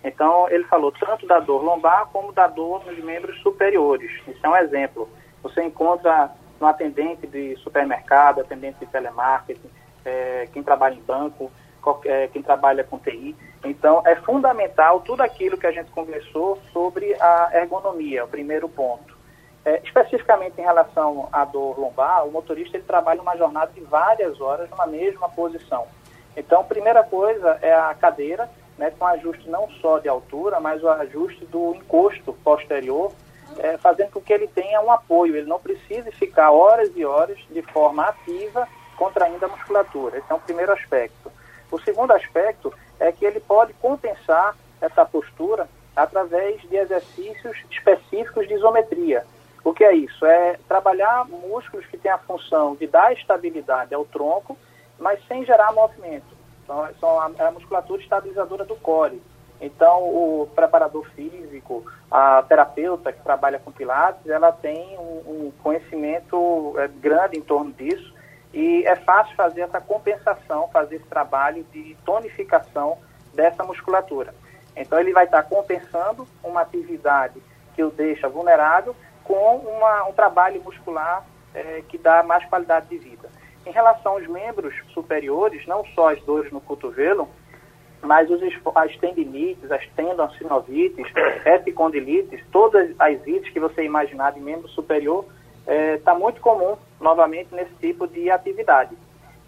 Então, 0.03 0.49
ele 0.51 0.65
falou 0.65 0.91
tanto 0.91 1.25
da 1.25 1.39
dor 1.39 1.63
lombar 1.63 2.07
como 2.13 2.33
da 2.33 2.49
dor 2.49 2.85
nos 2.85 2.99
membros 2.99 3.41
superiores. 3.43 4.11
Isso 4.27 4.45
é 4.45 4.49
um 4.49 4.57
exemplo. 4.57 5.09
Você 5.43 5.63
encontra 5.63 6.31
no 6.61 6.67
atendente 6.67 7.29
de 7.29 7.55
supermercado, 7.57 8.41
atendente 8.41 8.81
de 8.81 8.87
telemarketing, 8.87 9.71
é, 10.05 10.49
quem 10.53 10.65
trabalha 10.65 10.95
em 10.95 11.03
banco, 11.03 11.51
qualquer, 11.81 12.29
quem 12.31 12.43
trabalha 12.43 12.83
com 12.83 12.99
TI. 12.99 13.37
Então, 13.67 14.03
é 14.07 14.15
fundamental 14.17 15.01
tudo 15.01 15.23
aquilo 15.23 15.59
que 15.59 15.67
a 15.67 15.73
gente 15.73 15.91
conversou 15.91 16.59
sobre 16.73 17.15
a 17.21 17.51
ergonomia, 17.55 18.25
o 18.25 18.29
primeiro 18.29 18.69
ponto. 18.69 19.17
É, 19.65 19.81
especificamente 19.85 20.61
em 20.61 20.65
relação 20.65 21.29
à 21.33 21.45
dor 21.45 21.79
lombar, 21.79 22.25
o 22.25 22.31
motorista 22.31 22.77
ele 22.77 22.85
trabalha 22.85 23.21
uma 23.21 23.37
jornada 23.37 23.73
de 23.73 23.81
várias 23.81 24.41
horas 24.41 24.71
numa 24.71 24.87
mesma 24.87 25.29
posição. 25.29 25.87
Então, 26.37 26.63
primeira 26.63 27.03
coisa 27.03 27.59
é 27.61 27.75
a 27.75 27.93
cadeira, 27.95 28.49
né, 28.79 28.93
com 28.97 29.05
ajuste 29.07 29.49
não 29.49 29.69
só 29.81 29.99
de 29.99 30.09
altura, 30.09 30.61
mas 30.61 30.83
o 30.85 30.89
ajuste 30.89 31.45
do 31.47 31.75
encosto 31.75 32.33
posterior, 32.45 33.11
é, 33.59 33.77
fazendo 33.79 34.11
com 34.13 34.21
que 34.21 34.33
ele 34.33 34.47
tenha 34.47 34.81
um 34.81 34.91
apoio. 34.93 35.35
Ele 35.35 35.49
não 35.49 35.59
precise 35.59 36.13
ficar 36.13 36.53
horas 36.53 36.91
e 36.95 37.05
horas 37.05 37.39
de 37.51 37.63
forma 37.63 38.05
ativa 38.05 38.69
contraindo 38.97 39.45
a 39.45 39.49
musculatura. 39.49 40.19
Esse 40.19 40.31
é 40.31 40.35
um 40.35 40.41
primeiro 40.41 40.73
aspecto. 40.73 41.33
O 41.71 41.81
segundo 41.81 42.13
aspecto 42.13 42.73
é 42.99 43.13
que 43.13 43.25
ele 43.25 43.41
pode 43.41 43.73
compensar 43.75 44.57
essa 44.81 45.05
postura 45.05 45.69
através 45.95 46.61
de 46.63 46.77
exercícios 46.77 47.57
específicos 47.71 48.47
de 48.47 48.55
isometria. 48.55 49.25
O 49.65 49.73
que 49.73 49.83
é 49.83 49.95
isso? 49.95 50.25
É 50.25 50.59
trabalhar 50.69 51.27
músculos 51.27 51.87
que 51.87 51.97
têm 51.97 52.11
a 52.11 52.19
função 52.19 52.77
de 52.77 52.87
dar 52.87 53.13
estabilidade 53.13 53.95
ao 53.95 54.05
tronco, 54.05 54.57
mas 54.99 55.19
sem 55.27 55.45
gerar 55.45 55.73
movimento. 55.73 56.37
Então, 56.63 56.89
são 57.01 57.21
a, 57.21 57.31
a 57.39 57.51
musculatura 57.51 58.01
estabilizadora 58.01 58.65
do 58.65 58.77
core. 58.77 59.21
Então, 59.61 60.03
o 60.03 60.49
preparador 60.55 61.07
físico, 61.15 61.85
a 62.11 62.43
terapeuta 62.43 63.13
que 63.13 63.23
trabalha 63.23 63.59
com 63.59 63.73
pilates, 63.73 64.27
ela 64.29 64.53
tem 64.53 64.99
um, 64.99 65.47
um 65.47 65.53
conhecimento 65.63 66.75
é, 66.77 66.89
grande 66.89 67.39
em 67.39 67.43
torno 67.43 67.73
disso 67.73 68.16
e 68.57 68.87
é 68.87 68.97
fácil 68.97 69.37
fazer 69.37 69.61
essa 69.61 69.83
compensação, 69.83 70.67
fazer 70.69 70.97
esse 70.97 71.05
trabalho 71.05 71.63
de 71.65 71.95
tonificação 72.07 72.97
dessa 73.35 73.63
musculatura. 73.63 74.35
Então, 74.75 74.99
ele 74.99 75.13
vai 75.13 75.27
estar 75.27 75.43
compensando 75.43 76.27
uma 76.43 76.63
atividade 76.63 77.35
que 77.75 77.85
o 77.85 77.91
deixa 77.91 78.31
vulnerável 78.31 78.97
com 79.25 79.57
uma, 79.57 80.09
um 80.09 80.13
trabalho 80.15 80.63
muscular 80.63 81.23
é, 81.55 81.83
que 81.87 81.99
dá 81.99 82.23
mais 82.23 82.47
qualidade 82.47 82.89
de 82.89 82.97
vida. 82.97 83.29
Em 83.67 83.73
relação 83.73 84.13
aos 84.13 84.27
membros 84.27 84.75
superiores, 84.95 85.67
não 85.67 85.85
só 85.95 86.15
as 86.15 86.23
dores 86.23 86.51
no 86.51 86.61
cotovelo, 86.63 87.29
mas 88.01 88.31
os, 88.31 88.41
as 88.75 88.97
tendinites, 88.97 89.71
as 89.71 89.87
tendonocinovites, 89.89 91.07
epicondilites, 91.45 92.43
todas 92.51 92.91
as 92.99 93.27
ites 93.27 93.53
que 93.53 93.61
você 93.61 93.85
imaginar 93.85 94.33
de 94.33 94.41
membro 94.41 94.67
superior, 94.69 95.27
está 95.67 96.13
é, 96.13 96.19
muito 96.19 96.41
comum, 96.41 96.77
novamente, 97.01 97.55
nesse 97.55 97.75
tipo 97.75 98.07
de 98.07 98.31
atividade. 98.31 98.97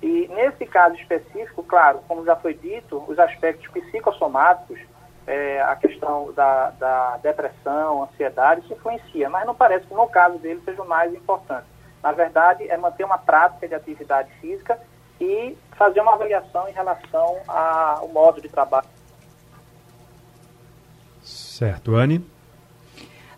E 0.03 0.29
nesse 0.29 0.65
caso 0.67 0.95
específico, 0.97 1.63
claro, 1.63 2.01
como 2.07 2.25
já 2.25 2.37
foi 2.37 2.55
dito, 2.55 3.03
os 3.09 3.19
aspectos 3.19 3.69
psicossomáticos, 3.69 4.79
é, 5.27 5.61
a 5.61 5.77
questão 5.77 6.33
da, 6.33 6.71
da 6.71 7.17
depressão, 7.19 8.05
ansiedade, 8.05 8.63
isso 8.63 8.73
influencia, 8.73 9.29
mas 9.29 9.47
não 9.47 9.55
parece 9.55 9.87
que 9.87 9.95
no 9.95 10.09
caso 10.09 10.39
dele 10.39 10.63
seja 10.65 10.83
o 10.83 10.89
mais 10.89 11.13
importante. 11.15 11.67
Na 12.03 12.13
verdade, 12.13 12.69
é 12.69 12.77
manter 12.77 13.05
uma 13.05 13.19
prática 13.19 13.67
de 13.67 13.75
atividade 13.75 14.31
física 14.41 14.79
e 15.21 15.57
fazer 15.77 16.01
uma 16.01 16.15
avaliação 16.15 16.69
em 16.69 16.73
relação 16.73 17.37
ao 17.47 18.09
modo 18.09 18.41
de 18.41 18.49
trabalho. 18.49 18.87
Certo, 21.23 21.97
Anne. 21.97 22.25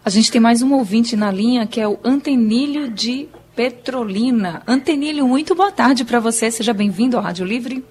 A 0.05 0.09
gente 0.11 0.31
tem 0.33 0.41
mais 0.41 0.63
um 0.63 0.73
ouvinte 0.75 1.15
na 1.15 1.31
linha 1.31 1.67
que 1.67 1.81
é 1.81 1.87
o 1.87 1.99
Antenílio 2.03 2.91
de 2.91 3.29
Petrolina. 3.55 4.63
Antenílio, 4.67 5.27
muito 5.27 5.55
boa 5.55 5.71
tarde 5.71 6.05
para 6.05 6.19
você. 6.19 6.51
Seja 6.51 6.73
bem-vindo 6.73 7.17
ao 7.17 7.23
Rádio 7.23 7.45
Livre. 7.45 7.85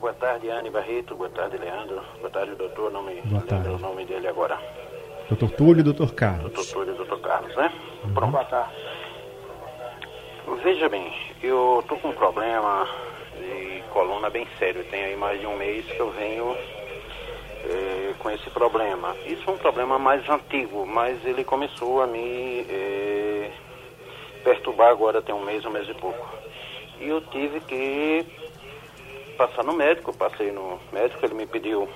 Boa 0.00 0.12
tarde, 0.14 0.50
Anne 0.50 0.70
Barreto. 0.70 1.14
Boa 1.14 1.30
tarde, 1.30 1.56
Leandro. 1.56 2.00
Boa 2.18 2.30
tarde, 2.30 2.54
doutor. 2.56 2.92
Não 2.92 3.02
me 3.02 3.20
Boa 3.22 3.40
tarde. 3.42 3.68
lembro 3.68 3.84
o 3.86 3.88
nome 3.90 4.04
dele 4.04 4.28
agora. 4.28 4.58
Doutor 5.28 5.50
Túlio 5.52 5.80
e 5.80 5.84
doutor 5.84 6.12
Carlos. 6.14 6.52
Doutor 6.52 6.72
Túlio 6.72 6.94
e 6.94 6.96
doutor 6.96 7.20
Carlos, 7.20 7.56
né? 7.56 7.72
Uhum. 8.04 8.14
Pronto. 8.14 8.32
Boa 8.32 8.44
tarde. 8.44 8.74
Veja 10.62 10.88
bem, 10.88 11.10
eu 11.42 11.82
tô 11.88 11.96
com 11.96 12.08
um 12.08 12.12
problema 12.12 12.86
de 13.38 13.82
coluna 13.92 14.28
bem 14.28 14.46
sério. 14.58 14.84
Tem 14.90 15.04
aí 15.04 15.16
mais 15.16 15.40
de 15.40 15.46
um 15.46 15.56
mês 15.56 15.86
que 15.86 16.00
eu 16.00 16.10
venho 16.12 16.54
eh, 17.64 18.14
com 18.18 18.30
esse 18.30 18.48
problema. 18.50 19.16
Isso 19.26 19.48
é 19.48 19.52
um 19.52 19.58
problema 19.58 19.98
mais 19.98 20.28
antigo, 20.28 20.86
mas 20.86 21.24
ele 21.24 21.44
começou 21.44 22.02
a 22.02 22.06
me 22.06 22.66
eh, 22.68 23.50
perturbar 24.42 24.90
agora 24.90 25.22
tem 25.22 25.34
um 25.34 25.44
mês, 25.44 25.64
um 25.64 25.70
mês 25.70 25.88
e 25.88 25.94
pouco. 25.94 26.26
E 27.00 27.08
eu 27.08 27.20
tive 27.22 27.60
que 27.60 28.24
passar 29.36 29.64
no 29.64 29.72
médico, 29.72 30.16
passei 30.16 30.50
no 30.50 30.78
médico, 30.92 31.24
ele 31.24 31.34
me 31.34 31.46
pediu 31.46 31.88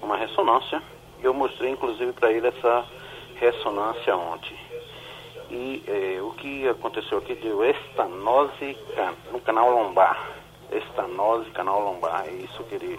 uma 0.00 0.16
ressonância. 0.16 0.82
Eu 1.22 1.32
mostrei 1.32 1.70
inclusive 1.70 2.12
para 2.12 2.32
ele 2.32 2.48
essa 2.48 2.84
ressonância 3.36 4.16
ontem. 4.16 4.56
E 5.50 5.82
eh, 5.86 6.22
o 6.22 6.30
que 6.32 6.68
aconteceu 6.68 7.18
aqui 7.18 7.34
deu 7.34 7.64
estanose 7.64 8.76
no 9.30 9.40
canal 9.40 9.70
lombar. 9.70 10.30
Estanose 10.70 11.50
canal 11.50 11.80
lombar, 11.80 12.26
é 12.26 12.32
isso 12.32 12.64
que 12.64 12.74
ele 12.74 12.98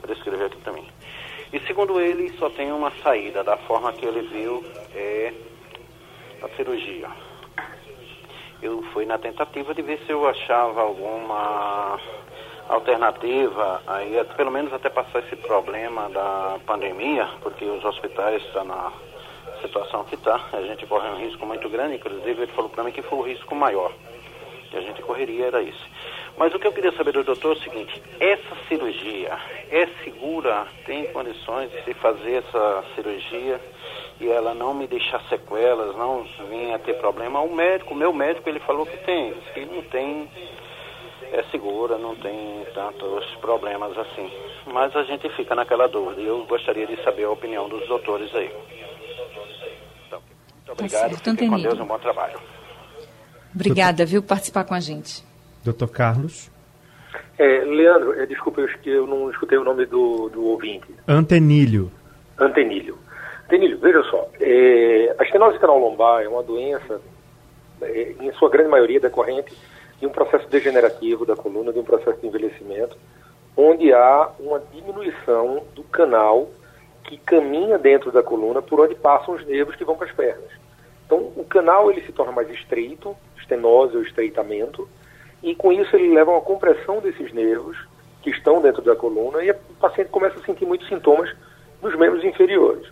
prescreveu 0.00 0.46
aqui 0.46 0.56
mim. 0.72 0.88
E 1.52 1.60
segundo 1.66 2.00
ele, 2.00 2.30
só 2.38 2.48
tem 2.48 2.72
uma 2.72 2.90
saída 3.02 3.44
da 3.44 3.58
forma 3.58 3.92
que 3.92 4.06
ele 4.06 4.22
viu 4.28 4.64
é 4.94 5.32
a 6.42 6.48
cirurgia. 6.56 7.08
Eu 8.62 8.82
fui 8.92 9.04
na 9.04 9.18
tentativa 9.18 9.74
de 9.74 9.82
ver 9.82 9.98
se 10.06 10.10
eu 10.10 10.26
achava 10.26 10.80
alguma 10.80 11.98
alternativa, 12.68 13.82
aí 13.86 14.24
pelo 14.36 14.50
menos 14.50 14.72
até 14.72 14.88
passar 14.88 15.18
esse 15.18 15.36
problema 15.36 16.08
da 16.08 16.58
pandemia, 16.64 17.28
porque 17.42 17.64
os 17.64 17.84
hospitais 17.84 18.42
estão 18.44 18.64
na 18.64 18.90
situação 19.60 20.04
que 20.04 20.14
está, 20.14 20.40
a 20.52 20.62
gente 20.62 20.86
corre 20.86 21.08
um 21.10 21.16
risco 21.16 21.44
muito 21.44 21.68
grande, 21.68 21.96
inclusive 21.96 22.42
ele 22.42 22.52
falou 22.52 22.70
para 22.70 22.84
mim 22.84 22.92
que 22.92 23.02
foi 23.02 23.18
o 23.18 23.22
risco 23.22 23.54
maior 23.54 23.92
a 24.76 24.80
gente 24.80 25.02
correria 25.02 25.46
era 25.46 25.62
isso. 25.62 25.86
Mas 26.36 26.54
o 26.54 26.58
que 26.58 26.66
eu 26.66 26.72
queria 26.72 26.92
saber 26.92 27.12
do 27.12 27.24
doutor 27.24 27.56
é 27.56 27.58
o 27.58 27.62
seguinte, 27.62 28.02
essa 28.18 28.56
cirurgia 28.68 29.38
é 29.70 29.86
segura, 30.02 30.66
tem 30.86 31.04
condições 31.12 31.70
de 31.70 31.82
se 31.84 31.94
fazer 31.94 32.44
essa 32.44 32.84
cirurgia 32.94 33.60
e 34.20 34.28
ela 34.28 34.54
não 34.54 34.72
me 34.72 34.86
deixar 34.86 35.20
sequelas, 35.28 35.96
não 35.96 36.24
vir 36.48 36.72
a 36.72 36.78
ter 36.78 36.94
problema? 36.94 37.40
O 37.40 37.54
médico, 37.54 37.92
o 37.92 37.96
meu 37.96 38.12
médico, 38.12 38.48
ele 38.48 38.60
falou 38.60 38.86
que 38.86 38.96
tem, 38.98 39.34
que 39.52 39.64
não 39.66 39.82
tem, 39.82 40.28
é 41.32 41.42
segura, 41.50 41.98
não 41.98 42.14
tem 42.16 42.64
tantos 42.72 43.24
problemas 43.36 43.96
assim. 43.98 44.30
Mas 44.66 44.94
a 44.96 45.02
gente 45.02 45.28
fica 45.30 45.54
naquela 45.54 45.88
dúvida 45.88 46.20
e 46.20 46.26
eu 46.26 46.44
gostaria 46.46 46.86
de 46.86 47.02
saber 47.02 47.24
a 47.24 47.30
opinião 47.30 47.68
dos 47.68 47.86
doutores 47.88 48.34
aí. 48.34 48.50
Então, 50.06 50.20
muito 50.20 50.66
Tá 50.66 50.72
obrigado, 50.72 51.10
certo, 51.10 51.30
fiquem 51.30 51.50
com. 51.50 51.58
Deus, 51.58 51.80
um 51.80 51.86
bom 51.86 51.98
trabalho. 51.98 52.38
Obrigada, 53.54 54.04
viu, 54.04 54.22
por 54.22 54.28
participar 54.28 54.64
com 54.64 54.74
a 54.74 54.80
gente. 54.80 55.24
Doutor 55.64 55.88
Carlos 55.88 56.50
É, 57.38 57.64
Leandro, 57.64 58.20
é, 58.20 58.26
desculpa, 58.26 58.60
eu, 58.60 58.68
eu 58.84 59.06
não 59.06 59.30
escutei 59.30 59.58
o 59.58 59.64
nome 59.64 59.86
do, 59.86 60.28
do 60.28 60.44
ouvinte. 60.46 60.86
Antenilho. 61.06 61.90
Antenilho. 62.38 62.98
Antenilho, 63.46 63.78
veja 63.78 64.02
só, 64.04 64.28
é, 64.40 65.14
a 65.18 65.24
estenose 65.24 65.58
canal 65.58 65.78
lombar 65.78 66.22
é 66.22 66.28
uma 66.28 66.42
doença, 66.42 67.00
é, 67.82 68.14
em 68.20 68.32
sua 68.32 68.48
grande 68.48 68.70
maioria, 68.70 68.98
decorrente 68.98 69.54
de 70.00 70.06
um 70.06 70.10
processo 70.10 70.48
degenerativo 70.48 71.26
da 71.26 71.36
coluna, 71.36 71.72
de 71.72 71.78
um 71.78 71.84
processo 71.84 72.18
de 72.20 72.26
envelhecimento, 72.26 72.96
onde 73.56 73.92
há 73.92 74.30
uma 74.40 74.60
diminuição 74.72 75.64
do 75.74 75.82
canal 75.84 76.48
que 77.04 77.16
caminha 77.18 77.78
dentro 77.78 78.10
da 78.10 78.22
coluna 78.22 78.62
por 78.62 78.80
onde 78.80 78.94
passam 78.94 79.34
os 79.34 79.46
nervos 79.46 79.76
que 79.76 79.84
vão 79.84 79.96
para 79.96 80.06
as 80.06 80.14
pernas. 80.14 80.50
Então, 81.04 81.18
o 81.36 81.44
canal 81.44 81.90
ele 81.90 82.00
se 82.02 82.12
torna 82.12 82.32
mais 82.32 82.48
estreito, 82.50 83.14
estenose 83.52 83.96
ou 83.96 84.02
estreitamento, 84.02 84.88
e 85.42 85.54
com 85.54 85.72
isso 85.72 85.94
ele 85.94 86.14
leva 86.14 86.30
a 86.30 86.34
uma 86.34 86.40
compressão 86.40 87.00
desses 87.00 87.32
nervos 87.32 87.76
que 88.22 88.30
estão 88.30 88.62
dentro 88.62 88.82
da 88.82 88.94
coluna 88.94 89.42
e 89.42 89.50
o 89.50 89.54
paciente 89.80 90.08
começa 90.10 90.38
a 90.38 90.42
sentir 90.42 90.64
muitos 90.64 90.88
sintomas 90.88 91.34
nos 91.82 91.96
membros 91.96 92.24
inferiores. 92.24 92.88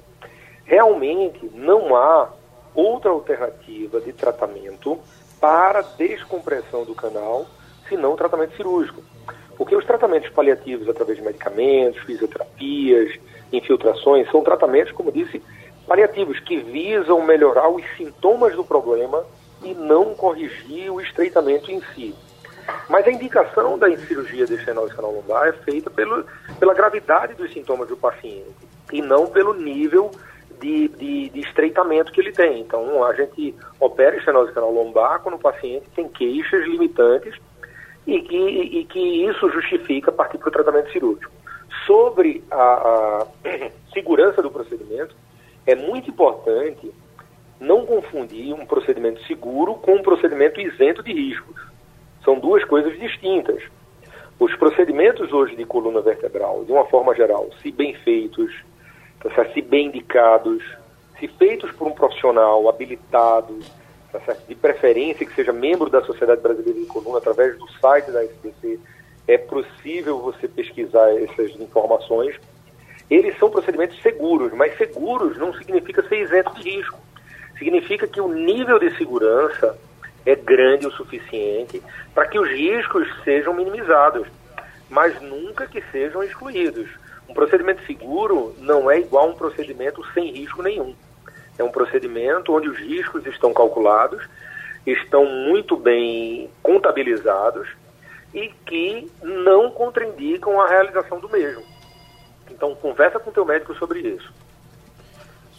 Realmente 0.65 1.51
não 1.55 1.95
há 1.95 2.31
outra 2.75 3.11
alternativa 3.11 4.01
de 4.01 4.13
tratamento 4.13 4.99
para 5.41 5.83
descompressão 5.83 6.85
do 6.85 6.95
canal, 6.95 7.47
senão 7.89 8.13
o 8.13 8.17
tratamento 8.17 8.57
cirúrgico. 8.57 9.03
Porque 9.57 9.77
os 9.77 9.85
tratamentos 9.85 10.31
paliativos 10.31 10.89
através 10.89 11.19
de 11.19 11.25
medicamentos, 11.25 12.03
fisioterapias, 12.03 13.19
infiltrações, 13.53 14.29
são 14.31 14.43
tratamentos, 14.43 14.93
como 14.93 15.13
disse, 15.13 15.43
paliativos 15.87 16.41
que 16.41 16.57
visam 16.59 17.23
melhorar 17.23 17.69
os 17.69 17.85
sintomas 17.97 18.55
do 18.55 18.65
problema 18.65 19.25
e 19.63 19.75
não 19.75 20.15
corrigir 20.15 20.91
o 20.91 21.01
estreitamento 21.01 21.71
em 21.71 21.81
si. 21.95 22.15
Mas 22.89 23.07
a 23.07 23.11
indicação 23.11 23.79
da 23.79 23.95
cirurgia 23.99 24.47
de 24.47 24.55
estenose 24.55 24.95
canal 24.95 25.13
lombar 25.13 25.49
é 25.49 25.53
feita 25.53 25.91
pelo, 25.91 26.25
pela 26.59 26.75
gravidade 26.75 27.35
dos 27.35 27.53
sintomas 27.53 27.89
do 27.89 27.97
paciente 27.97 28.55
e 28.93 29.01
não 29.03 29.27
pelo 29.27 29.55
nível 29.55 30.11
de, 30.61 30.89
de, 30.89 31.31
de 31.31 31.41
estreitamento 31.41 32.13
que 32.13 32.21
ele 32.21 32.33
tem. 32.33 32.61
Então, 32.61 33.05
a 33.05 33.15
gente 33.15 33.55
opera 33.79 34.17
estenose 34.17 34.53
canal 34.53 34.73
lombar 34.73 35.21
quando 35.21 35.37
o 35.37 35.39
paciente 35.39 35.89
tem 35.95 36.09
queixas 36.09 36.65
limitantes 36.67 37.35
e 38.07 38.21
que, 38.21 38.37
e 38.37 38.85
que 38.85 39.27
isso 39.27 39.49
justifica 39.51 40.13
partir 40.13 40.39
para 40.39 40.49
o 40.49 40.53
tratamento 40.53 40.91
cirúrgico. 40.93 41.33
Sobre 41.87 42.45
a, 42.51 42.57
a 42.57 43.27
segurança 43.93 44.43
do 44.43 44.51
procedimento, 44.51 45.15
é 45.67 45.75
muito 45.75 46.11
importante 46.11 46.93
não 47.61 47.85
confundir 47.85 48.55
um 48.55 48.65
procedimento 48.65 49.23
seguro 49.27 49.75
com 49.75 49.97
um 49.97 50.03
procedimento 50.03 50.61
isento 50.61 51.03
de 51.03 51.13
riscos. 51.13 51.61
São 52.25 52.39
duas 52.39 52.65
coisas 52.65 52.99
distintas. 52.99 53.63
Os 54.39 54.57
procedimentos 54.57 55.31
hoje 55.33 55.55
de 55.55 55.67
coluna 55.67 56.01
vertebral, 56.01 56.65
de 56.65 56.73
uma 56.73 56.87
forma 56.87 57.15
geral, 57.15 57.51
se 57.61 57.71
bem 57.71 57.95
feitos, 57.95 58.51
tá 59.23 59.45
se 59.53 59.61
bem 59.61 59.89
indicados, 59.89 60.65
se 61.19 61.29
feitos 61.29 61.71
por 61.73 61.87
um 61.87 61.93
profissional 61.93 62.67
habilitado, 62.67 63.59
tá 64.11 64.19
de 64.49 64.55
preferência 64.55 65.27
que 65.27 65.35
seja 65.35 65.53
membro 65.53 65.91
da 65.91 66.03
Sociedade 66.03 66.41
Brasileira 66.41 66.81
de 66.81 66.87
Coluna, 66.87 67.19
através 67.19 67.59
do 67.59 67.71
site 67.73 68.11
da 68.11 68.25
SBC, 68.25 68.81
é 69.29 69.37
possível 69.37 70.19
você 70.19 70.49
pesquisar 70.49 71.15
essas 71.23 71.51
informações. 71.61 72.35
Eles 73.11 73.39
são 73.39 73.51
procedimentos 73.51 74.01
seguros, 74.01 74.53
mas 74.55 74.77
seguros 74.79 75.37
não 75.37 75.53
significa 75.53 76.03
ser 76.09 76.23
isento 76.23 76.55
de 76.55 76.71
risco. 76.71 76.99
Significa 77.61 78.09
que 78.09 78.23
o 78.23 78.27
nível 78.27 78.79
de 78.79 78.97
segurança 78.97 79.79
é 80.25 80.35
grande 80.35 80.87
o 80.87 80.91
suficiente 80.91 81.83
para 82.15 82.27
que 82.27 82.39
os 82.39 82.49
riscos 82.49 83.07
sejam 83.23 83.53
minimizados, 83.53 84.27
mas 84.89 85.21
nunca 85.21 85.67
que 85.67 85.83
sejam 85.93 86.23
excluídos. 86.23 86.89
Um 87.29 87.35
procedimento 87.35 87.85
seguro 87.85 88.57
não 88.61 88.91
é 88.91 88.99
igual 88.99 89.27
a 89.27 89.33
um 89.33 89.35
procedimento 89.35 90.03
sem 90.15 90.33
risco 90.33 90.63
nenhum. 90.63 90.95
É 91.59 91.63
um 91.63 91.71
procedimento 91.71 92.55
onde 92.55 92.67
os 92.67 92.79
riscos 92.79 93.27
estão 93.27 93.53
calculados, 93.53 94.27
estão 94.87 95.27
muito 95.27 95.77
bem 95.77 96.51
contabilizados 96.63 97.69
e 98.33 98.49
que 98.65 99.07
não 99.23 99.71
contraindicam 99.71 100.59
a 100.63 100.67
realização 100.67 101.21
do 101.21 101.29
mesmo. 101.29 101.63
Então, 102.51 102.75
conversa 102.75 103.21
com 103.21 103.29
o 103.29 103.35
teu 103.35 103.45
médico 103.45 103.75
sobre 103.75 104.01
isso. 104.01 104.33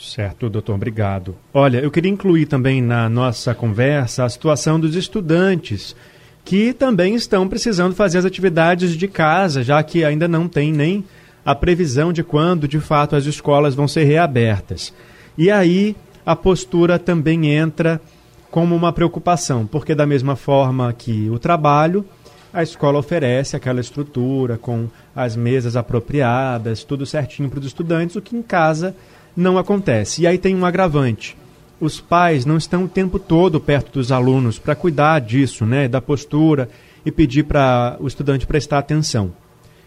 Certo, 0.02 0.50
doutor, 0.50 0.74
obrigado. 0.74 1.36
Olha, 1.54 1.78
eu 1.78 1.92
queria 1.92 2.12
incluir 2.12 2.48
também 2.48 2.82
na 2.82 3.08
nossa 3.08 3.54
conversa 3.54 4.26
a 4.26 4.30
situação 4.30 4.80
dos 4.80 4.96
estudantes 4.96 5.96
que 6.44 6.74
também 6.74 7.14
estão 7.14 7.48
precisando 7.48 7.94
fazer 7.94 8.18
as 8.18 8.26
atividades 8.26 8.98
de 8.98 9.08
casa, 9.08 9.62
já 9.64 9.82
que 9.84 10.04
ainda 10.04 10.28
não 10.28 10.48
tem 10.48 10.74
nem 10.74 11.06
a 11.46 11.54
previsão 11.54 12.12
de 12.12 12.24
quando, 12.24 12.68
de 12.68 12.80
fato, 12.80 13.16
as 13.16 13.26
escolas 13.26 13.76
vão 13.76 13.88
ser 13.88 14.04
reabertas. 14.06 14.92
E 15.38 15.52
aí 15.52 15.96
a 16.26 16.36
postura 16.36 16.98
também 16.98 17.52
entra 17.52 18.02
como 18.50 18.76
uma 18.76 18.92
preocupação, 18.92 19.68
porque 19.68 19.94
da 19.94 20.08
mesma 20.08 20.36
forma 20.36 20.92
que 20.94 21.30
o 21.30 21.38
trabalho, 21.38 22.04
a 22.52 22.64
escola 22.64 22.98
oferece 22.98 23.56
aquela 23.56 23.80
estrutura 23.80 24.58
com 24.58 24.90
as 25.16 25.36
mesas 25.36 25.76
apropriadas, 25.76 26.84
tudo 26.84 27.06
certinho 27.06 27.50
para 27.50 27.60
os 27.60 27.66
estudantes, 27.68 28.16
o 28.16 28.22
que 28.22 28.36
em 28.36 28.42
casa 28.42 28.96
não 29.36 29.58
acontece. 29.58 30.22
E 30.22 30.28
aí 30.28 30.38
tem 30.38 30.56
um 30.56 30.65
agravante. 30.65 31.38
Os 31.80 32.00
pais 32.00 32.46
não 32.46 32.58
estão 32.58 32.84
o 32.84 32.89
tempo 32.89 33.17
todo 33.17 33.60
perto 33.60 33.94
dos 33.94 34.12
alunos 34.12 34.60
para 34.60 34.76
cuidar 34.76 35.20
disso, 35.20 35.65
né, 35.65 35.88
da 35.88 36.00
postura 36.00 36.70
e 37.06 37.12
pedir 37.12 37.44
para 37.44 37.98
o 38.00 38.08
estudante 38.08 38.46
prestar 38.46 38.78
atenção. 38.78 39.34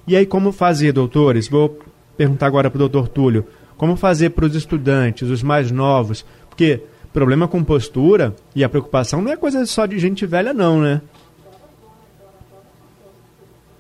E 0.06 0.16
aí 0.16 0.26
como 0.26 0.50
fazer, 0.50 0.92
doutores? 0.92 1.48
Vou 1.48 1.78
perguntar 2.16 2.46
agora 2.46 2.70
para 2.70 2.76
o 2.76 2.88
doutor 2.88 3.08
Túlio. 3.08 3.46
Como 3.76 3.96
fazer 3.96 4.30
para 4.30 4.44
os 4.44 4.54
estudantes, 4.54 5.28
os 5.30 5.42
mais 5.42 5.70
novos? 5.70 6.24
Porque 6.48 6.82
problema 7.12 7.46
com 7.46 7.62
postura 7.62 8.34
e 8.54 8.64
a 8.64 8.68
preocupação 8.68 9.22
não 9.22 9.32
é 9.32 9.36
coisa 9.36 9.64
só 9.66 9.86
de 9.86 9.98
gente 9.98 10.26
velha, 10.26 10.52
não, 10.52 10.80
né? 10.80 11.00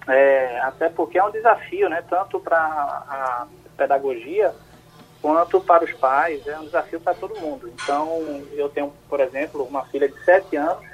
É, 0.06 0.60
até 0.60 0.88
porque 0.88 1.18
é 1.18 1.24
um 1.24 1.32
desafio, 1.32 1.88
né? 1.88 2.02
Tanto 2.08 2.38
para 2.38 2.58
a 2.58 3.46
pedagogia 3.76 4.52
quanto 5.24 5.58
para 5.58 5.82
os 5.82 5.92
pais, 5.94 6.46
é 6.46 6.58
um 6.58 6.66
desafio 6.66 7.00
para 7.00 7.14
todo 7.14 7.40
mundo. 7.40 7.72
Então, 7.72 8.42
eu 8.52 8.68
tenho, 8.68 8.92
por 9.08 9.20
exemplo, 9.20 9.64
uma 9.64 9.82
filha 9.86 10.06
de 10.06 10.22
7 10.22 10.54
anos 10.54 10.84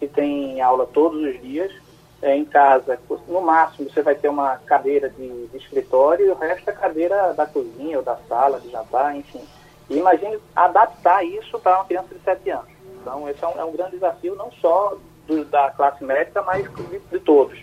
que 0.00 0.08
tem 0.08 0.60
aula 0.60 0.88
todos 0.92 1.22
os 1.22 1.40
dias. 1.40 1.72
É, 2.20 2.34
em 2.34 2.44
casa, 2.44 2.98
no 3.28 3.40
máximo, 3.40 3.88
você 3.88 4.02
vai 4.02 4.16
ter 4.16 4.28
uma 4.28 4.56
cadeira 4.66 5.08
de, 5.08 5.46
de 5.46 5.56
escritório 5.56 6.26
e 6.26 6.30
o 6.30 6.34
resto 6.34 6.68
é 6.68 6.72
cadeira 6.72 7.32
da 7.34 7.46
cozinha 7.46 7.98
ou 7.98 8.02
da 8.02 8.16
sala 8.28 8.58
de 8.58 8.72
jantar, 8.72 9.14
enfim. 9.14 9.44
E 9.88 9.98
imagine 9.98 10.36
adaptar 10.56 11.24
isso 11.24 11.56
para 11.60 11.76
uma 11.76 11.84
criança 11.84 12.12
de 12.12 12.20
7 12.22 12.50
anos. 12.50 12.66
Então, 13.00 13.28
esse 13.28 13.44
é 13.44 13.46
um, 13.46 13.60
é 13.60 13.64
um 13.64 13.72
grande 13.72 13.92
desafio, 13.92 14.34
não 14.34 14.50
só 14.50 14.96
do, 15.28 15.44
da 15.44 15.70
classe 15.70 16.02
médica, 16.02 16.42
mas 16.42 16.68
de, 16.74 16.98
de 16.98 17.20
todos. 17.20 17.56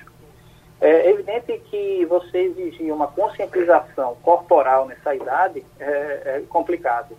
É 0.86 1.10
evidente 1.12 1.58
que 1.72 2.06
você 2.08 2.40
exigir 2.40 2.94
uma 2.94 3.08
conscientização 3.08 4.18
corporal 4.22 4.86
nessa 4.86 5.16
idade 5.16 5.66
é, 5.80 5.86
é 6.26 6.44
complicado, 6.50 7.18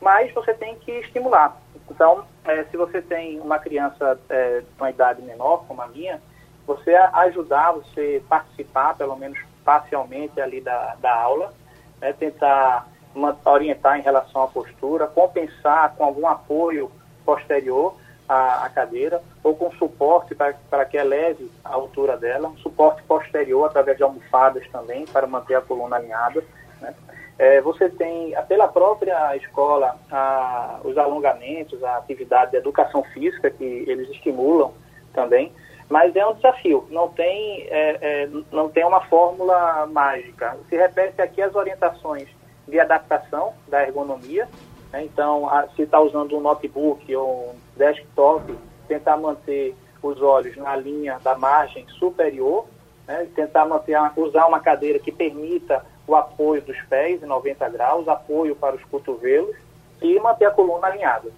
mas 0.00 0.32
você 0.32 0.52
tem 0.52 0.74
que 0.74 0.90
estimular. 0.90 1.56
Então, 1.88 2.24
é, 2.44 2.64
se 2.64 2.76
você 2.76 3.00
tem 3.00 3.38
uma 3.38 3.60
criança 3.60 4.18
é, 4.28 4.58
de 4.58 4.66
uma 4.76 4.90
idade 4.90 5.22
menor, 5.22 5.64
como 5.68 5.82
a 5.82 5.86
minha, 5.86 6.20
você 6.66 6.96
ajudar, 6.96 7.74
você 7.74 8.20
participar, 8.28 8.96
pelo 8.96 9.14
menos 9.14 9.38
parcialmente 9.64 10.40
ali 10.40 10.60
da, 10.60 10.96
da 10.96 11.14
aula, 11.14 11.54
né, 12.00 12.12
tentar 12.12 12.88
uma, 13.14 13.38
orientar 13.44 14.00
em 14.00 14.02
relação 14.02 14.42
à 14.42 14.48
postura, 14.48 15.06
compensar 15.06 15.94
com 15.94 16.02
algum 16.02 16.26
apoio 16.26 16.90
posterior 17.24 17.94
à, 18.28 18.64
à 18.64 18.68
cadeira, 18.68 19.22
ou 19.42 19.54
com 19.54 19.70
suporte 19.72 20.34
para 20.34 20.84
que 20.84 20.96
eleve 20.96 21.50
a 21.64 21.74
altura 21.74 22.16
dela, 22.16 22.48
um 22.48 22.56
suporte 22.58 23.02
posterior 23.04 23.66
através 23.66 23.96
de 23.96 24.02
almofadas 24.02 24.66
também, 24.70 25.04
para 25.06 25.26
manter 25.26 25.54
a 25.54 25.60
coluna 25.60 25.96
alinhada. 25.96 26.42
Né. 26.80 26.94
É, 27.38 27.60
você 27.60 27.88
tem, 27.90 28.34
pela 28.48 28.66
própria 28.66 29.36
escola, 29.36 29.96
a, 30.10 30.80
os 30.84 30.96
alongamentos, 30.96 31.82
a 31.84 31.98
atividade 31.98 32.52
de 32.52 32.56
educação 32.56 33.02
física, 33.02 33.50
que 33.50 33.84
eles 33.86 34.08
estimulam 34.10 34.72
também, 35.12 35.52
mas 35.88 36.16
é 36.16 36.26
um 36.26 36.34
desafio, 36.34 36.86
não 36.90 37.08
tem, 37.08 37.62
é, 37.70 37.98
é, 38.00 38.28
não 38.50 38.68
tem 38.68 38.84
uma 38.84 39.02
fórmula 39.02 39.86
mágica. 39.86 40.56
Se 40.68 40.76
repete 40.76 41.22
aqui 41.22 41.40
as 41.40 41.54
orientações 41.54 42.28
de 42.66 42.80
adaptação 42.80 43.54
da 43.68 43.82
ergonomia? 43.82 44.48
Então, 44.94 45.48
a, 45.48 45.68
se 45.74 45.82
está 45.82 46.00
usando 46.00 46.36
um 46.36 46.40
notebook 46.40 47.14
ou 47.14 47.50
um 47.50 47.78
desktop, 47.78 48.54
tentar 48.88 49.16
manter 49.16 49.74
os 50.02 50.20
olhos 50.20 50.56
na 50.56 50.76
linha 50.76 51.18
da 51.22 51.36
margem 51.36 51.84
superior, 51.98 52.66
né? 53.06 53.26
tentar 53.34 53.66
manter, 53.66 53.96
usar 54.16 54.46
uma 54.46 54.60
cadeira 54.60 54.98
que 54.98 55.10
permita 55.10 55.84
o 56.06 56.14
apoio 56.14 56.62
dos 56.62 56.80
pés 56.88 57.22
em 57.22 57.26
90 57.26 57.68
graus, 57.70 58.08
apoio 58.08 58.54
para 58.54 58.76
os 58.76 58.84
cotovelos 58.84 59.56
e 60.00 60.18
manter 60.20 60.46
a 60.46 60.50
coluna 60.50 60.86
alinhada. 60.86 61.30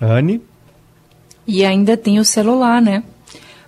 Anne? 0.00 0.42
E 1.46 1.64
ainda 1.64 1.96
tem 1.96 2.18
o 2.18 2.24
celular, 2.24 2.82
né? 2.82 3.02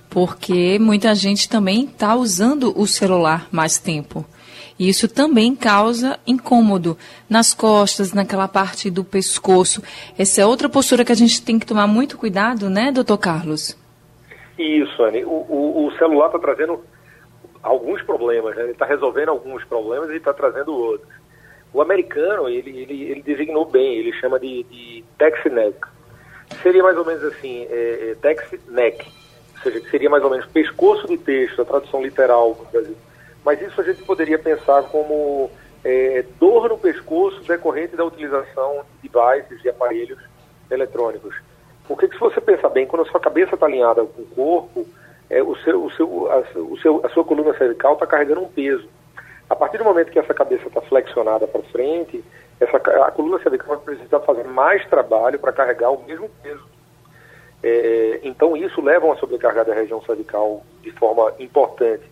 Porque 0.09 0.79
muita 0.79 1.15
gente 1.15 1.49
também 1.49 1.85
está 1.85 2.15
usando 2.17 2.79
o 2.79 2.87
celular 2.87 3.47
mais 3.51 3.79
tempo. 3.79 4.25
E 4.81 4.89
isso 4.89 5.07
também 5.07 5.55
causa 5.55 6.19
incômodo 6.27 6.97
nas 7.29 7.53
costas, 7.53 8.15
naquela 8.15 8.49
parte 8.49 8.91
do 8.91 9.05
pescoço. 9.05 9.83
Essa 10.19 10.41
é 10.41 10.47
outra 10.47 10.69
postura 10.69 11.05
que 11.05 11.13
a 11.13 11.15
gente 11.15 11.45
tem 11.45 11.59
que 11.59 11.67
tomar 11.67 11.87
muito 11.87 12.17
cuidado, 12.17 12.71
né, 12.71 12.91
doutor 12.91 13.19
Carlos? 13.19 13.77
Isso, 14.59 15.03
Anne. 15.03 15.23
O, 15.25 15.29
o, 15.29 15.87
o 15.87 15.93
celular 15.99 16.27
está 16.27 16.39
trazendo 16.39 16.83
alguns 17.63 18.03
problemas, 18.03 18.57
né? 18.57 18.63
ele 18.63 18.73
está 18.73 18.87
resolvendo 18.87 19.29
alguns 19.29 19.63
problemas 19.65 20.09
e 20.11 20.17
está 20.17 20.33
trazendo 20.33 20.75
outros. 20.75 21.13
O 21.73 21.83
americano, 21.83 22.49
ele, 22.49 22.71
ele, 22.71 23.03
ele 23.05 23.23
designou 23.23 23.67
bem, 23.67 23.99
ele 23.99 24.13
chama 24.15 24.41
de, 24.41 24.65
de 24.65 25.05
text 25.19 25.45
neck 25.53 25.77
seria 26.63 26.83
mais 26.83 26.97
ou 26.97 27.05
menos 27.05 27.23
assim, 27.25 27.67
é, 27.71 28.11
é, 28.11 28.17
text 28.21 28.59
neck, 28.69 29.07
ou 29.57 29.63
seja, 29.63 29.91
seria 29.91 30.11
mais 30.11 30.23
ou 30.23 30.31
menos 30.31 30.47
pescoço 30.47 31.07
de 31.07 31.17
texto, 31.19 31.63
a 31.63 31.65
tradução 31.65 32.03
literal 32.03 32.55
do 32.55 32.65
Brasil. 32.71 32.97
Mas 33.45 33.61
isso 33.61 33.81
a 33.81 33.85
gente 33.85 34.03
poderia 34.03 34.39
pensar 34.39 34.83
como 34.85 35.51
é, 35.85 36.25
dor 36.39 36.69
no 36.69 36.79
pescoço 36.79 37.43
decorrente 37.43 37.97
da 37.97 38.05
utilização 38.05 38.85
de 39.03 39.09
devices, 39.09 39.63
de 39.63 39.69
aparelhos 39.69 40.19
eletrônicos. 40.71 41.35
Porque 41.87 42.07
se 42.09 42.19
você 42.19 42.41
pensar 42.41 42.69
bem, 42.69 42.87
quando 42.87 43.03
a 43.03 43.11
sua 43.11 43.21
cabeça 43.21 43.55
está 43.55 43.67
alinhada 43.67 44.05
com 44.05 44.23
o 44.23 44.27
corpo, 44.27 44.87
é, 45.29 45.43
o 45.43 45.57
seu, 45.57 45.85
o 45.85 45.91
seu, 45.93 46.31
a, 46.31 46.39
o 46.59 46.79
seu, 46.79 47.01
a 47.05 47.09
sua 47.09 47.25
coluna 47.25 47.57
cervical 47.57 47.95
está 47.95 48.07
carregando 48.07 48.43
um 48.43 48.49
peso. 48.49 48.89
A 49.49 49.57
partir 49.57 49.79
do 49.79 49.85
momento 49.85 50.11
que 50.11 50.19
essa 50.19 50.35
cabeça 50.35 50.69
está 50.69 50.81
flexionada 50.83 51.47
para 51.47 51.63
frente, 51.63 52.23
essa, 52.61 52.77
a 52.77 53.11
coluna 53.11 53.43
cervical 53.43 53.77
vai 53.77 53.79
precisar 53.79 54.21
fazer 54.21 54.45
mais 54.45 54.87
trabalho 54.87 55.39
para 55.39 55.53
carregar 55.53 55.91
o 55.91 56.05
mesmo 56.05 56.29
peso. 56.43 56.69
É, 57.63 58.21
então 58.23 58.57
isso 58.57 58.81
leva 58.81 59.13
a 59.13 59.17
sobrecarga 59.17 59.65
da 59.65 59.75
região 59.75 60.03
cervical 60.03 60.63
de 60.83 60.91
forma 60.93 61.33
importante. 61.39 62.05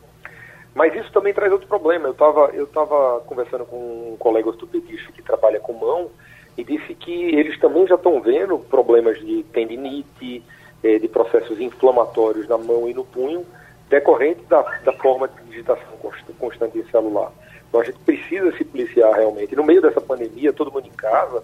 Mas 0.78 0.94
isso 0.94 1.10
também 1.10 1.34
traz 1.34 1.50
outro 1.50 1.66
problema. 1.66 2.06
Eu 2.06 2.12
estava 2.12 2.50
eu 2.54 2.64
tava 2.68 3.20
conversando 3.26 3.64
com 3.64 4.12
um 4.12 4.16
colega 4.16 4.46
ortopedista 4.46 5.10
que 5.10 5.20
trabalha 5.20 5.58
com 5.58 5.72
mão 5.72 6.08
e 6.56 6.62
disse 6.62 6.94
que 6.94 7.34
eles 7.34 7.58
também 7.58 7.84
já 7.84 7.96
estão 7.96 8.20
vendo 8.20 8.60
problemas 8.60 9.18
de 9.18 9.42
tendinite, 9.52 10.40
é, 10.84 11.00
de 11.00 11.08
processos 11.08 11.58
inflamatórios 11.58 12.46
na 12.46 12.56
mão 12.56 12.88
e 12.88 12.94
no 12.94 13.04
punho, 13.04 13.44
decorrente 13.90 14.44
da, 14.48 14.62
da 14.84 14.92
forma 14.92 15.26
de 15.26 15.50
digitação 15.50 15.98
constante 16.38 16.78
em 16.78 16.84
celular. 16.84 17.32
Então 17.68 17.80
a 17.80 17.84
gente 17.84 17.98
precisa 17.98 18.56
se 18.56 18.64
policiar 18.64 19.12
realmente. 19.14 19.56
No 19.56 19.64
meio 19.64 19.82
dessa 19.82 20.00
pandemia, 20.00 20.52
todo 20.52 20.70
mundo 20.70 20.86
em 20.86 20.96
casa, 20.96 21.42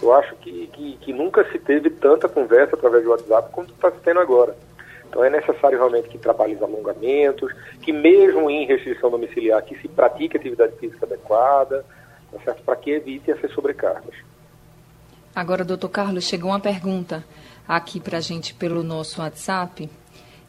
eu 0.00 0.14
acho 0.14 0.36
que, 0.36 0.68
que, 0.68 0.96
que 0.98 1.12
nunca 1.12 1.44
se 1.50 1.58
teve 1.58 1.90
tanta 1.90 2.28
conversa 2.28 2.76
através 2.76 3.02
do 3.02 3.10
WhatsApp 3.10 3.50
como 3.50 3.66
está 3.66 3.90
se 3.90 3.98
tendo 3.98 4.20
agora. 4.20 4.54
Então 5.10 5.24
é 5.24 5.28
necessário 5.28 5.76
realmente 5.76 6.08
que 6.08 6.18
trabalhe 6.18 6.54
os 6.54 6.62
alongamentos, 6.62 7.52
que 7.82 7.92
mesmo 7.92 8.48
em 8.48 8.64
restrição 8.64 9.10
domiciliar, 9.10 9.60
que 9.64 9.76
se 9.80 9.88
pratique 9.88 10.36
atividade 10.36 10.76
física 10.78 11.04
adequada, 11.04 11.84
tá 12.30 12.38
certo? 12.44 12.62
para 12.62 12.76
que 12.76 12.92
evite 12.92 13.28
essas 13.28 13.52
sobrecargas. 13.52 14.14
Agora, 15.34 15.64
doutor 15.64 15.88
Carlos, 15.88 16.24
chegou 16.24 16.50
uma 16.50 16.60
pergunta 16.60 17.24
aqui 17.66 17.98
para 17.98 18.18
a 18.18 18.20
gente 18.20 18.54
pelo 18.54 18.84
nosso 18.84 19.20
WhatsApp 19.20 19.90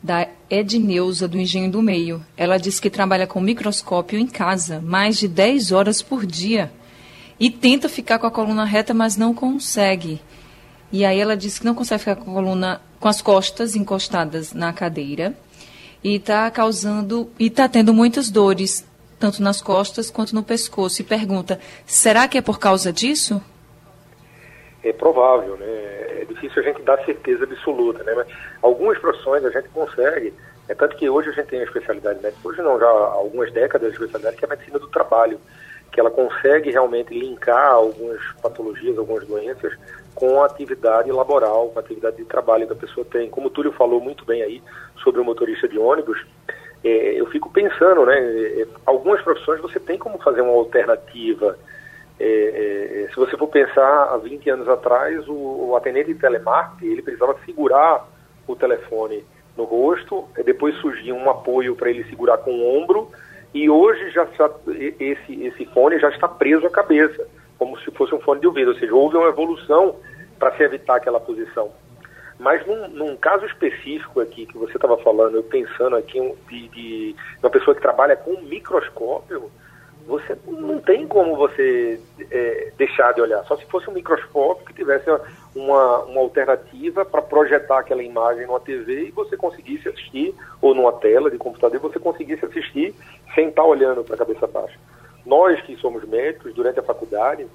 da 0.02 0.28
Edneuza, 0.50 1.28
do 1.28 1.40
Engenho 1.40 1.72
do 1.72 1.82
Meio. 1.82 2.24
Ela 2.38 2.58
diz 2.58 2.80
que 2.80 2.90
trabalha 2.90 3.26
com 3.26 3.42
microscópio 3.42 4.20
em 4.20 4.28
casa, 4.28 4.80
mais 4.80 5.18
de 5.18 5.28
10 5.28 5.72
horas 5.72 6.04
por 6.04 6.26
dia. 6.26 6.72
E 7.40 7.50
tenta 7.50 7.90
ficar 7.90 8.20
com 8.20 8.28
a 8.28 8.32
coluna 8.32 8.66
reta, 8.66 8.94
mas 8.94 9.18
não 9.18 9.34
consegue. 9.34 10.22
E 10.92 11.06
aí 11.06 11.20
ela 11.20 11.38
diz 11.38 11.60
que 11.60 11.66
não 11.66 11.76
consegue 11.76 12.00
ficar 12.00 12.16
com 12.16 12.32
a 12.32 12.34
coluna, 12.34 12.82
com 13.00 13.08
as 13.08 13.22
costas 13.22 13.76
encostadas 13.76 14.54
na 14.54 14.74
cadeira. 14.74 15.34
E 16.04 16.16
está 16.16 16.50
causando, 16.50 17.30
e 17.40 17.48
está 17.48 17.70
tendo 17.70 17.94
muitas 17.94 18.30
dores, 18.30 18.86
tanto 19.20 19.42
nas 19.42 19.62
costas 19.62 20.10
quanto 20.10 20.34
no 20.34 20.44
pescoço. 20.44 21.02
E 21.02 21.06
pergunta, 21.06 21.60
será 21.86 22.28
que 22.28 22.38
é 22.38 22.42
por 22.42 22.60
causa 22.60 22.92
disso? 22.92 23.42
É 24.84 24.92
provável, 24.92 25.58
né? 25.58 25.92
é 26.22 26.26
difícil 26.26 26.62
a 26.62 26.66
gente 26.66 26.82
dar 26.84 27.04
certeza 27.04 27.44
absoluta, 27.44 28.04
né? 28.04 28.14
Mas 28.16 28.28
algumas 28.62 28.98
profissões 29.00 29.44
a 29.44 29.50
gente 29.50 29.70
consegue, 29.70 30.34
é 30.70 30.76
tanto 30.76 30.96
que 30.96 31.10
hoje 31.10 31.30
a 31.30 31.34
gente 31.34 31.48
tem 31.48 31.60
a 31.60 31.64
especialidade 31.64 32.22
médica, 32.22 32.48
hoje 32.48 32.62
não, 32.62 32.80
já 32.80 32.86
há 32.86 33.14
algumas 33.14 33.52
décadas 33.52 33.90
de 33.90 33.96
especialidade, 33.96 34.38
que 34.38 34.46
é 34.46 34.48
a 34.48 34.50
medicina 34.50 34.80
do 34.80 34.88
trabalho, 34.88 35.40
que 35.92 36.00
ela 36.00 36.12
consegue 36.12 36.72
realmente 36.72 37.14
linkar 37.14 37.72
algumas 37.72 38.22
patologias, 38.42 38.98
algumas 38.98 39.26
doenças 39.26 39.74
com 40.16 40.42
a 40.42 40.46
atividade 40.46 41.12
laboral, 41.12 41.70
com 41.70 41.80
a 41.80 41.82
atividade 41.82 42.18
de 42.18 42.26
trabalho 42.26 42.68
que 42.68 42.74
a 42.74 42.76
pessoa 42.76 43.06
tem. 43.06 43.30
Como 43.30 43.48
o 43.48 43.50
Túlio 43.50 43.72
falou 43.72 44.00
muito 44.00 44.26
bem 44.26 44.42
aí 44.42 44.62
sobre 45.04 45.22
o 45.22 45.26
motorista 45.26 45.68
de 45.68 45.78
ônibus, 45.78 46.26
é, 46.84 47.20
eu 47.20 47.26
fico 47.28 47.50
pensando, 47.50 48.06
né? 48.06 48.18
É, 48.18 48.68
algumas 48.86 49.22
profissões 49.22 49.62
você 49.62 49.80
tem 49.80 49.98
como 49.98 50.18
fazer 50.20 50.42
uma 50.42 50.54
alternativa 50.54 51.58
é, 52.24 53.06
é, 53.06 53.08
se 53.10 53.16
você 53.16 53.36
for 53.36 53.48
pensar, 53.48 54.14
há 54.14 54.18
20 54.18 54.48
anos 54.52 54.70
atrás, 54.70 55.28
o, 55.28 55.34
o 55.70 55.76
atendente 55.76 56.14
de 56.14 56.20
telemarketing, 56.20 56.92
ele 56.92 57.02
precisava 57.02 57.36
segurar 57.44 58.08
o 58.48 58.56
telefone 58.56 59.26
no 59.58 59.64
rosto, 59.64 60.30
depois 60.46 60.76
surgia 60.76 61.16
um 61.16 61.28
apoio 61.32 61.76
para 61.76 61.90
ele 61.90 62.04
segurar 62.04 62.38
com 62.38 62.52
o 62.52 62.78
ombro, 62.78 63.10
e 63.56 63.68
hoje 63.68 64.12
já, 64.12 64.28
já, 64.38 64.52
esse, 65.00 65.46
esse 65.46 65.66
fone 65.74 65.98
já 65.98 66.10
está 66.10 66.28
preso 66.28 66.68
à 66.68 66.70
cabeça, 66.70 67.28
como 67.62 67.80
se 67.82 67.92
fosse 67.92 68.16
um 68.16 68.20
fone 68.20 68.42
de 68.42 68.48
ouvido, 68.48 68.70
ou 68.72 68.78
seja, 68.80 68.96
houve 68.96 69.18
uma 69.18 69.30
evolução 69.30 69.96
para 70.40 70.52
se 70.58 70.64
evitar 70.64 70.96
aquela 70.96 71.20
posição. 71.20 71.70
Mas 72.40 72.66
num, 72.66 72.88
num, 72.88 73.16
caso 73.16 73.46
específico 73.46 74.20
aqui 74.20 74.48
que 74.48 74.58
você 74.58 74.78
estava 74.78 74.98
falando, 74.98 75.36
eu 75.36 75.44
pensando 75.44 75.96
aqui 75.96 76.20
de, 76.50 76.68
de, 76.70 77.16
uma 77.40 77.52
pessoa 77.52 77.76
que 77.76 77.82
trabalha 77.82 78.16
com 78.16 78.36
microscópio, 78.42 79.52
você 80.08 80.36
não 80.48 80.80
tem 80.80 81.06
como 81.06 81.36
você 81.36 82.02
é, 82.32 82.74
deixar 82.80 83.14
de 83.14 83.22
olhar. 83.22 83.44
Só 83.44 83.56
se 83.56 83.66
fosse 83.68 83.88
um 83.92 83.94
microscópio 83.94 84.66
que 84.66 84.74
tivesse 84.74 85.08
uma, 85.54 86.00
uma 86.06 86.20
alternativa 86.20 87.06
para 87.06 87.22
projetar 87.22 87.78
aquela 87.78 88.02
imagem 88.02 88.48
numa 88.48 88.60
TV 88.60 89.10
e 89.10 89.12
você 89.12 89.38
conseguisse 89.38 89.88
assistir, 89.88 90.34
ou 90.60 90.74
numa 90.74 90.94
tela 90.94 91.30
de 91.30 91.38
computador, 91.38 91.76
e 91.76 91.90
você 91.90 92.00
conseguisse 92.00 92.44
assistir 92.44 92.96
sem 93.36 93.50
estar 93.50 93.64
olhando 93.64 94.04
para 94.04 94.16
a 94.16 94.18
cabeça 94.18 94.48
baixa. 94.48 94.80
Nós 95.26 95.62
que 95.62 95.76
somos 95.78 96.04
médicos, 96.04 96.54
durante 96.54 96.80
a 96.80 96.84
faculdade, 96.84 97.48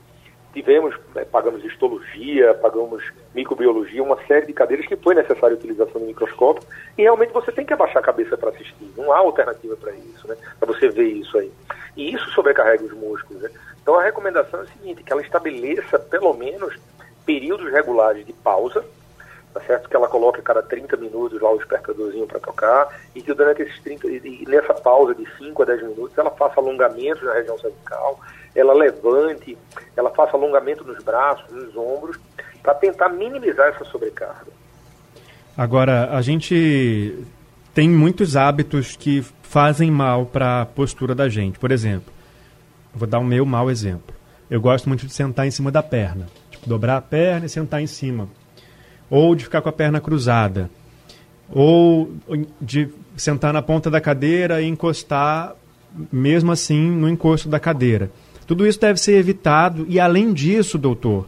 tivemos, 0.56 0.94
né, 1.14 1.24
pagamos 1.24 1.62
histologia, 1.62 2.54
pagamos 2.54 3.04
microbiologia, 3.34 4.02
uma 4.02 4.16
série 4.26 4.46
de 4.46 4.54
cadeiras 4.54 4.86
que 4.86 4.96
foi 4.96 5.14
necessária 5.14 5.54
a 5.54 5.58
utilização 5.58 6.00
do 6.00 6.06
microscópio, 6.06 6.66
e 6.96 7.02
realmente 7.02 7.32
você 7.32 7.52
tem 7.52 7.66
que 7.66 7.74
abaixar 7.74 8.02
a 8.02 8.06
cabeça 8.06 8.38
para 8.38 8.48
assistir. 8.48 8.90
Não 8.96 9.12
há 9.12 9.18
alternativa 9.18 9.76
para 9.76 9.92
isso, 9.92 10.26
né? 10.26 10.36
Para 10.58 10.66
você 10.66 10.88
ver 10.88 11.08
isso 11.08 11.36
aí. 11.36 11.52
E 11.94 12.14
isso 12.14 12.30
sobrecarrega 12.30 12.84
os 12.84 12.92
músculos. 12.92 13.42
Né? 13.42 13.50
Então 13.82 13.96
a 13.96 14.02
recomendação 14.02 14.60
é 14.60 14.62
a 14.62 14.66
seguinte, 14.66 15.02
que 15.02 15.12
ela 15.12 15.20
estabeleça 15.20 15.98
pelo 15.98 16.32
menos 16.32 16.74
períodos 17.26 17.70
regulares 17.70 18.24
de 18.24 18.32
pausa, 18.32 18.82
tá 19.56 19.66
certo? 19.66 19.88
Que 19.88 19.96
ela 19.96 20.06
coloque 20.06 20.40
a 20.40 20.42
cada 20.42 20.62
30 20.62 20.98
minutos 20.98 21.40
lá 21.40 21.50
o 21.50 21.56
despertadorzinho 21.56 22.26
para 22.26 22.38
tocar 22.38 22.88
e 23.14 23.22
que 23.22 23.32
durante 23.32 23.62
esses 23.62 23.80
30, 23.80 24.06
e 24.06 24.44
nessa 24.46 24.74
pausa 24.74 25.14
de 25.14 25.26
5 25.38 25.62
a 25.62 25.64
10 25.64 25.82
minutos 25.82 26.18
ela 26.18 26.30
faça 26.30 26.60
alongamentos 26.60 27.22
na 27.22 27.32
região 27.32 27.58
cervical, 27.58 28.20
ela 28.54 28.74
levante, 28.74 29.56
ela 29.96 30.10
faça 30.10 30.36
alongamento 30.36 30.84
nos 30.84 31.02
braços, 31.02 31.50
nos 31.50 31.74
ombros, 31.74 32.18
para 32.62 32.74
tentar 32.74 33.08
minimizar 33.08 33.68
essa 33.68 33.84
sobrecarga. 33.86 34.52
Agora, 35.56 36.10
a 36.10 36.20
gente 36.20 37.24
tem 37.72 37.88
muitos 37.88 38.36
hábitos 38.36 38.94
que 38.94 39.22
fazem 39.42 39.90
mal 39.90 40.26
para 40.26 40.62
a 40.62 40.66
postura 40.66 41.14
da 41.14 41.30
gente. 41.30 41.58
Por 41.58 41.70
exemplo, 41.70 42.12
vou 42.94 43.08
dar 43.08 43.20
o 43.20 43.22
um 43.22 43.24
meu 43.24 43.46
mau 43.46 43.70
exemplo. 43.70 44.14
Eu 44.50 44.60
gosto 44.60 44.86
muito 44.86 45.06
de 45.06 45.14
sentar 45.14 45.46
em 45.46 45.50
cima 45.50 45.70
da 45.70 45.82
perna. 45.82 46.26
Tipo, 46.50 46.68
dobrar 46.68 46.98
a 46.98 47.02
perna 47.02 47.46
e 47.46 47.48
sentar 47.48 47.80
em 47.80 47.86
cima 47.86 48.28
ou 49.10 49.34
de 49.34 49.44
ficar 49.44 49.60
com 49.62 49.68
a 49.68 49.72
perna 49.72 50.00
cruzada, 50.00 50.70
ou 51.50 52.10
de 52.60 52.88
sentar 53.16 53.52
na 53.52 53.62
ponta 53.62 53.90
da 53.90 54.00
cadeira 54.00 54.60
e 54.60 54.66
encostar, 54.66 55.54
mesmo 56.12 56.52
assim, 56.52 56.90
no 56.90 57.08
encosto 57.08 57.48
da 57.48 57.58
cadeira. 57.58 58.10
Tudo 58.46 58.66
isso 58.66 58.80
deve 58.80 59.00
ser 59.00 59.16
evitado 59.18 59.86
e, 59.88 59.98
além 59.98 60.32
disso, 60.32 60.78
doutor, 60.78 61.26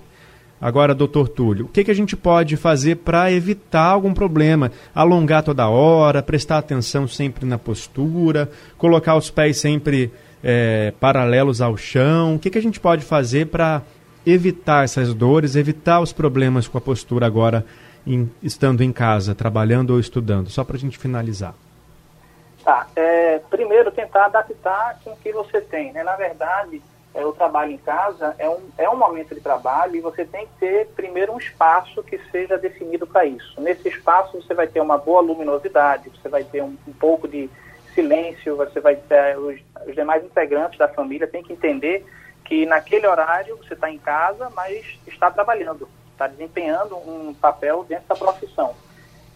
agora, 0.61 0.95
doutor 0.95 1.29
Túlio, 1.29 1.67
o 1.67 1.69
que, 1.69 1.85
que 1.85 1.91
a 1.91 1.95
gente 1.95 2.17
pode 2.17 2.57
fazer 2.57 2.97
para 2.97 3.33
evitar 3.33 3.87
algum 3.87 4.15
problema? 4.15 4.71
Alongar 4.95 5.43
toda 5.43 5.69
hora, 5.69 6.23
prestar 6.23 6.59
atenção 6.59 7.09
sempre 7.09 7.47
na 7.47 7.59
postura, 7.59 8.51
colocar 8.77 9.17
os 9.17 9.31
pés 9.31 9.57
sempre 9.57 10.13
é, 10.43 10.93
paralelos 11.01 11.61
ao 11.61 11.77
chão. 11.77 12.37
O 12.37 12.39
que, 12.39 12.51
que 12.51 12.59
a 12.59 12.63
gente 12.63 12.79
pode 12.79 13.05
fazer 13.05 13.47
para 13.47 13.83
evitar 14.31 14.85
essas 14.85 15.15
dores, 15.15 15.57
evitar 15.57 16.01
os 16.01 16.13
problemas 16.13 16.69
com 16.69 16.79
a 16.79 16.81
postura 16.81 17.27
agora, 17.27 17.65
em, 18.07 18.31
estando 18.43 18.83
em 18.83 18.93
casa, 18.93 19.35
trabalhando 19.35 19.91
ou 19.91 20.01
estudando? 20.01 20.51
Só 20.51 20.65
para 20.65 20.77
a 20.77 20.79
gente 20.79 20.99
finalizar. 20.99 21.55
Tá. 22.65 22.87
É, 22.95 23.41
primeiro, 23.51 23.91
tentar 23.91 24.27
adaptar 24.27 24.99
com 25.03 25.13
o 25.13 25.17
que 25.17 25.33
você 25.33 25.61
tem. 25.61 25.93
Né? 25.93 26.03
Na 26.03 26.17
verdade, 26.17 26.83
é, 27.15 27.25
o 27.25 27.33
trabalho 27.33 27.73
em 27.73 27.79
casa 27.79 28.35
é 28.39 28.49
um, 28.49 28.61
é 28.77 28.89
um 28.89 28.97
momento 28.97 29.35
de 29.35 29.41
trabalho 29.41 29.97
e 29.97 30.01
você 30.01 30.25
tem 30.25 30.47
que 30.47 30.53
ter, 30.61 30.87
primeiro, 30.89 31.33
um 31.33 31.39
espaço 31.39 32.03
que 32.03 32.19
seja 32.31 32.59
definido 32.59 33.07
para 33.07 33.25
isso. 33.25 33.61
Nesse 33.61 33.89
espaço, 33.89 34.41
você 34.41 34.55
vai 34.55 34.67
ter 34.67 34.81
uma 34.81 34.99
boa 34.99 35.21
luminosidade, 35.21 36.11
você 36.11 36.29
vai 36.29 36.45
ter 36.45 36.63
um, 36.63 36.77
um 36.87 36.93
pouco 36.93 37.27
de 37.27 37.49
silêncio, 37.95 38.57
você 38.57 38.81
vai 38.81 38.97
ter, 38.97 39.39
os, 39.39 39.59
os 39.87 39.95
demais 39.95 40.25
integrantes 40.25 40.79
da 40.79 40.89
família 40.89 41.27
têm 41.27 41.43
que 41.43 41.53
entender 41.53 42.05
que 42.49 42.65
naquele 42.65 43.07
horário 43.07 43.59
você 43.59 43.75
está 43.75 43.91
em 43.91 43.99
casa, 43.99 44.51
mas 44.57 44.99
está 45.07 45.31
trabalhando, 45.31 45.87
está 46.13 46.27
desempenhando 46.27 46.97
um 46.97 47.35
papel 47.35 47.85
dentro 47.85 48.09
da 48.09 48.17
profissão. 48.17 48.75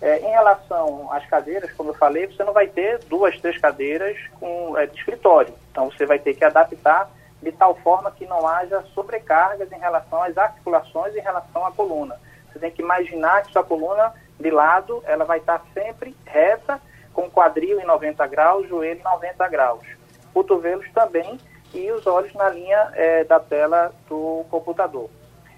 É, 0.00 0.18
em 0.18 0.30
relação 0.30 1.12
às 1.12 1.24
cadeiras, 1.26 1.70
como 1.72 1.90
eu 1.90 1.94
falei, 1.94 2.26
você 2.26 2.42
não 2.42 2.54
vai 2.54 2.66
ter 2.66 2.98
duas, 3.04 3.38
três 3.38 3.58
cadeiras 3.58 4.18
com, 4.40 4.76
é, 4.78 4.86
de 4.86 4.98
escritório. 4.98 5.54
Então 5.70 5.90
você 5.90 6.06
vai 6.06 6.18
ter 6.18 6.34
que 6.34 6.44
adaptar 6.44 7.10
de 7.42 7.52
tal 7.52 7.74
forma 7.76 8.10
que 8.10 8.26
não 8.26 8.48
haja 8.48 8.82
sobrecargas 8.94 9.70
em 9.70 9.78
relação 9.78 10.22
às 10.22 10.36
articulações, 10.38 11.14
em 11.14 11.20
relação 11.20 11.66
à 11.66 11.70
coluna. 11.70 12.18
Você 12.50 12.58
tem 12.58 12.70
que 12.70 12.82
imaginar 12.82 13.42
que 13.42 13.52
sua 13.52 13.62
coluna 13.62 14.14
de 14.40 14.50
lado 14.50 15.02
ela 15.06 15.24
vai 15.24 15.38
estar 15.38 15.62
sempre 15.74 16.16
reta, 16.24 16.80
com 17.12 17.30
quadril 17.30 17.78
em 17.78 17.84
90 17.84 18.26
graus, 18.26 18.66
joelho 18.68 19.00
em 19.00 19.04
90 19.04 19.48
graus. 19.48 19.86
Cotovelos 20.32 20.90
também 20.94 21.38
e 21.74 21.90
os 21.92 22.06
olhos 22.06 22.32
na 22.34 22.48
linha 22.48 22.90
é, 22.94 23.24
da 23.24 23.40
tela 23.40 23.92
do 24.08 24.44
computador. 24.50 25.08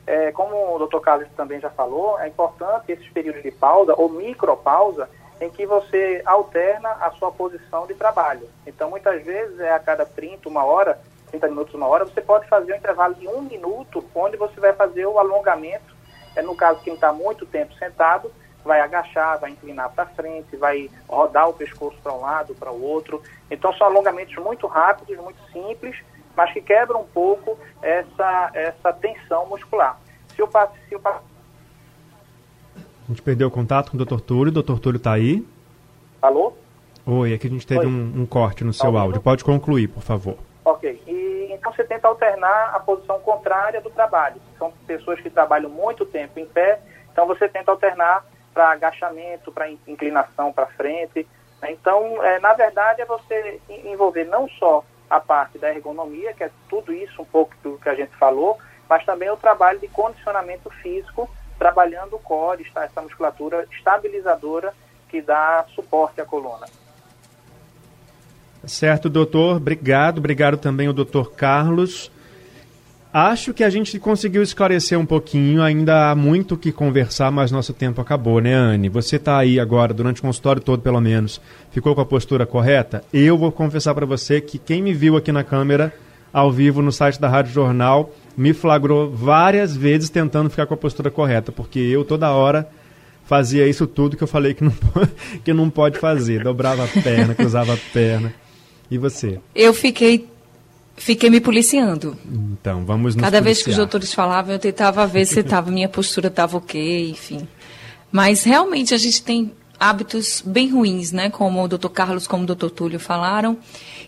É, 0.06 0.32
como 0.32 0.54
o 0.54 0.86
Dr. 0.86 1.00
Carlos 1.00 1.28
também 1.36 1.60
já 1.60 1.70
falou, 1.70 2.18
é 2.20 2.28
importante 2.28 2.92
esses 2.92 3.08
períodos 3.08 3.42
de 3.42 3.50
pausa 3.50 3.94
ou 3.96 4.08
micropausa 4.08 5.08
em 5.40 5.50
que 5.50 5.66
você 5.66 6.22
alterna 6.24 6.90
a 7.00 7.10
sua 7.12 7.32
posição 7.32 7.86
de 7.86 7.94
trabalho. 7.94 8.48
Então, 8.66 8.90
muitas 8.90 9.22
vezes, 9.24 9.58
é 9.60 9.72
a 9.72 9.78
cada 9.78 10.04
30, 10.04 10.48
uma 10.48 10.64
hora, 10.64 10.98
30 11.30 11.48
minutos, 11.48 11.74
uma 11.74 11.86
hora, 11.86 12.04
você 12.04 12.20
pode 12.20 12.46
fazer 12.48 12.72
um 12.72 12.76
intervalo 12.76 13.14
de 13.14 13.26
um 13.26 13.42
minuto, 13.42 14.04
onde 14.14 14.36
você 14.36 14.60
vai 14.60 14.72
fazer 14.72 15.06
o 15.06 15.18
alongamento. 15.18 15.94
É, 16.36 16.42
no 16.42 16.54
caso, 16.54 16.80
quem 16.80 16.94
está 16.94 17.12
muito 17.12 17.46
tempo 17.46 17.74
sentado, 17.74 18.30
vai 18.64 18.80
agachar, 18.80 19.38
vai 19.38 19.50
inclinar 19.50 19.90
para 19.90 20.06
frente, 20.06 20.56
vai 20.56 20.90
rodar 21.08 21.48
o 21.48 21.52
pescoço 21.52 21.96
para 22.02 22.12
um 22.12 22.20
lado, 22.20 22.54
para 22.54 22.72
o 22.72 22.82
outro. 22.82 23.22
Então 23.50 23.72
são 23.74 23.86
alongamentos 23.86 24.34
muito 24.36 24.66
rápidos, 24.66 25.16
muito 25.18 25.38
simples, 25.52 25.96
mas 26.36 26.52
que 26.52 26.60
quebram 26.60 27.02
um 27.02 27.06
pouco 27.06 27.58
essa, 27.82 28.50
essa 28.54 28.92
tensão 28.92 29.46
muscular. 29.46 29.98
Se 30.34 30.42
o, 30.42 30.48
se 30.88 30.96
o 30.96 31.00
A 31.06 31.20
gente 33.08 33.22
perdeu 33.22 33.48
o 33.48 33.50
contato 33.50 33.90
com 33.90 33.96
o 33.96 34.04
Dr. 34.04 34.20
Túlio. 34.20 34.50
O 34.50 34.62
Dr. 34.62 34.78
Túlio 34.80 34.96
está 34.96 35.12
aí? 35.12 35.46
Alô? 36.20 36.54
Oi, 37.06 37.34
aqui 37.34 37.46
a 37.46 37.50
gente 37.50 37.66
teve 37.66 37.86
um, 37.86 38.22
um, 38.22 38.26
corte 38.26 38.64
no 38.64 38.72
seu 38.72 38.90
tá 38.90 38.98
áudio. 38.98 39.20
Pode 39.20 39.44
concluir, 39.44 39.88
por 39.88 40.02
favor. 40.02 40.38
Ok. 40.64 41.02
E, 41.06 41.52
então 41.52 41.70
você 41.70 41.84
tenta 41.84 42.08
alternar 42.08 42.74
a 42.74 42.80
posição 42.80 43.20
contrária 43.20 43.80
do 43.80 43.90
trabalho. 43.90 44.40
São 44.58 44.72
pessoas 44.86 45.20
que 45.20 45.28
trabalham 45.28 45.68
muito 45.68 46.06
tempo 46.06 46.40
em 46.40 46.46
pé, 46.46 46.80
então 47.12 47.26
você 47.26 47.46
tenta 47.46 47.70
alternar 47.70 48.24
para 48.54 48.70
agachamento, 48.70 49.52
para 49.52 49.68
inclinação 49.70 50.52
para 50.52 50.66
frente. 50.66 51.26
Né? 51.60 51.72
Então, 51.72 52.22
é, 52.22 52.38
na 52.38 52.54
verdade, 52.54 53.02
é 53.02 53.04
você 53.04 53.60
envolver 53.68 54.24
não 54.24 54.48
só 54.48 54.84
a 55.10 55.20
parte 55.20 55.58
da 55.58 55.70
ergonomia, 55.70 56.32
que 56.32 56.44
é 56.44 56.50
tudo 56.68 56.92
isso 56.92 57.20
um 57.20 57.24
pouco 57.24 57.54
do 57.62 57.76
que 57.78 57.88
a 57.88 57.94
gente 57.94 58.14
falou, 58.16 58.58
mas 58.88 59.04
também 59.04 59.30
o 59.30 59.36
trabalho 59.36 59.78
de 59.80 59.88
condicionamento 59.88 60.70
físico, 60.70 61.28
trabalhando 61.58 62.16
o 62.16 62.18
core, 62.18 62.66
essa 62.74 63.02
musculatura 63.02 63.66
estabilizadora 63.72 64.72
que 65.08 65.20
dá 65.20 65.64
suporte 65.74 66.20
à 66.20 66.24
coluna. 66.24 66.66
Certo, 68.66 69.10
doutor. 69.10 69.56
Obrigado. 69.56 70.18
Obrigado 70.18 70.56
também 70.56 70.86
ao 70.86 70.92
doutor 70.92 71.32
Carlos. 71.32 72.10
Acho 73.16 73.54
que 73.54 73.62
a 73.62 73.70
gente 73.70 73.96
conseguiu 74.00 74.42
esclarecer 74.42 74.98
um 74.98 75.06
pouquinho, 75.06 75.62
ainda 75.62 76.10
há 76.10 76.16
muito 76.16 76.56
que 76.56 76.72
conversar, 76.72 77.30
mas 77.30 77.52
nosso 77.52 77.72
tempo 77.72 78.00
acabou, 78.00 78.40
né, 78.40 78.52
Anne? 78.52 78.88
Você 78.88 79.14
está 79.14 79.38
aí 79.38 79.60
agora, 79.60 79.94
durante 79.94 80.18
o 80.18 80.22
consultório 80.22 80.60
todo, 80.60 80.82
pelo 80.82 81.00
menos, 81.00 81.40
ficou 81.70 81.94
com 81.94 82.00
a 82.00 82.04
postura 82.04 82.44
correta? 82.44 83.04
Eu 83.12 83.38
vou 83.38 83.52
confessar 83.52 83.94
para 83.94 84.04
você 84.04 84.40
que 84.40 84.58
quem 84.58 84.82
me 84.82 84.92
viu 84.92 85.16
aqui 85.16 85.30
na 85.30 85.44
câmera, 85.44 85.94
ao 86.32 86.50
vivo, 86.50 86.82
no 86.82 86.90
site 86.90 87.20
da 87.20 87.28
Rádio 87.28 87.52
Jornal, 87.52 88.12
me 88.36 88.52
flagrou 88.52 89.08
várias 89.12 89.76
vezes 89.76 90.10
tentando 90.10 90.50
ficar 90.50 90.66
com 90.66 90.74
a 90.74 90.76
postura 90.76 91.08
correta, 91.08 91.52
porque 91.52 91.78
eu 91.78 92.04
toda 92.04 92.32
hora 92.32 92.68
fazia 93.24 93.64
isso 93.64 93.86
tudo 93.86 94.16
que 94.16 94.24
eu 94.24 94.28
falei 94.28 94.54
que 94.54 94.64
não, 94.64 94.74
que 95.44 95.52
não 95.54 95.70
pode 95.70 96.00
fazer. 96.00 96.42
Dobrava 96.42 96.82
a 96.82 96.88
perna, 96.88 97.32
cruzava 97.32 97.74
a 97.74 97.78
perna. 97.92 98.34
E 98.90 98.98
você? 98.98 99.38
Eu 99.54 99.72
fiquei 99.72 100.33
fiquei 100.96 101.30
me 101.30 101.40
policiando. 101.40 102.16
Então, 102.26 102.84
vamos 102.84 103.14
nos 103.14 103.22
Cada 103.22 103.38
policiar. 103.38 103.42
vez 103.42 103.62
que 103.62 103.70
os 103.70 103.76
doutores 103.76 104.12
falavam, 104.12 104.52
eu 104.52 104.58
tentava 104.58 105.06
ver 105.06 105.26
se 105.26 105.42
tava, 105.42 105.70
minha 105.70 105.88
postura 105.88 106.28
estava 106.28 106.56
ok, 106.56 107.10
enfim. 107.10 107.46
Mas 108.10 108.44
realmente 108.44 108.94
a 108.94 108.96
gente 108.96 109.22
tem 109.22 109.52
hábitos 109.78 110.42
bem 110.44 110.70
ruins, 110.70 111.12
né? 111.12 111.30
Como 111.30 111.62
o 111.62 111.68
doutor 111.68 111.90
Carlos, 111.90 112.26
como 112.26 112.44
o 112.44 112.46
doutor 112.46 112.70
Túlio 112.70 113.00
falaram. 113.00 113.58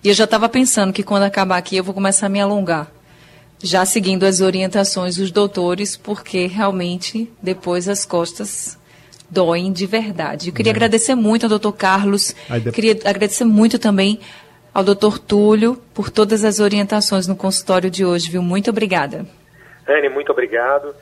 E 0.02 0.08
eu 0.08 0.14
já 0.14 0.24
estava 0.24 0.48
pensando 0.48 0.92
que 0.92 1.02
quando 1.02 1.24
acabar 1.24 1.56
aqui 1.56 1.76
eu 1.76 1.84
vou 1.84 1.94
começar 1.94 2.26
a 2.26 2.28
me 2.28 2.40
alongar. 2.40 2.90
Já 3.62 3.84
seguindo 3.84 4.24
as 4.24 4.40
orientações 4.40 5.16
dos 5.16 5.30
doutores, 5.30 5.96
porque 5.96 6.46
realmente 6.46 7.30
depois 7.42 7.88
as 7.88 8.04
costas 8.04 8.78
doem 9.28 9.72
de 9.72 9.86
verdade. 9.86 10.48
Eu 10.48 10.54
queria 10.54 10.70
é. 10.70 10.74
agradecer 10.74 11.14
muito 11.14 11.44
ao 11.44 11.50
doutor 11.50 11.72
Carlos, 11.72 12.34
de... 12.62 12.70
queria 12.70 12.98
agradecer 13.04 13.44
muito 13.44 13.78
também 13.78 14.20
ao 14.76 14.84
doutor 14.84 15.18
Túlio 15.18 15.80
por 15.94 16.10
todas 16.10 16.44
as 16.44 16.60
orientações 16.60 17.26
no 17.26 17.34
consultório 17.34 17.90
de 17.90 18.04
hoje, 18.04 18.30
viu? 18.30 18.42
Muito 18.42 18.68
obrigada. 18.68 19.24
Anne, 19.88 20.10
muito 20.10 20.30
obrigado. 20.30 20.94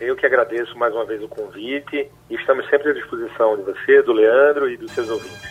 Eu 0.00 0.16
que 0.16 0.26
agradeço 0.26 0.76
mais 0.76 0.92
uma 0.92 1.04
vez 1.04 1.22
o 1.22 1.28
convite 1.28 2.10
e 2.28 2.34
estamos 2.34 2.68
sempre 2.68 2.90
à 2.90 2.92
disposição 2.92 3.56
de 3.56 3.62
você, 3.62 4.02
do 4.02 4.12
Leandro 4.12 4.68
e 4.68 4.76
dos 4.76 4.90
seus 4.90 5.08
ouvintes. 5.08 5.48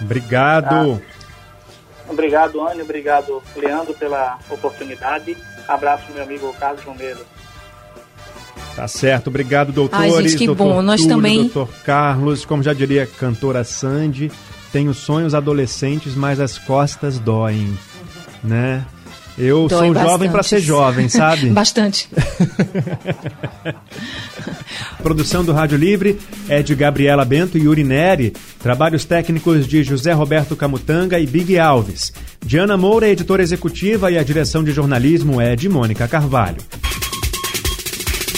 Obrigado. 0.00 1.02
Ah, 1.02 2.10
obrigado, 2.12 2.64
Anne. 2.64 2.82
Obrigado, 2.82 3.42
Leandro, 3.56 3.94
pela 3.94 4.38
oportunidade. 4.48 5.36
Abraço, 5.66 6.12
meu 6.12 6.22
amigo 6.22 6.54
Carlos 6.60 6.84
Romero. 6.84 7.26
Tá 8.76 8.86
certo, 8.86 9.26
obrigado, 9.26 9.72
doutores. 9.72 10.14
Ai, 10.14 10.22
gente, 10.22 10.36
que 10.36 10.46
doutor 10.46 10.64
bom. 10.64 10.80
Nós 10.82 11.00
Túlio, 11.00 11.16
também. 11.16 11.48
Doutor 11.48 11.68
Carlos, 11.82 12.44
como 12.44 12.62
já 12.62 12.72
diria 12.72 13.02
a 13.02 13.06
cantora 13.06 13.64
Sandy, 13.64 14.30
tenho 14.72 14.94
sonhos 14.94 15.34
adolescentes, 15.34 16.14
mas 16.14 16.40
as 16.40 16.58
costas 16.58 17.18
doem, 17.18 17.76
né? 18.42 18.84
Eu 19.38 19.66
Dói 19.66 19.86
sou 19.86 19.94
jovem 19.94 20.30
para 20.30 20.42
ser 20.42 20.60
jovem, 20.60 21.08
sabe? 21.08 21.48
bastante. 21.50 22.08
Produção 25.02 25.44
do 25.44 25.52
Rádio 25.52 25.78
Livre 25.78 26.18
é 26.48 26.62
de 26.62 26.74
Gabriela 26.74 27.24
Bento 27.24 27.56
e 27.56 27.62
Yuri 27.62 27.82
Neri. 27.82 28.34
Trabalhos 28.62 29.04
técnicos 29.04 29.66
de 29.66 29.82
José 29.82 30.12
Roberto 30.12 30.54
Camutanga 30.54 31.18
e 31.18 31.26
Big 31.26 31.58
Alves. 31.58 32.12
Diana 32.44 32.76
Moura, 32.76 33.08
editora 33.08 33.42
executiva, 33.42 34.10
e 34.10 34.18
a 34.18 34.22
direção 34.22 34.62
de 34.62 34.70
jornalismo 34.70 35.40
é 35.40 35.56
de 35.56 35.68
Mônica 35.68 36.06
Carvalho. 36.06 36.58